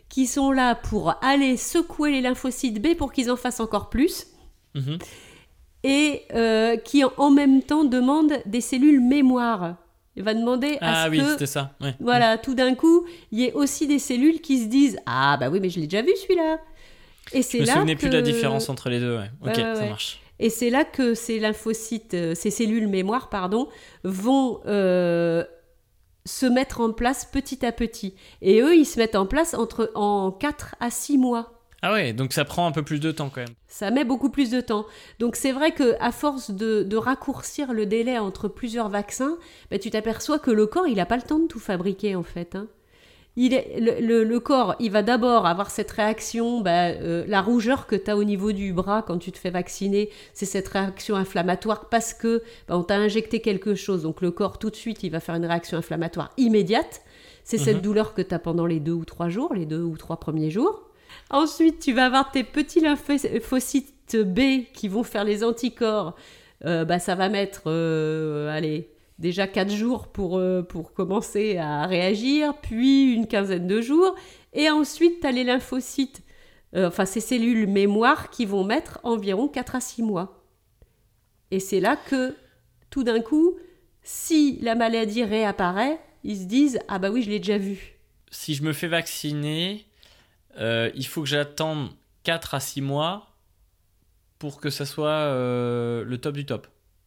qui 0.09 0.27
sont 0.27 0.53
là 0.53 0.75
pour 0.75 1.15
aller 1.23 1.57
secouer 1.57 2.13
les 2.13 2.21
lymphocytes 2.21 2.81
B 2.81 2.95
pour 2.97 3.13
qu'ils 3.13 3.31
en 3.31 3.37
fassent 3.37 3.61
encore 3.61 3.91
plus 3.91 4.27
Mhm. 4.75 4.99
et 5.85 6.23
qui 6.85 7.05
en- 7.05 7.13
en 7.17 7.31
même 7.31 7.63
temps 7.63 7.85
demande 7.85 8.33
des 8.47 8.61
cellules 8.61 9.01
mémoire. 9.01 9.77
Il 10.19 10.25
va 10.25 10.35
demander 10.35 10.77
à 10.81 11.05
Ah 11.05 11.07
ce 11.07 11.11
oui, 11.11 11.23
que 11.39 11.47
ça. 11.47 11.75
Ouais. 11.81 11.95
voilà, 12.01 12.37
tout 12.39 12.55
d'un 12.55 12.75
coup, 12.75 13.07
il 13.31 13.39
y 13.39 13.45
ait 13.45 13.53
aussi 13.53 13.87
des 13.87 13.99
cellules 14.01 14.41
qui 14.41 14.59
se 14.63 14.67
disent 14.67 14.99
Ah, 15.07 15.37
bah 15.39 15.49
oui, 15.49 15.61
mais 15.61 15.71
je 15.71 15.79
l'ai 15.79 15.87
déjà 15.87 16.03
vu 16.03 16.11
celui-là. 16.21 16.59
Et 17.33 17.43
c'est 17.43 17.59
Je 17.59 17.63
me 17.63 17.67
là 17.69 17.75
souvenais 17.75 17.95
que... 17.95 18.01
plus 18.01 18.09
de 18.11 18.17
la 18.17 18.23
différence 18.23 18.69
entre 18.69 18.89
les 18.91 18.99
deux. 19.01 19.17
Ouais. 19.17 19.31
Ok, 19.43 19.57
Ouais, 19.57 19.75
ça 19.77 19.87
marche. 19.87 20.21
Et 20.41 20.51
c'est 20.51 20.71
là 20.71 20.85
que 20.85 21.15
ces 21.15 21.39
lymphocytes, 21.39 22.15
euh, 22.15 22.35
ces 22.35 22.51
cellules 22.51 22.89
mémoire, 22.89 23.29
pardon, 23.29 23.69
vont 24.05 24.61
euh, 24.67 25.45
se 26.25 26.47
mettre 26.47 26.81
en 26.81 26.93
place 26.93 27.25
petit 27.25 27.65
à 27.65 27.73
petit. 27.73 28.15
Et 28.43 28.61
eux, 28.61 28.75
ils 28.77 28.87
se 28.87 28.99
mettent 28.99 29.17
en 29.17 29.27
place 29.27 29.55
entre 29.55 29.91
en 29.95 30.31
4 30.33 30.75
à 30.81 30.91
6 30.91 31.19
mois. 31.19 31.58
Ah 31.81 31.93
ouais, 31.93 32.13
donc 32.13 32.33
ça 32.33 32.45
prend 32.45 32.67
un 32.67 32.73
peu 32.73 32.83
plus 32.83 32.99
de 32.99 33.13
temps 33.13 33.31
quand 33.33 33.41
même. 33.41 33.55
Ça 33.69 33.91
met 33.93 34.05
beaucoup 34.05 34.31
plus 34.31 34.51
de 34.51 34.61
temps. 34.61 34.85
Donc 35.21 35.37
c'est 35.37 35.53
vrai 35.53 35.71
que 35.73 35.95
à 36.01 36.11
force 36.11 36.51
de, 36.51 36.83
de 36.83 36.97
raccourcir 36.97 37.73
le 37.73 37.87
délai 37.87 38.19
entre 38.19 38.49
plusieurs 38.49 38.89
vaccins, 38.89 39.39
bah, 39.71 39.79
tu 39.79 39.91
t'aperçois 39.91 40.41
que 40.41 40.51
le 40.51 40.67
corps, 40.67 40.89
il 40.89 40.97
n'a 40.97 41.07
pas 41.07 41.17
le 41.17 41.23
temps 41.23 41.39
de 41.39 41.47
tout 41.47 41.61
fabriquer 41.61 42.17
en 42.17 42.25
fait. 42.25 42.57
hein. 42.57 42.67
Il 43.41 43.55
est, 43.55 43.79
le, 43.79 44.05
le- 44.05 44.25
le 44.25 44.41
corps, 44.41 44.75
il 44.81 44.91
va 44.91 45.03
d'abord 45.05 45.47
avoir 45.47 45.71
cette 45.71 45.93
réaction, 45.93 46.61
bah, 46.61 46.87
euh, 46.89 47.25
la 47.29 47.41
rougeur 47.41 47.87
que 47.87 47.95
tu 47.95 48.11
as 48.11 48.17
au 48.17 48.25
niveau 48.25 48.51
du 48.51 48.73
bras 48.73 49.03
quand 49.07 49.19
tu 49.19 49.31
te 49.31 49.39
fais 49.39 49.51
vacciner, 49.51 50.11
c'est 50.35 50.47
cette 50.47 50.67
réaction 50.67 51.15
inflammatoire 51.15 51.89
parce 51.89 52.13
que 52.15 52.43
bah, 52.67 52.77
on 52.77 52.83
t'a 52.83 52.97
injecté 52.97 53.41
quelque 53.41 53.77
chose. 53.77 54.03
Donc 54.03 54.21
le 54.23 54.33
corps, 54.33 54.59
tout 54.59 54.71
de 54.71 54.75
suite, 54.77 55.05
il 55.05 55.11
va 55.11 55.21
faire 55.21 55.37
une 55.37 55.47
réaction 55.47 55.79
inflammatoire 55.79 56.31
immédiate. 56.39 57.03
C'est 57.45 57.59
cette 57.59 57.77
Mhm. 57.77 57.83
douleur 57.83 58.15
que 58.15 58.23
tu 58.23 58.35
as 58.35 58.41
pendant 58.41 58.67
les 58.67 58.81
deux 58.81 58.93
ou 58.93 59.05
trois 59.05 59.29
jours, 59.29 59.55
les 59.55 59.67
deux 59.67 59.83
ou 59.83 59.97
trois 59.97 60.19
premiers 60.19 60.51
jours. 60.51 60.88
Ensuite, 61.31 61.81
tu 61.81 61.93
vas 61.93 62.07
avoir 62.07 62.31
tes 62.31 62.45
petits 62.45 62.81
lymphocytes 62.81 64.17
B 64.17 64.65
qui 64.73 64.89
vont 64.89 65.03
faire 65.03 65.25
les 65.25 65.45
anticorps. 65.45 66.15
Euh, 66.65 66.85
bah, 66.85 66.99
ça 66.99 67.15
va 67.15 67.29
mettre, 67.29 67.63
euh, 67.67 68.49
allez, 68.51 68.91
déjà 69.19 69.47
4 69.47 69.71
jours 69.71 70.09
pour, 70.09 70.39
euh, 70.39 70.63
pour 70.63 70.93
commencer 70.93 71.57
à 71.57 71.87
réagir, 71.87 72.55
puis 72.61 73.13
une 73.13 73.27
quinzaine 73.27 73.67
de 73.67 73.81
jours. 73.81 74.15
Et 74.53 74.71
ensuite, 74.71 75.21
tu 75.21 75.27
as 75.27 75.33
les 75.33 75.45
lymphocytes, 75.45 76.23
enfin 76.77 77.07
ces 77.07 77.21
cellules 77.21 77.67
mémoire 77.67 78.31
qui 78.31 78.45
vont 78.45 78.65
mettre 78.65 79.01
environ 79.03 79.49
4 79.49 79.77
à 79.77 79.81
6 79.81 80.03
mois. 80.03 80.45
Et 81.51 81.61
c'est 81.61 81.81
là 81.81 81.97
que, 81.97 82.35
tout 82.91 83.05
d'un 83.05 83.21
coup, 83.21 83.57
si 84.03 84.59
la 84.61 84.75
maladie 84.75 85.25
réapparaît, 85.25 85.99
ils 86.25 86.37
se 86.37 86.45
disent 86.45 86.79
Ah 86.89 86.99
bah 86.99 87.11
oui, 87.11 87.23
je 87.23 87.31
l'ai 87.31 87.39
déjà 87.39 87.59
vu. 87.59 87.99
Si 88.31 88.55
je 88.55 88.63
me 88.63 88.73
fais 88.73 88.89
vacciner, 88.89 89.87
euh, 90.59 90.91
il 90.95 91.07
faut 91.07 91.23
que 91.23 91.29
j'attende 91.29 91.91
4 92.25 92.55
à 92.55 92.61
6 92.61 92.81
mois 92.83 93.35
pour 94.39 94.61
que 94.61 94.71
ça 94.71 94.87
soit 94.87 95.09
euh, 95.11 96.05
le 96.05 96.19
top 96.19 96.35
du 96.35 96.47
top. 96.47 96.67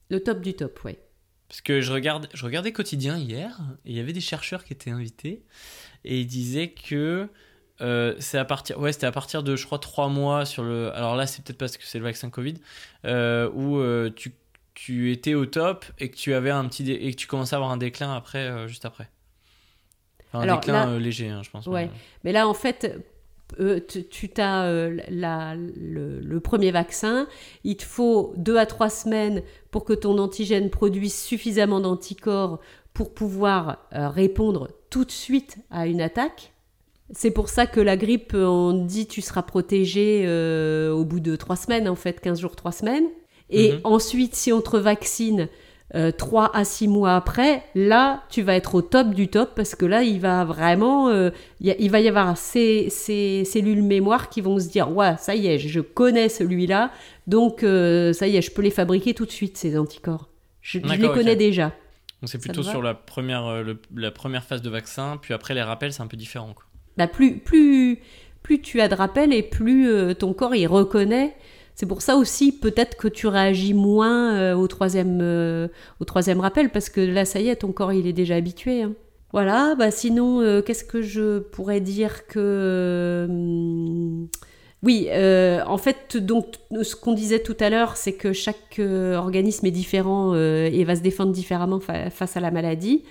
Le 0.09 0.21
top 0.21 0.41
du 0.41 0.53
top, 0.53 0.83
ouais. 0.83 0.99
Parce 1.47 1.61
que 1.61 1.81
je, 1.81 1.91
regarde, 1.91 2.27
je 2.33 2.45
regardais 2.45 2.71
Quotidien 2.71 3.17
hier, 3.17 3.59
et 3.85 3.91
il 3.91 3.97
y 3.97 3.99
avait 3.99 4.13
des 4.13 4.21
chercheurs 4.21 4.63
qui 4.63 4.73
étaient 4.73 4.91
invités, 4.91 5.43
et 6.05 6.19
ils 6.21 6.27
disaient 6.27 6.69
que 6.71 7.27
euh, 7.81 8.15
c'est 8.19 8.37
à 8.37 8.45
partir, 8.45 8.79
ouais, 8.79 8.93
c'était 8.93 9.07
à 9.07 9.11
partir 9.11 9.43
de, 9.43 9.55
je 9.55 9.65
crois, 9.65 9.79
3 9.79 10.07
mois 10.07 10.45
sur 10.45 10.63
le. 10.63 10.91
Alors 10.95 11.15
là, 11.15 11.27
c'est 11.27 11.43
peut-être 11.43 11.57
parce 11.57 11.77
que 11.77 11.83
c'est 11.85 11.97
le 11.99 12.03
vaccin 12.05 12.29
Covid, 12.29 12.55
où 13.53 13.81
tu, 14.15 14.33
tu 14.75 15.11
étais 15.11 15.33
au 15.33 15.45
top 15.45 15.85
et 15.99 16.09
que 16.09 16.15
tu 16.15 16.33
avais 16.33 16.51
un 16.51 16.65
petit 16.67 16.83
dé- 16.83 16.93
et 17.01 17.11
que 17.11 17.17
tu 17.17 17.27
commençais 17.27 17.55
à 17.55 17.57
avoir 17.57 17.71
un 17.71 17.77
déclin 17.77 18.13
après, 18.15 18.67
juste 18.67 18.85
après. 18.85 19.09
Enfin, 20.27 20.39
un 20.39 20.41
Alors, 20.43 20.59
déclin 20.61 20.85
là- 20.93 20.99
léger, 20.99 21.27
hein, 21.29 21.41
je 21.43 21.49
pense. 21.49 21.65
Ouais. 21.67 21.89
Mais 22.23 22.31
là, 22.31 22.47
en 22.47 22.53
fait, 22.53 22.97
euh, 23.59 23.79
tu 23.87 24.05
tu 24.07 24.29
as 24.37 24.65
euh, 24.65 24.97
la- 25.09 25.55
le, 25.55 26.19
le 26.19 26.39
premier 26.39 26.71
vaccin. 26.71 27.27
Il 27.63 27.77
te 27.77 27.83
faut 27.83 28.33
deux 28.37 28.57
à 28.57 28.65
trois 28.65 28.89
semaines 28.89 29.41
pour 29.71 29.83
que 29.85 29.93
ton 29.93 30.17
antigène 30.17 30.69
produise 30.69 31.13
suffisamment 31.15 31.79
d'anticorps 31.79 32.59
pour 32.93 33.13
pouvoir 33.13 33.77
euh, 33.93 34.09
répondre 34.09 34.69
tout 34.89 35.05
de 35.05 35.11
suite 35.11 35.57
à 35.69 35.87
une 35.87 36.01
attaque. 36.01 36.53
C'est 37.13 37.31
pour 37.31 37.49
ça 37.49 37.65
que 37.67 37.81
la 37.81 37.97
grippe, 37.97 38.33
on 38.33 38.71
dit 38.85 39.05
tu 39.07 39.21
seras 39.21 39.41
protégé 39.41 40.25
au 40.91 41.03
bout 41.03 41.19
de 41.19 41.35
trois 41.35 41.57
semaines, 41.57 41.89
en 41.89 41.95
fait, 41.95 42.21
15 42.21 42.39
jours, 42.39 42.55
trois 42.55 42.71
semaines. 42.71 43.05
Et 43.49 43.73
Mhm. 43.73 43.79
ensuite, 43.83 44.33
si 44.33 44.53
on 44.53 44.61
te 44.61 44.77
vaccine, 44.77 45.49
3 46.17 46.55
à 46.55 46.63
6 46.63 46.87
mois 46.87 47.15
après, 47.15 47.63
là, 47.75 48.23
tu 48.29 48.41
vas 48.41 48.55
être 48.55 48.75
au 48.75 48.81
top 48.81 49.09
du 49.09 49.27
top 49.27 49.51
parce 49.55 49.75
que 49.75 49.85
là, 49.85 50.03
il 50.03 50.19
va 50.19 50.45
vraiment, 50.45 51.11
il 51.59 51.91
va 51.91 51.99
y 51.99 52.07
avoir 52.07 52.37
ces, 52.37 52.89
ces, 52.89 53.43
cellules 53.45 53.83
mémoire 53.83 54.29
qui 54.29 54.41
vont 54.41 54.59
se 54.59 54.69
dire, 54.69 54.95
ouais, 54.95 55.15
ça 55.17 55.35
y 55.35 55.47
est, 55.47 55.59
je 55.59 55.81
connais 55.81 56.29
celui-là, 56.29 56.91
donc 57.27 57.59
ça 57.61 58.27
y 58.27 58.37
est, 58.37 58.41
je 58.41 58.51
peux 58.51 58.61
les 58.61 58.71
fabriquer 58.71 59.13
tout 59.13 59.25
de 59.25 59.31
suite, 59.31 59.57
ces 59.57 59.77
anticorps. 59.77 60.29
Je, 60.61 60.79
les 60.79 61.07
connais 61.09 61.35
déjà. 61.35 61.73
Donc 62.21 62.29
c'est 62.29 62.37
plutôt 62.37 62.63
sur 62.63 62.81
la 62.81 62.93
première, 62.93 63.63
la 63.95 64.11
première 64.11 64.43
phase 64.43 64.61
de 64.61 64.69
vaccin, 64.69 65.17
puis 65.21 65.33
après 65.33 65.53
les 65.53 65.63
rappels, 65.63 65.91
c'est 65.91 66.03
un 66.03 66.07
peu 66.07 66.17
différent. 66.17 66.53
Quoi. 66.53 66.65
Bah 66.97 67.07
plus, 67.07 67.37
plus, 67.37 67.99
plus 68.43 68.61
tu 68.61 68.81
as 68.81 68.87
de 68.87 68.95
rappels 68.95 69.33
et 69.33 69.43
plus 69.43 69.89
euh, 69.89 70.13
ton 70.13 70.33
corps 70.33 70.55
il 70.55 70.67
reconnaît. 70.67 71.35
C'est 71.75 71.85
pour 71.85 72.01
ça 72.01 72.15
aussi 72.15 72.51
peut-être 72.51 72.97
que 72.97 73.07
tu 73.07 73.27
réagis 73.27 73.73
moins 73.73 74.35
euh, 74.35 74.53
au, 74.55 74.67
troisième, 74.67 75.19
euh, 75.21 75.67
au 75.99 76.05
troisième 76.05 76.39
rappel 76.39 76.69
parce 76.69 76.89
que 76.89 77.01
là 77.01 77.25
ça 77.25 77.39
y 77.39 77.49
est, 77.49 77.57
ton 77.57 77.71
corps 77.71 77.93
il 77.93 78.07
est 78.07 78.13
déjà 78.13 78.35
habitué. 78.35 78.83
Hein. 78.83 78.93
Voilà, 79.33 79.75
bah 79.75 79.91
sinon 79.91 80.61
qu'est-ce 80.61 80.83
que 80.83 81.01
je 81.01 81.39
pourrais 81.39 81.79
dire 81.79 82.27
que... 82.27 83.25
Oui, 84.83 85.07
en 85.13 85.77
fait, 85.77 86.17
donc 86.17 86.55
ce 86.81 86.97
qu'on 86.97 87.13
disait 87.13 87.39
tout 87.39 87.55
à 87.61 87.69
l'heure, 87.69 87.95
c'est 87.95 88.11
que 88.11 88.33
chaque 88.33 88.81
organisme 88.81 89.65
est 89.67 89.71
différent 89.71 90.35
et 90.35 90.83
va 90.83 90.97
se 90.97 91.01
défendre 91.01 91.31
différemment 91.31 91.79
face 91.79 92.35
à 92.35 92.41
la 92.41 92.51
maladie. 92.51 93.03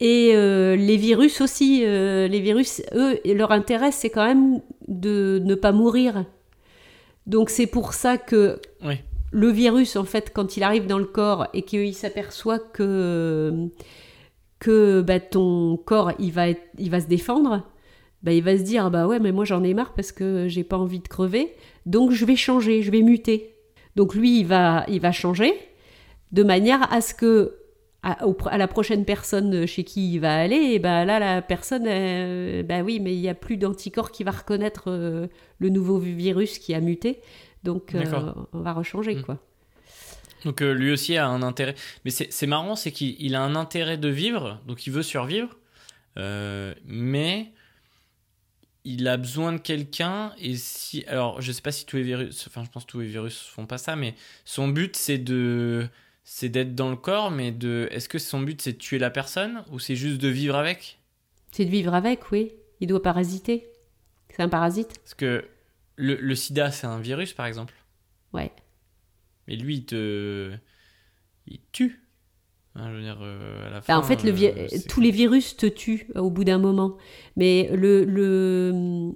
Et 0.00 0.32
euh, 0.34 0.76
les 0.76 0.96
virus 0.96 1.42
aussi, 1.42 1.82
euh, 1.84 2.26
les 2.26 2.40
virus, 2.40 2.82
eux, 2.94 3.20
leur 3.26 3.52
intérêt, 3.52 3.92
c'est 3.92 4.08
quand 4.08 4.24
même 4.24 4.60
de 4.88 5.40
ne 5.44 5.54
pas 5.54 5.72
mourir. 5.72 6.24
Donc 7.30 7.48
c'est 7.48 7.68
pour 7.68 7.94
ça 7.94 8.18
que 8.18 8.60
le 9.30 9.48
virus, 9.50 9.94
en 9.94 10.04
fait, 10.04 10.32
quand 10.34 10.56
il 10.56 10.64
arrive 10.64 10.88
dans 10.88 10.98
le 10.98 11.04
corps 11.04 11.46
et 11.54 11.62
qu'il 11.62 11.94
s'aperçoit 11.94 12.58
que, 12.58 13.68
que 14.58 15.00
bah, 15.00 15.20
ton 15.20 15.76
corps, 15.76 16.10
il 16.18 16.32
va, 16.32 16.48
il 16.48 16.90
va 16.90 16.98
se 16.98 17.06
défendre, 17.06 17.62
bah, 18.24 18.32
il 18.32 18.42
va 18.42 18.58
se 18.58 18.64
dire, 18.64 18.90
bah 18.90 19.06
ouais, 19.06 19.20
mais 19.20 19.30
moi 19.30 19.44
j'en 19.44 19.62
ai 19.62 19.74
marre 19.74 19.94
parce 19.94 20.10
que 20.10 20.48
j'ai 20.48 20.64
pas 20.64 20.76
envie 20.76 20.98
de 20.98 21.06
crever, 21.06 21.54
donc 21.86 22.10
je 22.10 22.24
vais 22.24 22.34
changer, 22.34 22.82
je 22.82 22.90
vais 22.90 23.02
muter. 23.02 23.54
Donc 23.94 24.16
lui, 24.16 24.40
il 24.40 24.46
va, 24.46 24.84
il 24.88 25.00
va 25.00 25.12
changer 25.12 25.54
de 26.32 26.42
manière 26.42 26.92
à 26.92 27.00
ce 27.00 27.14
que 27.14 27.59
à, 28.02 28.56
la 28.56 28.68
prochaine 28.68 29.04
personne 29.04 29.66
chez 29.66 29.84
qui 29.84 30.14
il 30.14 30.20
va 30.20 30.34
aller, 30.34 30.56
et 30.56 30.78
ben 30.78 31.04
là, 31.04 31.18
la 31.18 31.42
personne, 31.42 31.84
ben 31.84 32.82
oui, 32.82 32.98
mais 33.00 33.14
il 33.14 33.20
n'y 33.20 33.28
a 33.28 33.34
plus 33.34 33.56
d'anticorps 33.56 34.10
qui 34.10 34.24
va 34.24 34.30
reconnaître 34.30 34.84
euh, 34.86 35.26
le 35.58 35.68
nouveau 35.68 35.98
virus 35.98 36.58
qui 36.58 36.74
a 36.74 36.80
muté. 36.80 37.20
Donc, 37.62 37.94
euh, 37.94 38.32
on 38.52 38.60
va 38.60 38.72
rechanger, 38.72 39.16
mm. 39.16 39.22
quoi. 39.22 39.38
Donc, 40.46 40.62
lui 40.62 40.90
aussi 40.90 41.18
a 41.18 41.26
un 41.26 41.42
intérêt. 41.42 41.74
Mais 42.06 42.10
c'est 42.10 42.46
marrant, 42.46 42.74
c'est 42.74 42.92
qu'il 42.92 43.34
a 43.34 43.42
un 43.42 43.54
intérêt 43.54 43.98
de 43.98 44.08
vivre, 44.08 44.58
donc 44.66 44.86
il 44.86 44.92
veut 44.92 45.02
survivre, 45.02 45.58
mais 46.16 47.52
il 48.84 49.06
a 49.08 49.18
besoin 49.18 49.52
de 49.52 49.58
quelqu'un. 49.58 50.32
Et 50.38 50.56
si. 50.56 51.04
Alors, 51.06 51.40
je 51.42 51.52
sais 51.52 51.60
pas 51.62 51.72
si 51.72 51.84
tous 51.84 51.96
les 51.96 52.02
virus. 52.02 52.46
Enfin, 52.46 52.64
je 52.64 52.70
pense 52.70 52.84
que 52.84 52.90
tous 52.90 53.00
les 53.00 53.06
virus 53.06 53.42
font 53.42 53.66
pas 53.66 53.76
ça, 53.78 53.96
mais 53.96 54.14
son 54.46 54.68
but, 54.68 54.96
c'est 54.96 55.18
de 55.18 55.88
c'est 56.22 56.48
d'être 56.48 56.74
dans 56.74 56.90
le 56.90 56.96
corps, 56.96 57.30
mais 57.30 57.52
de. 57.52 57.88
Est-ce 57.90 58.08
que 58.08 58.18
son 58.18 58.40
but 58.40 58.60
c'est 58.60 58.72
de 58.72 58.78
tuer 58.78 58.98
la 58.98 59.10
personne 59.10 59.64
ou 59.70 59.78
c'est 59.78 59.96
juste 59.96 60.20
de 60.20 60.28
vivre 60.28 60.56
avec? 60.56 61.00
C'est 61.50 61.64
de 61.64 61.70
vivre 61.70 61.94
avec, 61.94 62.30
oui. 62.30 62.52
Il 62.80 62.86
doit 62.86 63.02
parasiter. 63.02 63.66
C'est 64.30 64.42
un 64.42 64.48
parasite. 64.48 64.98
Parce 65.00 65.14
que 65.14 65.44
le, 65.96 66.34
sida, 66.34 66.70
c'est 66.70 66.86
un 66.86 67.00
virus, 67.00 67.34
par 67.34 67.46
exemple. 67.46 67.74
Ouais. 68.32 68.52
Mais 69.46 69.56
lui, 69.56 69.76
il 69.76 69.84
te. 69.84 70.52
Il 71.46 71.60
tue. 71.72 72.06
Hein, 72.74 72.90
je 72.90 72.96
veux 72.96 73.02
dire, 73.02 73.18
euh, 73.20 73.66
à 73.66 73.70
la 73.70 73.80
bah, 73.80 73.98
en 73.98 74.02
fait, 74.02 74.22
le 74.22 74.32
euh, 74.32 74.68
tous 74.88 75.00
les 75.00 75.10
virus 75.10 75.56
te 75.56 75.66
tuent 75.66 76.06
au 76.14 76.30
bout 76.30 76.44
d'un 76.44 76.58
moment. 76.58 76.96
Mais 77.36 77.68
le, 77.74 78.04
le, 78.04 79.12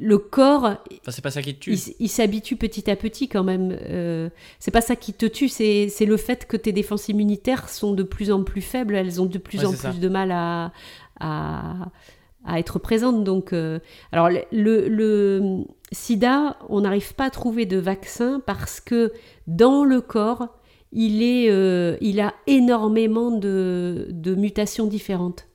le 0.00 0.18
corps. 0.18 0.76
c'est 1.08 1.22
pas 1.22 1.30
ça 1.30 1.42
qui 1.42 1.54
te 1.54 1.60
tue. 1.60 1.74
Il, 1.98 2.08
s'habitue 2.08 2.56
petit 2.56 2.90
à 2.90 2.96
petit 2.96 3.28
quand 3.28 3.44
même. 3.44 3.76
Euh, 3.82 4.30
c'est 4.58 4.70
pas 4.70 4.80
ça 4.80 4.96
qui 4.96 5.12
te 5.12 5.26
tue, 5.26 5.48
c'est 5.48 6.06
le 6.06 6.16
fait 6.16 6.46
que 6.46 6.56
tes 6.56 6.72
défenses 6.72 7.08
immunitaires 7.08 7.68
sont 7.68 7.92
de 7.92 8.02
plus 8.02 8.32
en 8.32 8.42
plus 8.42 8.62
faibles, 8.62 8.94
elles 8.94 9.20
ont 9.20 9.26
de 9.26 9.38
plus 9.38 9.64
en 9.64 9.72
plus 9.72 10.00
de 10.00 10.08
mal 10.08 10.32
à, 10.32 10.72
à, 11.20 12.58
être 12.58 12.78
présentes. 12.78 13.24
Donc, 13.24 13.52
euh, 13.52 13.78
alors 14.10 14.30
le, 14.50 15.64
sida, 15.92 16.56
on 16.68 16.80
n'arrive 16.80 17.14
pas 17.14 17.26
à 17.26 17.30
trouver 17.30 17.66
de 17.66 17.76
vaccin 17.76 18.40
parce 18.44 18.80
que 18.80 19.12
dans 19.46 19.84
le 19.84 20.00
corps, 20.00 20.48
il, 20.92 21.22
est, 21.22 21.50
euh, 21.50 21.96
il 22.00 22.20
a 22.20 22.34
énormément 22.46 23.30
de, 23.30 24.08
de 24.10 24.34
mutations 24.34 24.86
différentes. 24.86 25.49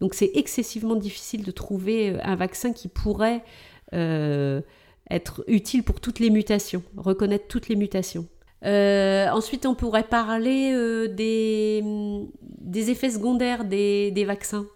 Donc 0.00 0.14
c'est 0.14 0.30
excessivement 0.34 0.96
difficile 0.96 1.44
de 1.44 1.50
trouver 1.50 2.10
euh, 2.10 2.18
un 2.22 2.36
vaccin 2.36 2.72
qui 2.72 2.88
pourrait 2.88 3.42
euh, 3.94 4.60
être 5.10 5.44
utile 5.46 5.82
pour 5.82 6.00
toutes 6.00 6.18
les 6.18 6.30
mutations, 6.30 6.82
reconnaître 6.96 7.46
toutes 7.48 7.68
les 7.68 7.76
mutations. 7.76 8.26
Euh, 8.64 9.28
ensuite, 9.30 9.66
on 9.66 9.74
pourrait 9.74 10.02
parler 10.02 10.72
des, 11.08 11.84
des, 12.42 12.90
effets 12.90 13.10
secondaires 13.10 13.64
des, 13.64 14.10
des 14.10 14.24
vaccins. 14.24 14.66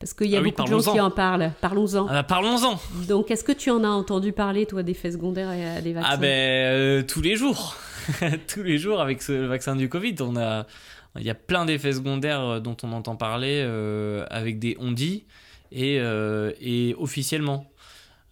Parce 0.00 0.14
qu'il 0.14 0.28
y 0.28 0.36
a 0.36 0.38
ah 0.38 0.42
beaucoup 0.42 0.62
de 0.62 0.68
gens 0.68 0.92
qui 0.92 1.00
en 1.00 1.10
parlent. 1.10 1.52
Parlons-en. 1.60 2.06
Ah 2.08 2.12
bah, 2.12 2.22
parlons-en. 2.22 2.78
Donc, 3.06 3.30
est-ce 3.30 3.44
que 3.44 3.52
tu 3.52 3.70
en 3.70 3.84
as 3.84 3.88
entendu 3.88 4.32
parler, 4.32 4.64
toi, 4.64 4.82
d'effets 4.82 5.12
secondaires 5.12 5.52
et 5.52 5.82
des 5.82 5.92
vaccins? 5.92 6.10
Ah 6.12 6.16
ben, 6.16 7.04
tous 7.04 7.20
les 7.20 7.36
jours. 7.36 7.76
tous 8.48 8.62
les 8.62 8.78
jours 8.78 9.00
avec 9.00 9.22
ce, 9.22 9.32
le 9.32 9.46
vaccin 9.46 9.76
du 9.76 9.88
Covid, 9.88 10.16
on 10.20 10.36
a, 10.36 10.66
il 11.16 11.22
y 11.26 11.30
a 11.30 11.34
plein 11.34 11.64
d'effets 11.64 11.92
secondaires 11.92 12.40
euh, 12.40 12.60
dont 12.60 12.76
on 12.82 12.92
entend 12.92 13.16
parler 13.16 13.62
euh, 13.64 14.26
avec 14.30 14.58
des 14.58 14.76
on-dit 14.78 15.24
et, 15.72 15.98
euh, 16.00 16.52
et, 16.60 16.94
officiellement. 16.98 17.70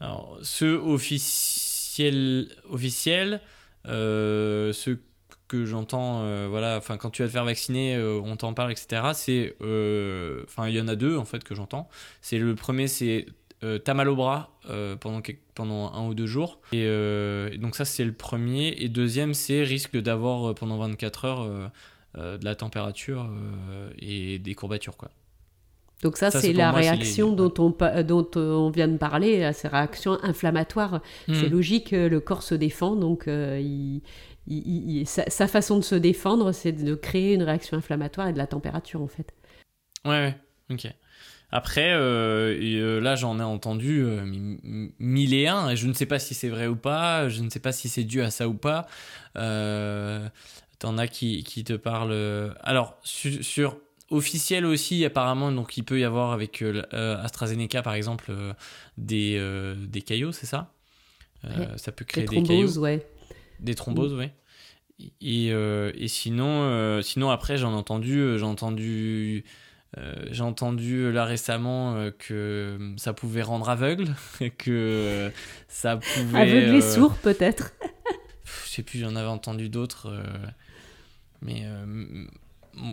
Alors, 0.00 0.38
ceux 0.42 0.76
officiels, 0.76 2.48
officiels 2.68 3.40
ceux 3.84 5.00
que 5.48 5.64
j'entends, 5.64 6.48
voilà, 6.48 6.76
enfin 6.76 6.96
quand 6.96 7.10
tu 7.10 7.22
vas 7.22 7.28
te 7.28 7.32
faire 7.32 7.44
vacciner, 7.44 7.96
on 7.98 8.36
t'en 8.36 8.52
parle, 8.52 8.72
etc. 8.72 9.02
C'est, 9.14 9.54
enfin 9.60 10.66
il 10.68 10.74
y 10.74 10.80
en 10.80 10.88
a 10.88 10.96
deux 10.96 11.16
en 11.16 11.24
fait 11.24 11.44
que 11.44 11.54
j'entends. 11.54 11.88
C'est 12.20 12.38
le 12.38 12.54
premier, 12.56 12.88
c'est 12.88 13.26
t'as 13.84 13.94
mal 13.94 14.08
au 14.08 14.16
bras 14.16 14.58
pendant, 15.00 15.22
pendant 15.54 15.92
un 15.94 16.06
ou 16.08 16.14
deux 16.14 16.26
jours. 16.26 16.60
Et, 16.72 16.84
donc 17.58 17.76
ça 17.76 17.84
c'est 17.84 18.04
le 18.04 18.12
premier. 18.12 18.74
Et 18.78 18.88
deuxième 18.88 19.32
c'est 19.32 19.62
risque 19.62 19.96
d'avoir 19.96 20.54
pendant 20.56 20.78
24 20.78 21.24
heures 21.24 21.70
de 22.14 22.44
la 22.44 22.54
température 22.54 23.28
euh, 23.30 23.90
et 23.98 24.38
des 24.38 24.54
courbatures. 24.54 24.96
Quoi. 24.96 25.10
Donc 26.02 26.16
ça, 26.16 26.30
c'est 26.30 26.52
la 26.52 26.72
réaction 26.72 27.32
dont, 27.32 27.52
on, 27.58 27.70
dont 28.02 28.30
euh, 28.36 28.52
on 28.52 28.70
vient 28.70 28.88
de 28.88 28.96
parler, 28.96 29.50
ces 29.52 29.68
réactions 29.68 30.18
inflammatoires. 30.22 31.00
Hmm. 31.28 31.34
C'est 31.34 31.48
logique, 31.48 31.90
le 31.90 32.20
corps 32.20 32.42
se 32.42 32.54
défend, 32.54 32.96
donc 32.96 33.26
il, 33.26 34.02
sa, 35.06 35.48
façon 35.48 35.78
de 35.78 35.84
se 35.84 35.94
défendre, 35.94 36.52
c'est 36.52 36.72
de 36.72 36.94
créer 36.94 37.34
une 37.34 37.42
réaction 37.42 37.76
inflammatoire 37.76 38.28
et 38.28 38.32
de 38.32 38.38
la 38.38 38.46
température, 38.46 39.02
en 39.02 39.08
fait. 39.08 39.32
Ouais, 40.04 40.10
ouais. 40.10 40.36
ok. 40.70 40.86
Après, 41.50 41.92
là, 41.92 43.14
j'en 43.14 43.40
ai 43.40 43.42
entendu 43.42 44.04
mille 44.98 45.32
et 45.32 45.48
un, 45.48 45.70
et 45.70 45.76
je 45.76 45.86
ne 45.86 45.94
sais 45.94 46.06
pas 46.06 46.18
si 46.18 46.34
c'est 46.34 46.48
vrai 46.48 46.66
ou 46.66 46.76
pas, 46.76 47.28
je 47.28 47.40
ne 47.40 47.48
sais 47.48 47.60
pas 47.60 47.72
si 47.72 47.88
c'est 47.88 48.04
dû 48.04 48.20
à 48.20 48.30
ça 48.30 48.48
ou 48.48 48.54
pas. 48.54 48.86
T'en 50.78 50.98
as 50.98 51.08
qui, 51.08 51.42
qui, 51.42 51.64
te 51.64 51.72
parlent. 51.72 52.12
Euh, 52.12 52.52
alors, 52.60 52.98
sur, 53.02 53.78
officiel 54.10 54.66
aussi, 54.66 55.04
apparemment, 55.06 55.50
donc 55.50 55.76
il 55.78 55.84
peut 55.84 55.98
y 55.98 56.04
avoir 56.04 56.32
avec 56.32 56.60
euh, 56.60 56.82
euh, 56.92 57.22
AstraZeneca, 57.22 57.82
par 57.82 57.94
exemple, 57.94 58.32
des, 58.98 59.40
des 59.78 60.02
caillots, 60.02 60.32
c'est 60.32 60.46
ça? 60.46 60.72
Ça 61.76 61.92
peut 61.92 62.04
créer 62.04 62.26
des, 62.26 62.42
caillots. 62.42 62.78
Ouais. 62.78 63.06
Des 63.60 63.74
thromboses, 63.74 64.12
mm. 64.12 64.18
ouais. 64.18 64.32
Et, 65.20 65.46
et 65.48 66.08
sinon, 66.08 67.00
sinon, 67.02 67.30
après, 67.30 67.56
j'en 67.56 67.72
ai 67.72 67.76
entendu. 67.76 68.36
j'ai 68.38 68.44
entendu. 68.44 69.44
j'ai 70.30 70.42
entendu 70.42 71.10
là 71.10 71.24
récemment 71.24 72.10
que 72.18 72.94
ça 72.98 73.14
pouvait 73.14 73.42
rendre 73.42 73.70
aveugle, 73.70 74.14
que 74.58 75.30
ça 75.68 75.96
pouvait. 75.96 76.38
Aveugle 76.38 76.74
et 76.76 76.80
sourd 76.82 77.14
peut-être. 77.16 77.72
je 78.64 78.70
sais 78.70 78.82
plus, 78.82 78.98
j'en 78.98 79.16
avais 79.16 79.28
entendu 79.28 79.70
d'autres. 79.70 80.12
Mais 81.42 81.62
euh, 81.64 82.26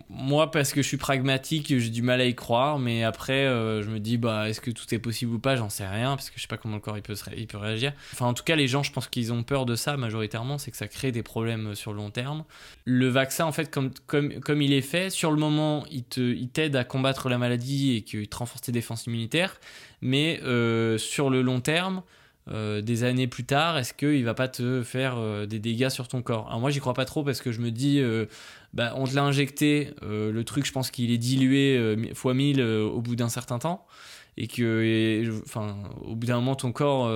moi, 0.10 0.52
parce 0.52 0.72
que 0.72 0.82
je 0.82 0.88
suis 0.88 0.98
pragmatique, 0.98 1.68
j'ai 1.78 1.89
du 1.89 2.02
mal 2.02 2.22
à 2.22 2.26
y 2.26 2.36
croire. 2.36 2.80
Mais 2.80 3.04
après, 3.04 3.46
euh, 3.46 3.82
je 3.84 3.89
me 3.89 4.00
dis, 4.00 4.18
bah, 4.18 4.50
est-ce 4.50 4.62
que 4.62 4.72
tout 4.72 4.94
est 4.94 5.00
possible 5.00 5.34
ou 5.34 5.39
pas? 5.39 5.56
J'en 5.56 5.70
sais 5.70 5.88
rien, 5.88 6.16
parce 6.16 6.30
que 6.30 6.38
je 6.38 6.41
sais 6.41 6.48
pas 6.48 6.58
comment 6.58 6.76
le 6.76 6.82
corps 6.82 6.98
il 6.98 7.04
peut, 7.04 7.16
il 7.36 7.48
peut 7.48 7.58
réagir. 7.58 7.94
Enfin, 8.14 8.26
en 8.26 8.34
tout 8.34 8.44
cas, 8.44 8.56
les 8.56 8.68
gens, 8.68 8.84
je 8.84 8.91
pense 8.91 9.08
qu'ils 9.08 9.34
ont 9.34 9.44
peur 9.44 9.66
de 9.66 9.76
ça 9.76 9.98
majoritairement, 9.98 10.58
c'est 10.58 10.72
que 10.72 10.78
ça 10.78 10.88
crée 10.88 11.12
des 11.12 11.24
problèmes 11.24 11.76
sur 11.76 11.91
le 11.91 11.98
long 11.98 12.12
terme. 12.12 12.46
Le 12.86 13.08
vaccin, 13.08 13.46
en 13.46 13.52
fait, 13.52 13.70
comme, 13.70 13.91
comme, 14.08 14.39
comme 14.39 14.62
il 14.62 14.74
est 14.74 14.82
fait, 14.82 15.10
sur 15.10 15.32
le 15.32 15.38
moment, 15.38 15.86
il 15.91 16.04
t'aide 16.04 16.74
il 16.74 16.78
à 16.78 16.84
combattre 16.84 17.30
la 17.30 17.38
maladie 17.38 17.98
et 17.98 18.02
qu'il 18.02 18.28
te 18.28 18.38
renforce 18.38 18.62
tes 18.62 18.72
défenses 18.72 19.06
immunitaires. 19.06 19.60
Mais 20.02 20.39
euh, 20.44 20.98
sur 20.98 21.30
le 21.30 21.41
long 21.41 21.60
terme, 21.60 22.04
des 22.48 23.04
années 23.04 23.28
plus 23.28 23.46
tard, 23.46 23.78
est-ce 23.78 23.94
qu'il 23.94 24.24
va 24.26 24.34
pas 24.34 24.48
te 24.48 24.84
faire 24.84 25.48
des 25.48 25.60
dégâts 25.60 25.89
sur 25.89 26.08
ton 26.08 26.22
corps? 26.22 26.48
Alors 26.48 26.60
moi 26.60 26.72
j'y 26.72 26.80
crois 26.80 26.94
pas 26.94 27.06
trop 27.06 27.24
parce 27.24 27.41
que 27.41 27.52
je 27.52 27.62
me 27.62 27.72
dis, 27.72 28.02
bah, 28.74 28.94
on 28.98 29.06
te 29.06 29.16
l'a 29.16 29.24
injecté, 29.24 29.91
le 30.02 30.41
truc 30.44 30.66
je 30.66 30.72
pense 30.72 30.91
qu'il 30.91 31.12
est 31.12 31.18
dilué 31.18 31.96
fois 32.14 32.34
1000 32.34 32.62
au 32.62 33.02
bout 33.02 33.16
d'un 33.16 33.30
certain 33.30 33.60
temps 33.60 33.86
et 34.36 34.48
que 34.48 35.24
au 36.06 36.16
bout 36.16 36.28
d'un 36.28 36.36
moment 36.36 36.56
ton 36.56 36.72
corps 36.72 37.10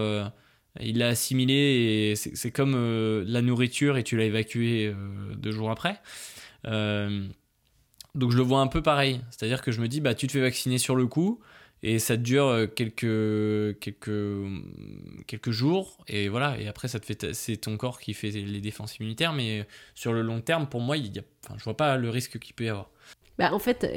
il 0.81 0.99
l'a 0.99 1.07
assimilé 1.07 1.53
et 1.53 2.15
c'est 2.15 2.51
comme 2.51 2.73
euh, 2.75 3.23
la 3.27 3.41
nourriture 3.41 3.97
et 3.97 4.03
tu 4.03 4.17
l'as 4.17 4.25
évacué 4.25 4.87
euh, 4.87 5.35
deux 5.35 5.51
jours 5.51 5.71
après. 5.71 5.99
Euh, 6.65 7.27
donc 8.15 8.31
je 8.31 8.37
le 8.37 8.43
vois 8.43 8.59
un 8.59 8.67
peu 8.67 8.81
pareil. 8.81 9.21
C'est-à-dire 9.29 9.61
que 9.61 9.71
je 9.71 9.81
me 9.81 9.87
dis, 9.87 10.01
bah, 10.01 10.15
tu 10.15 10.27
te 10.27 10.31
fais 10.31 10.41
vacciner 10.41 10.77
sur 10.77 10.95
le 10.95 11.07
coup 11.07 11.39
et 11.83 11.99
ça 11.99 12.17
dure 12.17 12.67
quelques, 12.75 13.79
quelques, 13.79 14.11
quelques 15.27 15.51
jours 15.51 15.97
et 16.07 16.27
voilà. 16.27 16.59
Et 16.59 16.67
après, 16.67 16.87
ça 16.87 16.99
te 16.99 17.05
fait, 17.05 17.33
c'est 17.33 17.57
ton 17.57 17.77
corps 17.77 17.99
qui 17.99 18.13
fait 18.13 18.31
les 18.31 18.61
défenses 18.61 18.97
immunitaires. 18.97 19.33
Mais 19.33 19.65
sur 19.93 20.13
le 20.13 20.21
long 20.21 20.41
terme, 20.41 20.67
pour 20.67 20.81
moi, 20.81 20.97
il 20.97 21.15
y 21.15 21.19
a, 21.19 21.23
enfin, 21.45 21.55
je 21.57 21.63
vois 21.63 21.77
pas 21.77 21.97
le 21.97 22.09
risque 22.09 22.39
qu'il 22.39 22.55
peut 22.55 22.65
y 22.65 22.69
avoir. 22.69 22.89
Bah, 23.37 23.53
en 23.53 23.59
fait, 23.59 23.87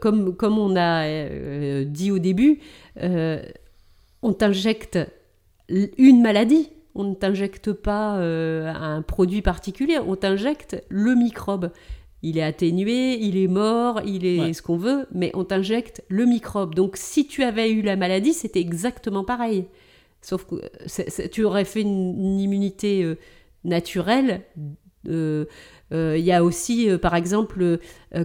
comme, 0.00 0.36
comme 0.36 0.58
on 0.58 0.76
a 0.76 1.84
dit 1.84 2.10
au 2.10 2.18
début, 2.18 2.60
on 2.96 4.32
t'injecte 4.32 4.98
une 5.68 6.22
maladie. 6.22 6.70
On 6.96 7.04
ne 7.04 7.14
t'injecte 7.14 7.72
pas 7.72 8.18
euh, 8.18 8.72
un 8.72 9.02
produit 9.02 9.42
particulier, 9.42 9.98
on 9.98 10.14
t'injecte 10.14 10.84
le 10.88 11.16
microbe. 11.16 11.72
Il 12.24 12.38
est 12.38 12.42
atténué, 12.42 13.18
il 13.20 13.36
est 13.36 13.48
mort, 13.48 14.00
il 14.04 14.24
est 14.24 14.52
ce 14.52 14.62
qu'on 14.62 14.76
veut, 14.76 15.06
mais 15.12 15.30
on 15.34 15.44
t'injecte 15.44 16.02
le 16.08 16.24
microbe. 16.24 16.74
Donc 16.74 16.96
si 16.96 17.26
tu 17.26 17.42
avais 17.42 17.70
eu 17.70 17.82
la 17.82 17.96
maladie, 17.96 18.32
c'était 18.32 18.60
exactement 18.60 19.24
pareil. 19.24 19.66
Sauf 20.22 20.46
que 20.46 21.26
tu 21.26 21.44
aurais 21.44 21.66
fait 21.66 21.82
une, 21.82 22.40
immunité 22.40 23.02
euh, 23.02 23.18
naturelle. 23.64 24.42
Euh, 25.08 25.44
il 25.92 26.24
y 26.24 26.32
a 26.32 26.42
aussi, 26.42 26.88
par 27.00 27.14
exemple, 27.14 27.78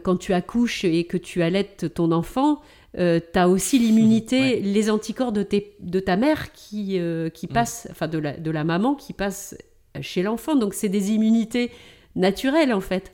quand 0.04 0.16
tu 0.16 0.34
accouches 0.34 0.86
et 0.86 1.04
que 1.04 1.18
tu 1.18 1.44
allaites 1.44 1.94
ton 1.94 2.12
enfant, 2.12 2.62
euh, 2.98 3.20
tu 3.20 3.38
as 3.38 3.48
aussi 3.48 3.78
l'immunité, 3.78 4.60
les 4.62 4.90
anticorps 4.90 5.32
de, 5.32 5.46
de, 5.80 6.00
ta 6.00 6.18
mère 6.18 6.52
qui, 6.54 7.00
euh, 7.00 7.30
qui 7.30 7.46
mm. 7.46 7.50
passent, 7.50 7.88
enfin 7.92 8.08
de 8.08 8.18
la, 8.18 8.36
de 8.36 8.52
la 8.52 8.64
maman 8.64 8.96
qui 8.96 9.14
passe 9.14 9.56
chez 10.02 10.24
l'enfant. 10.24 10.56
Donc 10.56 10.74
c'est 10.74 10.90
des 10.90 11.12
immunités 11.12 11.72
naturelles 12.16 12.74
en 12.74 12.82
fait. 12.82 13.14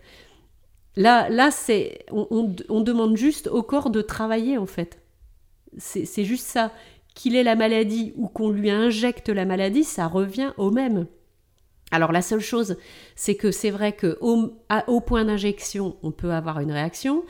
Là, 0.98 1.52
c'est, 1.52 2.06
on, 2.12 2.82
demande 2.82 3.18
juste 3.18 3.48
au 3.48 3.64
corps 3.64 3.90
de 3.90 4.02
travailler 4.02 4.58
en 4.58 4.66
fait. 4.66 5.02
C'est 5.78 6.24
juste 6.24 6.46
ça. 6.46 6.72
Qu'il 7.14 7.36
ait 7.36 7.44
la 7.44 7.56
maladie 7.56 8.14
ou 8.18 8.28
qu'on 8.28 8.50
lui 8.50 8.70
injecte 8.70 9.30
la 9.30 9.46
maladie, 9.46 9.86
ça 9.86 10.08
revient 10.08 10.52
au 10.58 10.70
même. 10.70 11.08
Alors 11.92 12.12
la 12.12 12.22
seule 12.22 12.42
chose, 12.42 12.78
c'est 13.16 13.36
que 13.36 13.52
c'est 13.52 13.70
vrai 13.70 13.94
que 13.94 14.18
au 14.20 15.02
point 15.02 15.24
d'injection, 15.24 15.96
on 16.04 16.12
peut 16.12 16.32
avoir 16.32 16.60
une 16.60 16.72
réaction, 16.72 17.24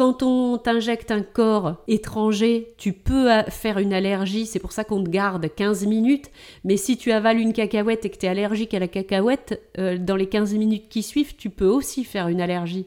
quand 0.00 0.22
on 0.22 0.56
t'injecte 0.56 1.10
un 1.10 1.20
corps 1.20 1.84
étranger, 1.86 2.72
tu 2.78 2.94
peux 2.94 3.28
faire 3.50 3.76
une 3.76 3.92
allergie, 3.92 4.46
c'est 4.46 4.58
pour 4.58 4.72
ça 4.72 4.82
qu'on 4.82 5.04
te 5.04 5.10
garde 5.10 5.54
15 5.54 5.84
minutes, 5.84 6.30
mais 6.64 6.78
si 6.78 6.96
tu 6.96 7.12
avales 7.12 7.38
une 7.38 7.52
cacahuète 7.52 8.06
et 8.06 8.08
que 8.08 8.16
tu 8.16 8.24
es 8.24 8.30
allergique 8.30 8.72
à 8.72 8.78
la 8.78 8.88
cacahuète, 8.88 9.60
euh, 9.78 9.98
dans 9.98 10.16
les 10.16 10.26
15 10.26 10.54
minutes 10.54 10.88
qui 10.88 11.02
suivent, 11.02 11.36
tu 11.36 11.50
peux 11.50 11.66
aussi 11.66 12.04
faire 12.04 12.28
une 12.28 12.40
allergie. 12.40 12.86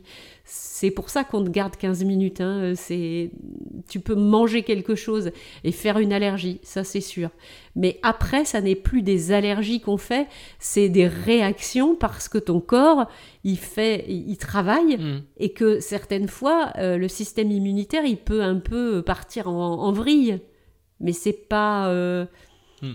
C'est 0.56 0.92
pour 0.92 1.10
ça 1.10 1.24
qu'on 1.24 1.44
te 1.44 1.50
garde 1.50 1.78
15 1.78 2.04
minutes. 2.04 2.42
Hein. 2.42 2.74
C'est, 2.76 3.32
tu 3.90 4.00
peux 4.00 4.14
manger 4.14 4.62
quelque 4.62 4.94
chose 4.94 5.32
et 5.64 5.72
faire 5.72 5.98
une 5.98 6.14
allergie, 6.14 6.60
ça 6.62 6.84
c'est 6.84 7.02
sûr. 7.02 7.32
Mais 7.76 8.00
après, 8.04 8.46
ça 8.46 8.62
n'est 8.62 8.76
plus 8.76 9.02
des 9.02 9.32
allergies 9.32 9.82
qu'on 9.82 9.98
fait, 9.98 10.28
c'est 10.60 10.90
des 10.90 11.08
réactions 11.08 11.96
parce 11.96 12.30
que 12.30 12.38
ton 12.38 12.60
corps, 12.60 13.08
il 13.44 13.58
fait, 13.58 14.06
il 14.08 14.38
travaille 14.38 14.98
mm. 14.98 15.24
et 15.38 15.54
que 15.54 15.80
certaines 15.80 16.28
fois, 16.28 16.72
euh, 16.78 16.98
le 16.98 17.08
système 17.08 17.50
immunitaire, 17.50 18.06
il 18.06 18.18
peut 18.18 18.44
un 18.44 18.60
peu 18.60 19.02
partir 19.02 19.48
en, 19.48 19.92
vrille. 19.92 20.40
Mais 21.00 21.14
c'est 21.14 21.34
pas, 21.34 21.88
euh, 21.90 22.26
mm. 22.84 22.94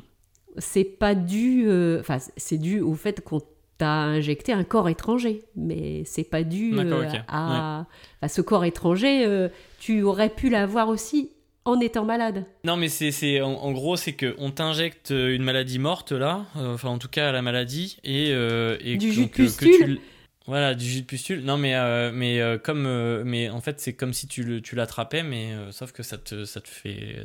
c'est 0.59 0.85
pas 0.85 1.17
dû, 1.17 1.65
euh, 1.67 1.99
enfin, 1.99 2.19
c'est 2.37 2.59
dû 2.59 2.81
au 2.81 2.95
fait 2.95 3.21
qu'on 3.21 3.41
t'as 3.79 4.03
injecté 4.03 4.53
un 4.53 4.65
corps 4.65 4.89
étranger, 4.89 5.45
mais 5.57 6.03
c'est 6.05 6.25
pas 6.25 6.43
dû 6.43 6.77
euh, 6.77 7.09
à, 7.29 7.87
ce 8.29 8.41
corps 8.41 8.65
étranger. 8.65 9.25
Euh, 9.25 9.49
tu 9.79 10.03
aurais 10.03 10.29
pu 10.29 10.51
l'avoir 10.51 10.89
aussi 10.89 11.31
en 11.65 11.79
étant 11.81 12.05
malade. 12.05 12.45
Non, 12.65 12.77
mais 12.77 12.89
c'est 12.89 13.41
en, 13.41 13.73
gros, 13.73 13.97
c'est 13.97 14.15
que 14.15 14.35
on 14.39 14.51
t'injecte 14.51 15.11
une 15.11 15.45
maladie 15.45 15.79
morte 15.79 16.13
là, 16.13 16.47
euh, 16.57 16.75
enfin 16.75 16.89
en 16.89 16.99
tout 16.99 17.09
cas 17.09 17.31
la 17.31 17.41
maladie 17.41 17.99
et, 18.03 18.31
et 18.31 18.97
du 18.97 19.13
jus 19.13 19.27
de 19.27 19.31
pustule. 19.31 20.01
voilà, 20.47 20.75
du 20.75 20.85
jus 20.85 21.03
de 21.03 21.07
pustule. 21.07 21.45
Non, 21.45 21.57
mais 21.57 21.77
mais 22.11 22.41
comme 22.65 23.23
mais 23.23 23.49
en 23.49 23.61
fait 23.61 23.81
c'est 23.81 23.93
comme 23.93 24.13
si 24.13 24.27
tu 24.27 24.61
tu 24.61 24.75
l'attrapais, 24.75 25.23
mais 25.23 25.53
sauf 25.71 25.93
que 25.93 26.03
ça 26.03 26.19
te 26.19 26.45
ça 26.45 26.61
te 26.61 26.69
fait 26.69 27.23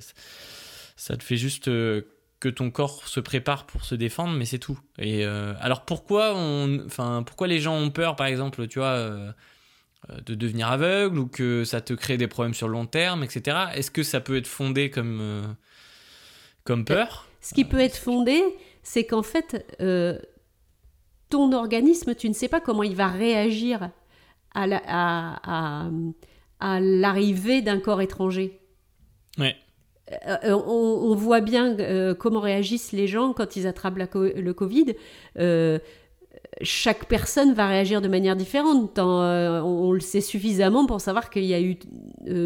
ça 0.97 1.17
te 1.17 1.23
fait 1.23 1.37
juste 1.37 1.69
que 2.43 2.49
ton 2.49 2.71
corps 2.71 3.07
se 3.07 3.21
prépare 3.21 3.65
pour 3.65 3.85
se 3.85 3.95
défendre, 3.95 4.33
mais 4.33 4.43
c'est 4.43 4.59
tout. 4.59 4.77
Et 4.99 5.25
euh, 5.25 5.53
alors 5.61 5.85
pourquoi 5.85 6.33
on, 6.35 6.83
enfin 6.85 7.23
pourquoi 7.25 7.47
les 7.47 7.59
gens 7.59 7.77
ont 7.77 7.89
peur, 7.89 8.17
par 8.17 8.27
exemple, 8.27 8.67
tu 8.67 8.79
vois, 8.79 8.87
euh, 8.89 9.31
euh, 10.09 10.19
de 10.25 10.35
devenir 10.35 10.67
aveugle 10.67 11.19
ou 11.19 11.27
que 11.27 11.63
ça 11.63 11.79
te 11.79 11.93
crée 11.93 12.17
des 12.17 12.27
problèmes 12.27 12.53
sur 12.53 12.67
le 12.67 12.73
long 12.73 12.85
terme, 12.85 13.23
etc. 13.23 13.67
Est-ce 13.75 13.91
que 13.91 14.03
ça 14.03 14.19
peut 14.19 14.35
être 14.35 14.47
fondé 14.47 14.89
comme 14.89 15.55
comme 16.65 16.83
peur? 16.83 17.29
Ce 17.39 17.53
qui 17.53 17.63
peut 17.63 17.79
être 17.79 17.95
fondé, 17.95 18.41
c'est 18.83 19.05
qu'en 19.05 19.23
fait, 19.23 19.65
ton 21.29 21.53
organisme, 21.53 22.13
tu 22.13 22.27
ne 22.27 22.33
sais 22.33 22.49
pas 22.49 22.59
comment 22.59 22.83
il 22.83 22.97
va 22.97 23.07
réagir 23.07 23.89
à 24.53 25.89
l'arrivée 26.61 27.61
d'un 27.61 27.79
corps 27.79 28.01
étranger. 28.01 28.59
Ouais. 29.37 29.55
Euh, 30.11 30.37
euh, 30.43 30.61
on, 30.67 31.15
voit 31.15 31.41
bien 31.41 31.79
euh, 31.79 32.13
comment 32.13 32.41
réagissent 32.41 32.91
les 32.91 33.07
gens 33.07 33.33
quand 33.33 33.55
ils 33.55 33.67
attrapent 33.67 33.97
le 33.97 34.51
Covid. 34.51 34.95
chaque 36.61 37.05
personne 37.05 37.53
va 37.53 37.67
réagir 37.67 38.01
de 38.01 38.07
manière 38.07 38.35
différente. 38.35 38.99
on, 38.99 39.91
le 39.91 39.99
sait 40.01 40.21
suffisamment 40.21 40.85
pour 40.85 40.99
savoir 41.01 41.29
qu'il 41.29 41.45
y 41.45 41.53
a 41.53 41.61
eu 41.61 41.77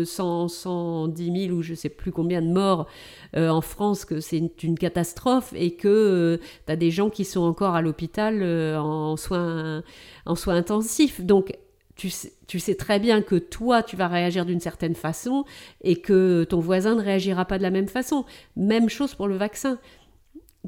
100, 0.05 0.47
110 0.47 1.47
000 1.47 1.57
ou 1.57 1.61
je 1.61 1.71
ne 1.71 1.75
sais 1.75 1.89
plus 1.89 2.11
combien 2.11 2.41
de 2.41 2.47
morts 2.47 2.87
en 3.35 3.61
France, 3.61 4.05
que 4.05 4.19
c'est 4.19 4.37
une, 4.63 4.77
catastrophe 4.77 5.53
et 5.55 5.71
que 5.71 6.39
tu 6.65 6.71
as 6.71 6.75
des 6.75 6.91
gens 6.91 7.09
qui 7.09 7.25
sont 7.25 7.41
encore 7.41 7.75
à 7.75 7.81
l'hôpital 7.81 8.43
en, 8.77 9.17
soins, 9.17 9.83
en 10.25 10.35
soins 10.35 10.55
intensifs. 10.55 11.21
Donc 11.21 11.53
tu 11.97 12.59
sais, 12.59 12.75
très 12.75 12.99
bien 12.99 13.21
que 13.21 13.35
toi, 13.35 13.81
tu 13.81 13.95
vas 13.95 14.07
réagir 14.07 14.45
d'une 14.45 14.59
certaine 14.59 14.93
façon 14.93 15.45
et 15.81 15.95
que 15.95 16.43
ton 16.43 16.59
voisin 16.59 16.95
ne 16.95 17.01
réagira 17.01 17.45
pas 17.45 17.57
de 17.57 17.63
la 17.63 17.71
même 17.71 17.87
façon. 17.87 18.23
Même 18.55 18.87
chose 18.87 19.15
pour 19.15 19.27
le 19.27 19.35
vaccin. 19.35 19.79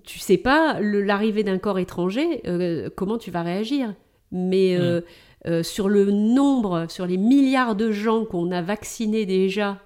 Tu 0.03 0.17
sais 0.17 0.37
pas 0.37 0.79
l'arrivée 0.81 1.43
d'un 1.43 1.59
corps 1.59 1.77
étranger, 1.77 2.41
euh, 2.47 2.89
comment 2.95 3.19
tu 3.19 3.29
vas 3.29 3.43
réagir. 3.43 3.93
Mais 4.31 4.75
euh, 4.75 5.01
mm. 5.01 5.03
euh, 5.49 5.63
sur 5.63 5.87
le 5.87 6.05
nombre, 6.09 6.87
sur 6.89 7.05
les 7.05 7.17
milliards 7.17 7.75
de 7.75 7.91
gens 7.91 8.25
qu'on 8.25 8.51
a 8.51 8.61
vaccinés 8.61 9.25
déjà, 9.25 9.79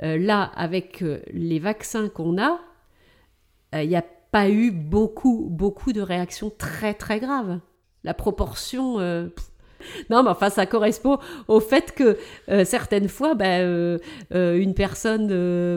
là, 0.00 0.50
avec 0.56 1.04
les 1.32 1.60
vaccins 1.60 2.08
qu'on 2.08 2.36
a, 2.36 2.60
il 3.74 3.88
n'y 3.88 3.96
a 3.96 4.04
pas 4.32 4.50
eu 4.50 4.72
beaucoup, 4.72 5.46
beaucoup 5.48 5.92
de 5.92 6.00
réactions 6.00 6.50
très, 6.56 6.94
très 6.94 7.20
graves. 7.20 7.60
La 8.02 8.12
proportion 8.12 8.98
non, 10.10 10.22
mais 10.22 10.30
enfin, 10.30 10.50
ça 10.50 10.66
correspond 10.66 11.18
au 11.48 11.60
fait 11.60 11.92
que 11.92 12.16
euh, 12.48 12.64
certaines 12.64 13.08
fois, 13.08 13.34
bah, 13.34 13.58
euh, 13.58 13.98
euh, 14.34 14.58
une 14.58 14.74
personne, 14.74 15.28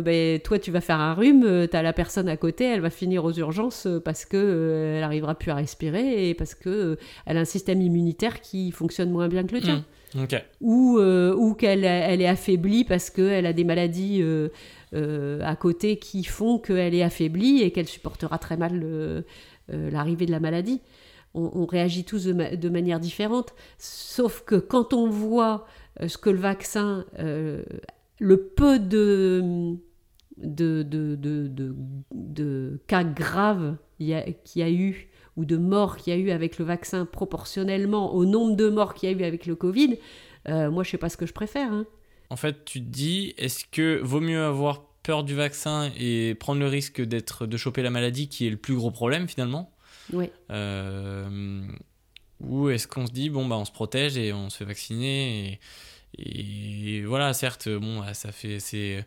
bah, 0.02 0.40
toi, 0.44 0.60
tu 0.60 0.72
vas 0.72 0.82
faire 0.82 1.00
un 1.00 1.14
rhume, 1.14 1.68
tu 1.70 1.78
as 1.78 1.82
la 1.82 1.94
personne 1.94 2.30
à 2.30 2.38
côté, 2.38 2.66
elle 2.66 2.82
va 2.82 2.90
finir 2.90 3.26
aux 3.26 3.34
urgences 3.34 3.88
parce 4.04 4.26
que 4.26 4.94
elle 4.96 5.02
n'arrivera 5.02 5.36
plus 5.36 5.52
à 5.52 5.56
respirer 5.56 6.30
et 6.30 6.34
parce 6.34 6.56
que 6.56 6.98
elle 7.26 7.38
a 7.38 7.42
un 7.42 7.46
système 7.46 7.82
immunitaire 7.82 8.42
qui 8.42 8.72
fonctionne 8.72 9.12
moins 9.12 9.28
bien 9.28 9.44
que 9.44 9.56
le 9.56 9.62
tien. 9.62 9.86
Mmh, 10.16 10.26
ou, 10.62 11.00
ou 11.00 11.54
qu'elle 11.54 11.84
elle 11.84 12.22
est 12.22 12.28
affaiblie 12.28 12.86
parce 12.86 13.10
qu'elle 13.10 13.46
a 13.46 13.54
des 13.54 13.66
maladies 13.66 14.24
à 14.94 15.56
côté 15.56 15.98
qui 15.98 16.24
font 16.24 16.60
qu'elle 16.60 16.96
est 16.96 17.04
affaiblie 17.04 17.62
et 17.62 17.72
qu'elle 17.72 17.88
supportera 17.88 18.38
très 18.38 18.58
mal 18.58 19.24
l'arrivée 19.70 20.26
de 20.26 20.32
la 20.32 20.40
maladie 20.40 20.82
on, 21.34 21.66
réagit 21.66 22.04
tous 22.04 22.26
de, 22.26 22.70
manière 22.70 23.00
différente. 23.00 23.54
Sauf 23.78 24.44
que 24.46 24.56
quand 24.56 24.94
on 24.94 25.10
voit 25.10 25.68
euh, 26.02 26.08
ce 26.08 26.18
que 26.18 26.30
le 26.30 26.40
vaccin, 26.40 27.06
euh, 27.20 27.64
le 28.20 28.38
peu 28.38 28.80
de, 28.80 29.78
cas 32.88 33.04
graves 33.04 33.78
qu'il 33.98 34.08
y, 34.08 34.62
a 34.64 34.72
eu, 34.72 35.10
ou 35.36 35.46
de 35.46 35.58
morts 35.58 35.98
qu'il 35.98 36.14
y 36.14 36.16
a 36.16 36.20
eu 36.20 36.32
avec 36.32 36.58
le 36.58 36.66
vaccin 36.66 37.06
proportionnellement 37.06 38.14
au 38.14 38.26
nombre 38.26 38.56
de 38.56 38.70
morts 38.70 38.94
qu'il 38.94 39.10
y 39.10 39.14
a 39.14 39.18
eu 39.18 39.24
avec 39.24 39.46
le 39.46 39.56
Covid, 39.56 39.98
euh, 40.50 40.72
moi 40.72 40.84
je 40.84 40.92
sais 40.92 40.98
pas 40.98 41.10
ce 41.10 41.18
que 41.18 41.26
je 41.26 41.34
préfère. 41.34 41.72
Hein. 41.72 41.86
En 42.30 42.36
fait, 42.36 42.66
tu 42.66 42.82
te 42.82 42.90
dis, 42.90 43.34
est-ce 43.38 43.64
que 43.72 44.02
vaut 44.04 44.20
mieux 44.20 44.44
avoir 44.44 44.84
peur 45.04 45.24
du 45.24 45.36
vaccin 45.36 45.90
et 45.98 46.36
prendre 46.36 46.60
le 46.60 46.68
risque 46.68 47.02
d'être 47.02 47.46
de 47.46 47.56
choper 47.56 47.82
la 47.82 47.90
maladie 47.90 48.28
qui 48.28 48.46
est 48.46 48.50
le 48.50 48.58
plus 48.58 48.76
gros 48.76 48.92
problème 48.92 49.30
finalement 49.30 49.72
Oui. 50.14 50.30
Euh, 50.52 51.62
ou 52.42 52.70
est-ce 52.70 52.88
qu'on 52.88 53.08
se 53.08 53.12
dit 53.12 53.30
bon 53.30 53.46
bah 53.46 53.58
on 53.58 53.66
se 53.66 53.72
protège 53.72 54.18
et 54.18 54.32
on 54.32 54.50
se 54.50 54.58
fait 54.58 54.66
vacciner 54.66 55.60
et, 56.18 57.00
et 57.00 57.02
voilà 57.04 57.34
certes 57.34 57.68
bon 57.68 58.02
bah, 58.02 58.14
ça 58.14 58.32
fait 58.32 58.60
c'est 58.60 59.04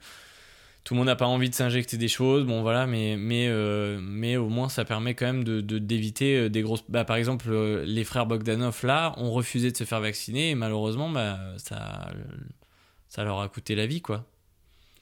tout 0.85 0.95
le 0.95 0.99
monde 0.99 1.07
n'a 1.07 1.17
pas 1.17 1.27
envie 1.27 1.51
de 1.51 1.55
s'injecter 1.55 1.97
des 1.97 2.09
choses, 2.09 2.45
bon 2.45 2.63
voilà, 2.63 2.87
mais, 2.87 3.17
mais, 3.17 3.47
euh, 3.49 3.99
mais 4.01 4.37
au 4.37 4.49
moins 4.49 4.69
ça 4.69 4.85
permet 4.85 5.15
quand 5.15 5.27
même 5.27 5.45
de, 5.45 5.61
d'éviter 5.61 6.37
euh, 6.37 6.51
des 6.51 6.63
grosses. 6.63 6.85
Bah, 6.89 7.05
par 7.05 7.17
exemple, 7.17 7.47
euh, 7.51 7.85
les 7.85 8.05
frères 8.05 8.27
Bogdanov 8.27 8.81
là 8.85 9.15
ont 9.19 9.31
refusé 9.31 9.71
de 9.71 9.77
se 9.77 9.85
faire 9.85 10.01
vacciner 10.01 10.51
et 10.51 10.55
malheureusement 10.55 11.11
bah, 11.11 11.39
ça, 11.59 12.11
ça 13.09 13.25
leur 13.25 13.41
a 13.41 13.49
coûté 13.49 13.75
la 13.75 13.87
vie 13.87 14.01
quoi. 14.01 14.25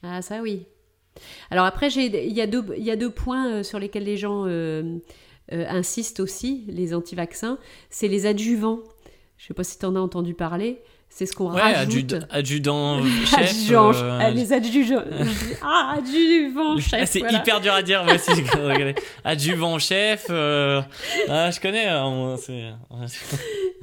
Ah 0.03 0.21
ça 0.21 0.41
oui. 0.41 0.65
Alors 1.49 1.65
après, 1.65 1.89
il 1.89 2.33
y, 2.33 2.41
a 2.41 2.47
deux, 2.47 2.63
y 2.77 2.91
a 2.91 2.95
deux 2.95 3.09
points 3.09 3.63
sur 3.63 3.79
lesquels 3.79 4.05
les 4.05 4.15
gens 4.15 4.45
insistent 5.51 6.19
aussi, 6.19 6.63
les 6.67 6.93
anti-vaccins, 6.93 7.57
c'est 7.89 8.07
les 8.07 8.25
adjuvants. 8.25 8.79
Je 9.37 9.45
ne 9.45 9.47
sais 9.47 9.53
pas 9.53 9.63
si 9.63 9.79
tu 9.79 9.85
en 9.85 9.95
as 9.95 9.99
entendu 9.99 10.33
parler. 10.33 10.81
C'est 11.11 11.25
ce 11.25 11.33
qu'on 11.33 11.51
ouais, 11.51 11.59
rajoute. 11.61 12.15
adjudant 12.29 13.03
chef. 13.25 13.39
Adjudant, 13.39 13.91
euh... 13.95 14.29
les 14.29 14.53
adjudants. 14.53 15.03
ah, 15.63 15.95
adjuvant 15.97 16.77
chef. 16.79 17.09
C'est 17.09 17.19
voilà. 17.19 17.39
hyper 17.39 17.61
dur 17.61 17.73
à 17.73 17.81
dire, 17.81 18.03
moi 18.03 18.13
aussi. 18.13 18.31
adjuvant 19.23 19.79
chef. 19.79 20.27
Euh... 20.29 20.81
Ah, 21.27 21.49
je 21.49 21.59
connais. 21.59 21.87
Hein, 21.87 22.35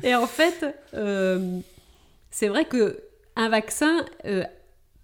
Et 0.04 0.14
en 0.14 0.26
fait, 0.26 0.64
euh, 0.94 1.58
c'est 2.30 2.48
vrai 2.48 2.64
que 2.64 3.02
un 3.34 3.48
vaccin, 3.48 4.04
euh, 4.24 4.44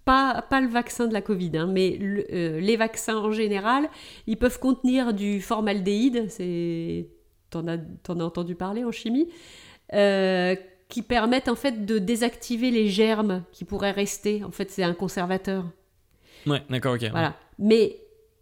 pas, 0.05 0.45
pas 0.49 0.61
le 0.61 0.67
vaccin 0.67 1.07
de 1.07 1.13
la 1.13 1.21
Covid, 1.21 1.51
hein, 1.57 1.67
mais 1.67 1.97
le, 1.99 2.25
euh, 2.33 2.59
les 2.59 2.75
vaccins 2.75 3.17
en 3.17 3.31
général, 3.31 3.89
ils 4.27 4.37
peuvent 4.37 4.59
contenir 4.59 5.13
du 5.13 5.41
formaldéhyde. 5.41 6.29
C'est, 6.29 7.07
t'en 7.49 7.67
as, 7.67 7.77
t'en 7.77 8.19
as 8.19 8.23
entendu 8.23 8.55
parler 8.55 8.83
en 8.83 8.91
chimie. 8.91 9.29
Euh, 9.93 10.55
qui 10.89 11.01
permettent 11.01 11.49
en 11.49 11.55
fait 11.55 11.85
de 11.85 11.97
désactiver 11.97 12.69
les 12.69 12.87
germes 12.87 13.43
qui 13.51 13.65
pourraient 13.65 13.91
rester. 13.91 14.43
En 14.43 14.51
fait, 14.51 14.69
c'est 14.69 14.83
un 14.83 14.93
conservateur. 14.93 15.65
Ouais, 16.45 16.61
d'accord, 16.69 16.93
ok. 16.93 17.09
Voilà. 17.11 17.35
Mais 17.57 17.97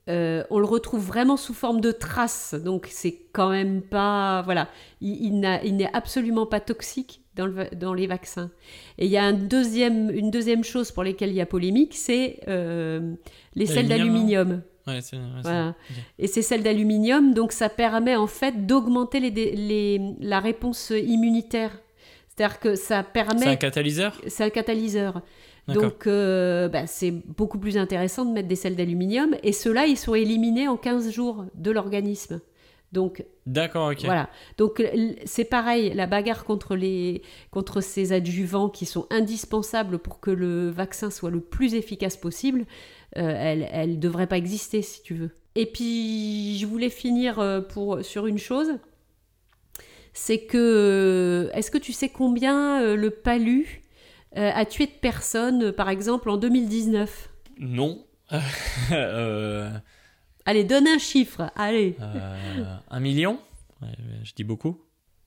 euh, 0.09 0.43
on 0.49 0.59
le 0.59 0.65
retrouve 0.65 1.05
vraiment 1.05 1.37
sous 1.37 1.53
forme 1.53 1.79
de 1.79 1.91
traces, 1.91 2.53
donc 2.53 2.87
c'est 2.89 3.17
quand 3.31 3.49
même 3.49 3.81
pas. 3.81 4.41
Voilà. 4.41 4.67
Il, 4.99 5.45
il 5.63 5.75
n'est 5.77 5.93
absolument 5.93 6.45
pas 6.45 6.59
toxique 6.59 7.20
dans, 7.35 7.45
le, 7.45 7.67
dans, 7.75 7.93
les 7.93 8.07
vaccins. 8.07 8.51
Et 8.97 9.05
il 9.05 9.11
y 9.11 9.17
a 9.17 9.23
un 9.23 9.33
deuxième, 9.33 10.09
une 10.11 10.31
deuxième 10.31 10.63
chose 10.63 10.91
pour 10.91 11.03
laquelle 11.03 11.29
il 11.29 11.35
y 11.35 11.41
a 11.41 11.45
polémique, 11.45 11.95
c'est 11.95 12.39
euh, 12.47 13.13
les 13.55 13.65
sels 13.65 13.87
d'aluminium. 13.87 14.61
Ouais, 14.87 14.95
ouais, 14.95 15.19
voilà. 15.43 15.69
Okay. 15.69 15.99
Et 16.19 16.27
ces 16.27 16.41
sels 16.41 16.63
d'aluminium, 16.63 17.33
donc 17.33 17.51
ça 17.51 17.69
permet 17.69 18.15
en 18.15 18.27
fait 18.27 18.65
d'augmenter 18.65 19.19
les, 19.19 19.29
les, 19.29 20.01
la 20.19 20.39
réponse 20.39 20.91
immunitaire 20.91 21.71
c'est-à-dire 22.35 22.59
que 22.59 22.75
ça 22.75 23.03
permet. 23.03 23.41
C'est 23.41 23.49
un 23.49 23.55
catalyseur? 23.55 24.21
C'est 24.27 24.43
un 24.43 24.49
catalyseur. 24.49 25.21
Donc, 25.67 26.07
euh, 26.07 26.67
bah, 26.69 26.87
c'est 26.87 27.11
beaucoup 27.11 27.59
plus 27.59 27.77
intéressant 27.77 28.25
de 28.25 28.31
mettre 28.31 28.47
des 28.47 28.55
sels 28.55 28.75
d'aluminium. 28.75 29.35
Et 29.43 29.53
ceux-là, 29.53 29.85
ils 29.85 29.97
sont 29.97 30.15
éliminés 30.15 30.67
en 30.67 30.77
15 30.77 31.11
jours 31.11 31.45
de 31.55 31.71
l'organisme. 31.71 32.41
Donc, 32.91 33.23
D'accord, 33.45 33.91
ok. 33.91 34.03
Voilà. 34.03 34.29
Donc, 34.57 34.83
c'est 35.25 35.45
pareil, 35.45 35.93
la 35.93 36.07
bagarre 36.07 36.43
contre, 36.43 36.75
les, 36.75 37.21
contre 37.49 37.81
ces 37.81 38.11
adjuvants 38.11 38.69
qui 38.69 38.85
sont 38.85 39.07
indispensables 39.09 39.97
pour 39.97 40.19
que 40.19 40.31
le 40.31 40.69
vaccin 40.69 41.09
soit 41.09 41.31
le 41.31 41.39
plus 41.39 41.73
efficace 41.73 42.17
possible, 42.17 42.65
euh, 43.17 43.63
elle 43.71 43.91
ne 43.91 43.95
devrait 43.95 44.27
pas 44.27 44.37
exister, 44.37 44.81
si 44.81 45.01
tu 45.01 45.15
veux. 45.15 45.31
Et 45.55 45.65
puis, 45.65 46.57
je 46.59 46.65
voulais 46.65 46.89
finir 46.89 47.39
euh, 47.39 47.61
pour, 47.61 48.03
sur 48.03 48.27
une 48.27 48.37
chose 48.37 48.77
c'est 50.13 50.39
que 50.39 51.49
est-ce 51.53 51.71
que 51.71 51.77
tu 51.77 51.93
sais 51.93 52.09
combien 52.09 52.81
euh, 52.81 52.95
le 52.95 53.11
palu 53.11 53.81
euh, 54.37 54.51
a 54.53 54.65
tué 54.65 54.85
de 54.85 54.91
personnes, 54.91 55.71
par 55.71 55.89
exemple, 55.89 56.29
en 56.29 56.37
2019 56.37 57.29
Non. 57.59 58.05
euh... 58.91 59.69
Allez, 60.45 60.63
donne 60.63 60.87
un 60.87 60.97
chiffre, 60.97 61.51
allez. 61.55 61.95
un 62.89 62.99
million? 62.99 63.39
Je 64.23 64.33
dis 64.33 64.43
beaucoup. 64.43 64.77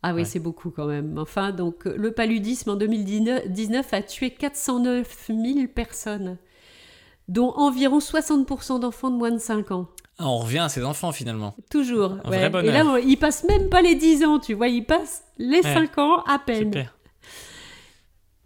Ah 0.02 0.12
oui, 0.12 0.20
ouais. 0.20 0.24
c'est 0.26 0.38
beaucoup 0.38 0.70
quand 0.70 0.84
même. 0.86 1.16
Enfin, 1.18 1.50
donc 1.50 1.86
le 1.86 2.12
paludisme 2.12 2.70
en 2.70 2.76
2019 2.76 3.94
a 3.94 4.02
tué 4.02 4.30
409 4.30 5.28
000 5.28 5.66
personnes, 5.74 6.36
dont 7.28 7.52
environ 7.56 8.00
60% 8.00 8.80
d'enfants 8.80 9.10
de 9.10 9.16
moins 9.16 9.30
de 9.30 9.38
5 9.38 9.70
ans. 9.70 9.88
Ah, 10.18 10.28
on 10.28 10.40
revient 10.40 10.58
à 10.58 10.68
ses 10.68 10.84
enfants 10.84 11.10
finalement. 11.10 11.56
Toujours. 11.70 12.18
Un 12.22 12.30
ouais. 12.30 12.48
vrai. 12.50 12.66
Et 12.66 12.70
là, 12.70 12.84
on, 12.84 12.96
ils 12.96 13.16
passent 13.16 13.44
même 13.44 13.70
pas 13.70 13.80
les 13.80 13.94
10 13.94 14.24
ans, 14.24 14.38
tu 14.38 14.52
vois, 14.52 14.68
ils 14.68 14.84
passent 14.84 15.24
les 15.38 15.60
ouais. 15.60 15.62
5 15.62 15.98
ans 15.98 16.22
à 16.24 16.38
peine. 16.38 16.64
Super. 16.64 16.94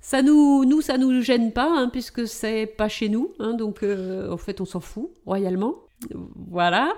Ça 0.00 0.22
nous, 0.22 0.64
nous, 0.64 0.80
ça 0.80 0.96
nous 0.96 1.20
gêne 1.20 1.52
pas, 1.52 1.68
hein, 1.68 1.90
puisque 1.90 2.26
c'est 2.26 2.66
pas 2.66 2.88
chez 2.88 3.08
nous. 3.08 3.34
Hein, 3.40 3.54
donc, 3.54 3.82
euh, 3.82 4.30
en 4.30 4.38
fait, 4.38 4.60
on 4.60 4.64
s'en 4.64 4.80
fout 4.80 5.10
royalement. 5.26 5.74
Voilà. 6.14 6.94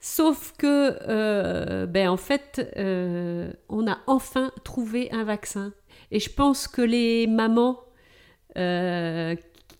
Sauf 0.00 0.52
que, 0.56 0.98
euh, 1.08 1.86
ben, 1.86 2.08
en 2.08 2.16
fait, 2.16 2.72
euh, 2.76 3.52
on 3.68 3.90
a 3.90 3.98
enfin 4.06 4.52
trouvé 4.64 5.10
un 5.12 5.24
vaccin. 5.24 5.72
Et 6.10 6.20
je 6.20 6.30
pense 6.30 6.68
que 6.68 6.82
les 6.82 7.26
mamans 7.26 7.80
euh, 8.56 9.34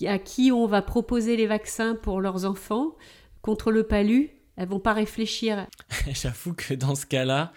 à 0.05 0.19
qui 0.19 0.53
on 0.53 0.67
va 0.67 0.83
proposer 0.83 1.37
les 1.37 1.47
vaccins 1.47 1.95
pour 1.95 2.21
leurs 2.21 2.45
enfants, 2.45 2.97
contre 3.41 3.71
le 3.71 3.85
palu, 3.85 4.31
elles 4.57 4.69
vont 4.69 4.81
pas 4.81 4.93
réfléchir. 4.93 5.67
J'avoue 6.13 6.55
que 6.55 6.75
dans 6.75 6.95
ce 6.95 7.07
cas-là, 7.07 7.53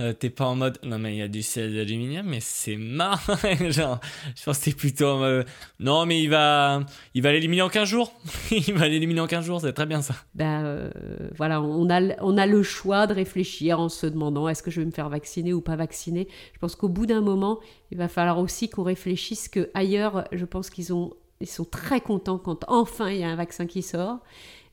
euh, 0.00 0.12
t'es 0.12 0.30
pas 0.30 0.46
en 0.46 0.56
mode 0.56 0.78
non 0.82 0.98
mais 0.98 1.14
il 1.14 1.18
y 1.18 1.22
a 1.22 1.28
du 1.28 1.42
sel 1.42 1.74
d'aluminium 1.74 2.26
mais 2.26 2.40
c'est 2.40 2.76
marrant 2.76 3.36
genre 3.70 4.00
je 4.34 4.42
pense 4.42 4.58
que 4.58 4.64
t'es 4.64 4.72
plutôt 4.72 5.06
en 5.06 5.18
mode 5.18 5.46
non 5.78 6.04
mais 6.04 6.20
il 6.20 6.28
va 6.28 6.80
il 7.14 7.22
va 7.22 7.32
l'éliminer 7.32 7.62
en 7.62 7.68
15 7.68 7.88
jours. 7.88 8.12
Il 8.50 8.74
va 8.74 8.88
l'éliminer 8.88 9.20
en 9.20 9.26
15 9.26 9.44
jours 9.44 9.60
c'est 9.60 9.72
très 9.72 9.86
bien 9.86 10.02
ça. 10.02 10.14
Ben 10.34 10.64
euh, 10.64 10.90
voilà 11.36 11.62
on 11.62 11.88
a 11.90 12.00
on 12.22 12.36
a 12.36 12.46
le 12.46 12.62
choix 12.62 13.06
de 13.06 13.14
réfléchir 13.14 13.78
en 13.78 13.88
se 13.88 14.06
demandant 14.06 14.48
est-ce 14.48 14.62
que 14.62 14.70
je 14.70 14.80
vais 14.80 14.86
me 14.86 14.90
faire 14.90 15.08
vacciner 15.08 15.52
ou 15.52 15.60
pas 15.60 15.76
vacciner? 15.76 16.28
Je 16.54 16.58
pense 16.58 16.74
qu'au 16.74 16.88
bout 16.88 17.06
d'un 17.06 17.20
moment 17.20 17.60
il 17.90 17.98
va 17.98 18.08
falloir 18.08 18.38
aussi 18.38 18.68
qu'on 18.68 18.82
réfléchisse 18.82 19.48
que 19.48 19.70
ailleurs 19.74 20.24
je 20.32 20.44
pense 20.44 20.70
qu'ils 20.70 20.92
ont 20.92 21.12
ils 21.40 21.48
sont 21.48 21.64
très 21.64 22.00
contents 22.00 22.38
quand 22.38 22.64
enfin 22.68 23.10
il 23.10 23.18
y 23.18 23.24
a 23.24 23.28
un 23.28 23.36
vaccin 23.36 23.66
qui 23.66 23.82
sort 23.82 24.18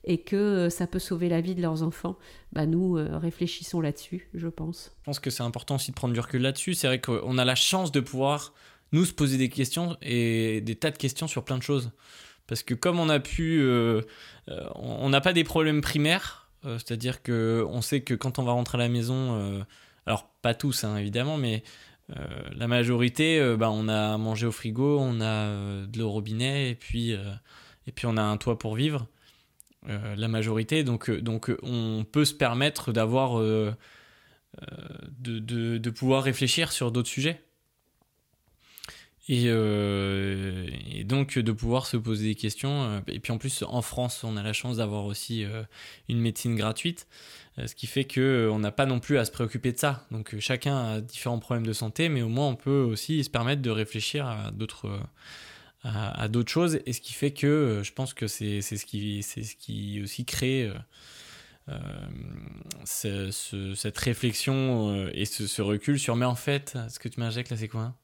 et 0.04 0.20
que 0.20 0.70
ça 0.70 0.88
peut 0.88 1.00
sauver 1.00 1.30
la 1.30 1.42
vie 1.42 1.56
de 1.56 1.62
leurs 1.62 1.84
enfants, 1.84 2.18
bah 2.54 2.66
nous 2.66 2.98
euh, 2.98 3.18
réfléchissons 3.18 3.82
là-dessus, 3.82 4.30
je 4.34 4.48
pense. 4.48 4.92
Je 5.02 5.06
pense 5.06 5.20
que 5.20 5.30
c'est 5.30 5.44
important 5.44 5.76
aussi 5.76 5.92
de 5.92 5.96
prendre 5.96 6.14
du 6.14 6.20
recul 6.20 6.42
là-dessus. 6.42 6.74
C'est 6.74 6.88
vrai 6.88 7.00
qu'on 7.00 7.38
a 7.38 7.46
la 7.46 7.56
chance 7.56 7.92
de 7.92 8.00
pouvoir 8.00 8.54
nous 8.92 9.06
se 9.06 9.14
poser 9.14 9.38
des 9.38 9.50
questions 9.50 9.98
et 10.02 10.62
des 10.62 10.76
tas 10.76 10.92
de 10.92 10.98
questions 10.98 11.28
sur 11.28 11.46
plein 11.46 11.58
de 11.58 11.64
choses. 11.64 11.92
Parce 12.48 12.64
que 12.64 12.74
comme 12.74 13.00
on 13.00 13.10
a 13.10 13.20
pu, 13.20 13.62
euh, 13.62 14.02
euh, 14.50 14.68
on 14.76 15.10
n'a 15.10 15.22
pas 15.22 15.34
des 15.34 15.44
problèmes 15.44 15.82
primaires, 15.82 16.42
euh, 16.66 16.78
c'est-à-dire 16.78 17.24
que 17.24 17.66
on 17.70 17.82
sait 17.82 18.02
que 18.02 18.14
quand 18.14 18.40
on 18.40 18.44
va 18.44 18.52
rentrer 18.52 18.78
à 18.78 18.82
la 18.82 18.90
maison, 18.90 19.40
euh, 19.40 19.64
alors 20.06 20.28
pas 20.42 20.54
tous 20.54 20.84
hein, 20.84 20.98
évidemment, 20.98 21.38
mais 21.38 21.64
euh, 22.16 22.24
la 22.56 22.68
majorité, 22.68 23.56
bah, 23.58 23.72
on 23.72 23.88
a 23.88 24.18
mangé 24.18 24.46
au 24.46 24.52
frigo, 24.52 25.00
on 25.00 25.22
a 25.22 25.86
de 25.86 26.00
l'eau 26.00 26.08
au 26.08 26.12
robinet 26.12 26.70
et 26.70 26.76
puis 26.76 27.12
et 27.88 27.92
puis 27.92 28.06
on 28.06 28.18
a 28.18 28.22
un 28.22 28.38
toit 28.38 28.60
pour 28.60 28.76
vivre. 28.76 29.08
Euh, 29.90 30.16
la 30.16 30.28
majorité. 30.28 30.84
Donc, 30.84 31.10
euh, 31.10 31.22
donc 31.22 31.52
on 31.64 32.06
peut 32.10 32.26
se 32.26 32.34
permettre 32.34 32.92
d'avoir. 32.92 33.40
Euh, 33.40 33.74
de, 35.18 35.40
de, 35.40 35.78
de, 35.78 35.90
pouvoir 35.90 36.24
réfléchir 36.24 36.74
sur 36.74 36.92
d'autres 36.92 37.08
sujets. 37.08 37.42
Et, 39.30 39.46
et, 39.46 41.04
donc 41.06 41.40
de 41.40 41.52
pouvoir 41.54 41.86
se 41.86 41.96
poser 41.96 42.28
des 42.28 42.36
questions. 42.36 43.02
Et 43.08 43.22
puis 43.22 43.32
en 43.32 43.38
plus, 43.38 43.64
en 43.66 43.82
France, 43.82 44.26
on 44.26 44.36
a 44.36 44.44
la 44.44 44.52
chance 44.52 44.78
d'avoir 44.78 45.06
aussi 45.06 45.46
une 46.10 46.20
médecine 46.20 46.58
gratuite. 46.58 47.08
Ce 47.66 47.74
qui 47.76 47.88
fait 47.88 48.04
qu'on 48.04 48.60
n'a 48.60 48.74
pas 48.74 48.86
non 48.86 49.00
plus 49.00 49.18
à 49.18 49.24
se 49.24 49.32
préoccuper 49.32 49.72
de 49.72 49.78
ça. 49.78 50.06
Donc 50.12 50.38
chacun 50.40 50.78
a 50.78 51.02
différents 51.02 51.40
problèmes 51.40 51.66
de 51.66 51.72
santé, 51.72 52.10
mais 52.10 52.22
au 52.22 52.28
moins 52.28 52.50
on 52.50 52.58
peut 52.58 52.82
aussi 52.82 53.24
se 53.24 53.30
permettre 53.30 53.62
de 53.62 53.70
réfléchir 53.70 54.26
à 54.28 54.52
d'autres 54.52 55.00
à, 55.84 56.22
à 56.22 56.28
d'autres 56.28 56.52
choses 56.52 56.80
et 56.86 56.94
ce 56.94 57.02
qui 57.02 57.14
fait 57.14 57.32
que 57.32 57.48
euh, 57.48 57.84
je 57.84 57.94
pense 57.94 58.14
que 58.14 58.28
c'est 58.28 58.62
ce 58.62 58.86
qui 58.86 59.24
c'est 59.24 59.44
ce 59.44 59.56
qui 59.56 60.02
aussi 60.04 60.26
crée 60.26 60.64
euh, 60.64 60.74
euh, 61.70 61.78
ce, 62.86 63.32
ce, 63.32 63.76
cette 63.76 63.98
réflexion 63.98 65.08
et 65.14 65.26
ce, 65.26 65.48
ce, 65.48 65.62
recul 65.62 66.00
sur 66.00 66.16
mais 66.16 66.26
en 66.26 66.36
fait 66.36 66.78
ce 66.90 67.00
que 67.00 67.08
tu 67.08 67.20
m'injectes 67.20 67.52
là 67.52 67.58
c'est 67.58 67.68
quoi 67.68 67.96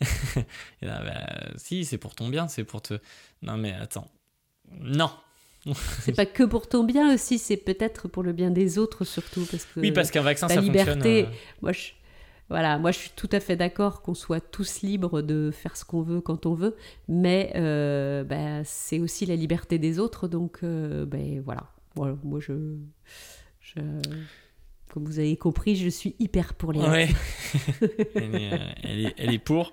et 0.82 0.86
là, 0.86 1.02
bah, 1.04 1.52
si 1.56 1.84
c'est 1.84 1.98
pour 1.98 2.14
ton 2.14 2.28
bien 2.28 2.48
c'est 2.48 2.64
pour 2.64 2.82
te 2.82 2.94
non 3.42 3.56
mais 3.56 3.72
attends 3.72 4.10
non 4.80 5.10
c'est 6.00 6.16
pas 6.16 6.26
que 6.26 6.42
pour 6.42 6.68
ton 6.68 6.82
bien 6.84 7.14
aussi 7.14 7.38
c'est 7.38 7.56
peut-être 7.56 8.08
pour 8.08 8.22
le 8.22 8.32
bien 8.32 8.50
des 8.50 8.78
autres 8.78 9.04
surtout 9.04 9.46
parce 9.50 9.64
que 9.64 9.80
oui 9.80 9.92
parce 9.92 10.10
qu'un 10.10 10.22
vaccin 10.22 10.48
la 10.48 10.56
ça 10.56 10.60
liberté 10.60 11.24
fonctionne, 11.24 11.28
moi 11.60 11.72
je 11.72 11.90
Voilà, 12.52 12.76
moi 12.76 12.90
je 12.90 12.98
suis 12.98 13.10
tout 13.16 13.30
à 13.32 13.40
fait 13.40 13.56
d'accord 13.56 14.02
qu'on 14.02 14.12
soit 14.12 14.40
tous 14.40 14.82
libres 14.82 15.22
de 15.22 15.50
faire 15.50 15.74
ce 15.74 15.86
qu'on 15.86 16.02
veut 16.02 16.20
quand 16.20 16.44
on 16.44 16.52
veut, 16.52 16.76
mais 17.08 17.50
euh, 17.56 18.24
bah, 18.24 18.62
c'est 18.64 19.00
aussi 19.00 19.24
la 19.24 19.36
liberté 19.36 19.78
des 19.78 19.98
autres, 19.98 20.28
donc 20.28 20.58
euh, 20.62 21.06
ben, 21.06 21.40
voilà. 21.42 21.62
voilà. 21.94 22.14
Moi 22.22 22.40
je, 22.40 22.76
je, 23.58 23.80
Comme 24.92 25.06
vous 25.06 25.18
avez 25.18 25.34
compris, 25.38 25.76
je 25.76 25.88
suis 25.88 26.14
hyper 26.18 26.52
pour 26.52 26.74
les 26.74 26.80
Ouais. 26.80 27.08
elle, 28.14 28.34
est, 28.34 28.52
euh, 28.52 28.58
elle, 28.82 29.06
est, 29.06 29.14
elle 29.16 29.32
est 29.32 29.38
pour. 29.38 29.72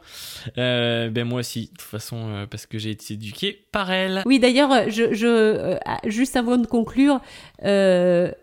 Euh, 0.58 1.10
ben 1.10 1.28
moi 1.28 1.42
aussi, 1.42 1.64
de 1.64 1.72
toute 1.72 1.82
façon, 1.82 2.48
parce 2.50 2.66
que 2.66 2.78
j'ai 2.78 2.92
été 2.92 3.16
éduqué 3.16 3.68
par 3.74 3.92
elle. 3.92 4.24
Oui, 4.26 4.40
d'ailleurs, 4.40 4.90
je, 4.90 5.14
je, 5.14 5.28
euh, 5.28 5.78
juste 6.06 6.38
avant 6.38 6.56
de 6.56 6.66
conclure, 6.66 7.20
le 7.62 8.34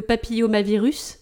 papillomavirus, 0.00 1.19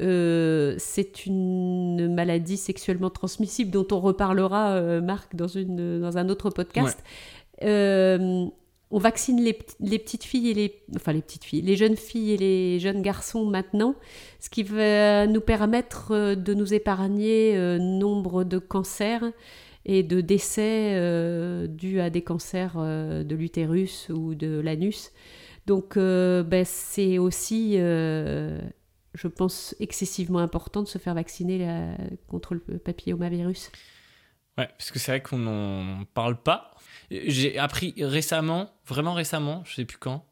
euh, 0.00 0.74
c'est 0.78 1.26
une 1.26 2.14
maladie 2.14 2.56
sexuellement 2.56 3.10
transmissible 3.10 3.70
dont 3.70 3.86
on 3.92 4.00
reparlera, 4.00 4.72
euh, 4.72 5.00
Marc, 5.00 5.34
dans, 5.34 5.48
une, 5.48 6.00
dans 6.00 6.18
un 6.18 6.28
autre 6.28 6.50
podcast. 6.50 6.98
Euh, 7.62 8.46
on 8.90 8.98
vaccine 8.98 9.42
les, 9.42 9.58
les 9.80 9.98
petites 9.98 10.24
filles 10.24 10.50
et 10.50 10.54
les 10.54 10.74
enfin 10.96 11.12
les 11.12 11.20
petites 11.20 11.44
filles, 11.44 11.60
les 11.60 11.76
jeunes 11.76 11.96
filles 11.96 12.32
et 12.32 12.36
les 12.38 12.78
jeunes 12.78 13.02
garçons 13.02 13.44
maintenant, 13.44 13.94
ce 14.40 14.48
qui 14.48 14.62
va 14.62 15.26
nous 15.26 15.42
permettre 15.42 16.34
de 16.34 16.54
nous 16.54 16.72
épargner 16.72 17.78
nombre 17.78 18.44
de 18.44 18.58
cancers 18.58 19.24
et 19.84 20.02
de 20.02 20.22
décès 20.22 21.68
dus 21.68 22.00
à 22.00 22.08
des 22.08 22.22
cancers 22.22 22.78
de 22.78 23.34
l'utérus 23.34 24.08
ou 24.08 24.34
de 24.34 24.58
l'anus. 24.58 25.12
Donc 25.68 25.98
euh, 25.98 26.42
ben, 26.42 26.64
c'est 26.64 27.18
aussi, 27.18 27.74
euh, 27.76 28.58
je 29.18 29.26
pense, 29.28 29.74
excessivement 29.80 30.38
important 30.38 30.82
de 30.82 30.88
se 30.88 30.98
faire 30.98 31.14
vacciner 31.14 31.58
la- 31.58 31.96
contre 32.28 32.54
le 32.54 32.78
papillomavirus. 32.78 33.70
Ouais, 34.56 34.68
parce 34.68 34.90
que 34.90 34.98
c'est 34.98 35.12
vrai 35.12 35.22
qu'on 35.22 35.38
n'en 35.38 36.04
parle 36.14 36.40
pas. 36.42 36.74
J'ai 37.10 37.58
appris 37.58 37.94
récemment, 37.98 38.70
vraiment 38.86 39.14
récemment, 39.14 39.62
je 39.64 39.74
sais 39.74 39.84
plus 39.84 39.98
quand, 39.98 40.24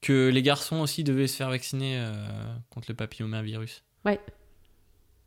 que 0.00 0.28
les 0.28 0.42
garçons 0.42 0.76
aussi 0.80 1.04
devaient 1.04 1.26
se 1.26 1.36
faire 1.36 1.50
vacciner 1.50 1.98
euh, 1.98 2.12
contre 2.70 2.86
le 2.90 2.94
papillomavirus. 2.94 3.82
Ouais. 4.04 4.20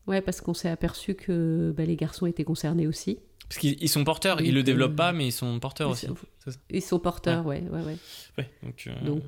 Ouais, 0.08 0.22
parce 0.22 0.42
qu'on 0.42 0.54
s'est 0.54 0.70
aperçu 0.70 1.16
que 1.16 1.74
ben, 1.76 1.86
les 1.86 1.96
garçons 1.96 2.26
étaient 2.26 2.44
concernés 2.46 2.88
aussi. 2.88 3.20
Parce 3.48 3.60
qu'ils 3.60 3.82
ils 3.82 3.90
sont 3.90 4.04
porteurs, 4.04 4.38
Donc, 4.38 4.48
ils 4.48 4.54
le 4.54 4.64
développent 4.64 4.92
euh, 4.94 4.96
pas, 4.96 5.12
mais 5.12 5.28
ils 5.28 5.32
sont 5.32 5.60
porteurs 5.60 5.90
ils 5.90 5.94
aussi. 5.94 6.06
sont- 6.08 6.16
c'est 6.44 6.52
ça 6.52 6.60
Ils 6.70 6.82
sont 6.82 7.00
porteurs, 7.00 7.46
ouais, 7.46 7.62
ouais, 7.70 7.82
ouais. 7.82 7.98
Ouais, 8.38 8.50
donc, 8.64 8.84
euh, 8.88 9.02
Donc, 9.06 9.24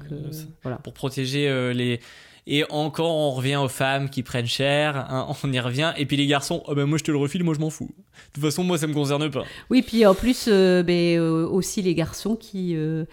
voilà. 0.64 0.78
pour 0.78 0.94
protéger 0.94 1.74
les. 1.74 2.00
Et 2.48 2.64
encore, 2.72 3.16
on 3.16 3.32
revient 3.32 3.58
aux 3.58 3.68
femmes 3.70 4.10
qui 4.10 4.24
prennent 4.24 4.48
cher, 4.48 4.98
hein, 4.98 5.28
on 5.44 5.52
y 5.54 5.60
revient. 5.60 5.94
Et 5.98 6.06
puis 6.06 6.18
les 6.18 6.28
garçons, 6.28 6.64
oh 6.68 6.74
ben 6.76 6.86
moi 6.86 6.98
je 6.98 7.04
te 7.04 7.12
le 7.12 7.18
refile, 7.18 7.44
moi 7.44 7.54
je 7.54 7.60
m'en 7.60 7.70
fous. 7.70 7.90
De 7.98 8.34
toute 8.34 8.44
façon, 8.44 8.64
moi 8.64 8.78
ça 8.78 8.88
me 8.88 8.94
concerne 8.94 9.30
pas. 9.30 9.44
Oui, 9.70 9.82
puis 9.84 10.06
en 10.06 10.16
plus, 10.16 10.46
euh, 10.48 10.82
ben, 10.84 11.20
euh, 11.20 11.46
aussi 11.48 11.82
les 11.82 11.94
garçons 11.96 12.36
qui, 12.36 12.76
euh, 12.76 13.06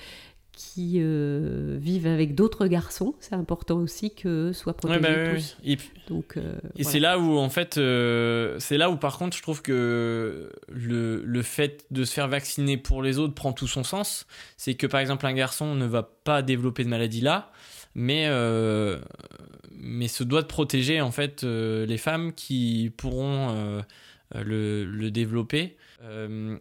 qui 0.53 0.99
vivent 1.01 2.07
avec 2.07 2.35
d'autres 2.35 2.67
garçons. 2.67 3.15
C'est 3.21 3.35
important 3.35 3.77
aussi 3.77 4.13
que 4.15 4.53
soient 4.53 4.73
Ouais, 4.73 4.99
protégés 4.99 5.01
bah, 5.01 5.09
ouais, 5.11 5.35
tous. 5.37 5.57
Et 5.65 5.77
puis- 5.77 5.91
Donc, 6.09 6.37
euh, 6.37 6.55
Et 6.77 6.83
voilà. 6.83 6.91
c'est 6.91 6.99
là 7.01 7.19
où, 7.19 7.37
en 7.39 7.49
fait, 7.51 7.75
c'est 7.75 8.77
là 8.79 8.91
où, 8.91 8.97
par 8.97 9.19
contre, 9.19 9.37
je 9.37 9.43
trouve 9.43 9.63
que 9.63 10.51
le, 10.69 11.23
le 11.25 11.43
fait 11.43 11.85
de 11.91 12.05
se 12.05 12.13
faire 12.13 12.29
vacciner 12.29 12.77
pour 12.77 13.03
les 13.03 13.19
autres 13.19 13.35
prend 13.35 13.53
tout 13.53 13.69
son 13.69 13.85
sens. 13.85 14.27
C'est 14.57 14.75
que, 14.75 14.87
par 14.87 15.01
exemple, 15.01 15.27
un 15.27 15.35
garçon 15.35 15.75
ne 15.75 15.87
va 15.87 16.03
pas 16.03 16.43
développer 16.43 16.83
de 16.83 16.89
maladie 16.89 17.21
là, 17.21 17.53
mais, 17.95 18.27
euh, 18.29 19.01
mais 19.73 20.09
se 20.09 20.25
doit 20.25 20.43
de 20.43 20.47
protéger, 20.47 21.01
en 21.01 21.11
fait, 21.11 21.45
euh, 21.45 21.87
les 21.87 21.99
femmes 21.99 22.33
qui 22.33 22.93
pourront 22.97 23.51
euh, 23.51 23.83
le, 24.35 24.85
le 24.85 25.11
développer. 25.11 25.77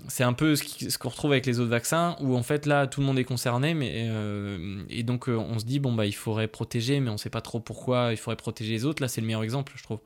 C'est 0.08 0.24
un 0.24 0.34
peu 0.34 0.56
ce 0.56 0.98
qu'on 0.98 1.10
retrouve 1.10 1.32
avec 1.32 1.46
les 1.46 1.60
autres 1.60 1.70
vaccins, 1.70 2.16
où, 2.22 2.36
en 2.36 2.44
fait, 2.44 2.66
là, 2.66 2.88
tout 2.88 3.02
le 3.02 3.06
monde 3.06 3.20
est 3.20 3.24
concerné, 3.24 3.74
mais, 3.76 4.10
et 4.90 5.04
donc, 5.04 5.28
on 5.28 5.60
se 5.60 5.66
dit, 5.66 5.80
bon, 5.80 5.94
bah, 5.94 6.08
il 6.08 6.16
faudrait 6.16 6.48
protéger, 6.48 7.00
mais 7.00 7.12
on 7.12 7.18
sait 7.18 7.30
pas 7.30 7.42
trop 7.42 7.60
pourquoi 7.60 8.10
il 8.12 8.18
faudrait 8.18 8.36
protéger 8.36 8.74
les 8.74 8.86
autres. 8.86 9.02
Là, 9.02 9.08
c'est 9.08 9.22
le 9.22 9.28
meilleur 9.28 9.44
exemple, 9.44 9.74
je 9.76 9.84
trouve. 9.84 10.00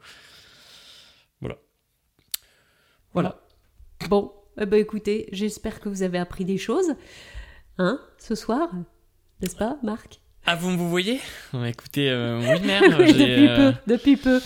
Voilà. 3.14 3.42
Bon, 4.08 4.32
eh 4.58 4.66
ben, 4.66 4.80
écoutez, 4.80 5.28
j'espère 5.32 5.80
que 5.80 5.90
vous 5.90 6.04
avez 6.04 6.18
appris 6.18 6.46
des 6.46 6.58
choses. 6.58 6.96
Hein, 7.78 8.00
ce 8.18 8.36
soir 8.36 8.70
N'est-ce 9.42 9.56
pas, 9.56 9.78
Marc? 9.84 10.21
Ah, 10.46 10.56
vous 10.56 10.72
me 10.72 10.76
voyez? 10.78 11.20
Ouais, 11.54 11.70
Écoutez, 11.70 12.10
euh, 12.10 12.39
oui, 12.39 12.60
j'ai, 13.08 13.14
depuis 13.14 13.48
euh, 13.48 13.72
peu, 13.72 13.78
depuis 13.88 14.18
peu. 14.18 14.42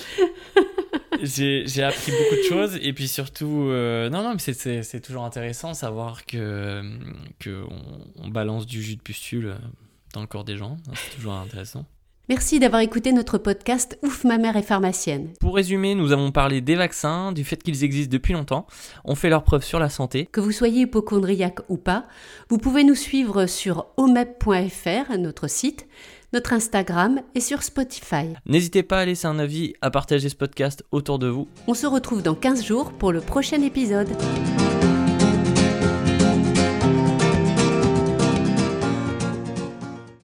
j'ai 1.24 1.84
appris 1.84 2.12
beaucoup 2.12 2.36
de 2.36 2.44
choses 2.50 2.78
et 2.82 2.92
puis 2.94 3.08
surtout, 3.08 3.68
euh, 3.70 4.10
non, 4.10 4.22
non, 4.24 4.34
mais 4.34 4.40
c'est- 4.40 4.84
toujours 5.00 5.24
intéressant 5.24 5.72
de 5.72 5.76
savoir 5.76 6.26
que, 6.26 6.84
que 7.40 7.64
on, 7.70 8.24
on 8.24 8.28
balance 8.30 8.66
du 8.66 8.82
jus 8.84 8.98
de 8.98 9.02
pustule 9.02 9.56
dans 10.14 10.22
le 10.22 10.28
corps 10.28 10.44
des 10.44 10.58
gens. 10.58 10.78
C'est 10.94 11.16
toujours 11.16 11.34
intéressant. 11.34 11.86
Merci 12.28 12.58
d'avoir 12.60 12.82
écouté 12.82 13.12
notre 13.12 13.38
podcast 13.38 14.00
Ouf, 14.02 14.24
ma 14.24 14.40
mère 14.40 14.58
est 14.58 14.64
pharmacienne. 14.64 15.30
Pour 15.40 15.56
résumer, 15.56 15.94
nous 15.94 16.12
avons 16.12 16.32
parlé 16.32 16.60
des 16.60 16.74
vaccins, 16.74 17.32
du 17.32 17.44
fait 17.44 17.62
qu'ils 17.62 17.84
existent 17.84 18.12
depuis 18.12 18.34
longtemps, 18.34 18.66
ont 19.04 19.14
fait 19.14 19.30
leurs 19.30 19.44
preuves 19.44 19.64
sur 19.64 19.78
la 19.78 19.90
santé. 19.90 20.28
Que 20.32 20.42
vous 20.42 20.52
soyez 20.52 20.82
hypochondriaque 20.82 21.60
ou 21.70 21.78
pas, 21.78 22.06
vous 22.50 22.58
pouvez 22.58 22.84
nous 22.84 22.96
suivre 22.96 23.46
sur 23.46 23.86
omep.fr, 23.98 25.18
notre 25.20 25.48
site, 25.48 25.86
notre 26.34 26.54
Instagram 26.54 27.22
et 27.36 27.42
sur 27.42 27.62
Spotify. 27.62 28.34
N'hésitez 28.48 28.82
pas 28.82 29.02
à 29.02 29.06
laisser 29.06 29.28
un 29.28 29.38
avis, 29.38 29.76
à 29.82 29.92
partager 29.92 30.30
ce 30.30 30.36
podcast 30.36 30.84
autour 30.92 31.20
de 31.20 31.28
vous. 31.28 31.48
On 31.68 31.76
se 31.76 31.86
retrouve 31.86 32.24
dans 32.24 32.34
15 32.34 32.66
jours 32.66 32.92
pour 32.92 33.12
le 33.12 33.22
prochain 33.22 33.62
épisode. 33.62 34.10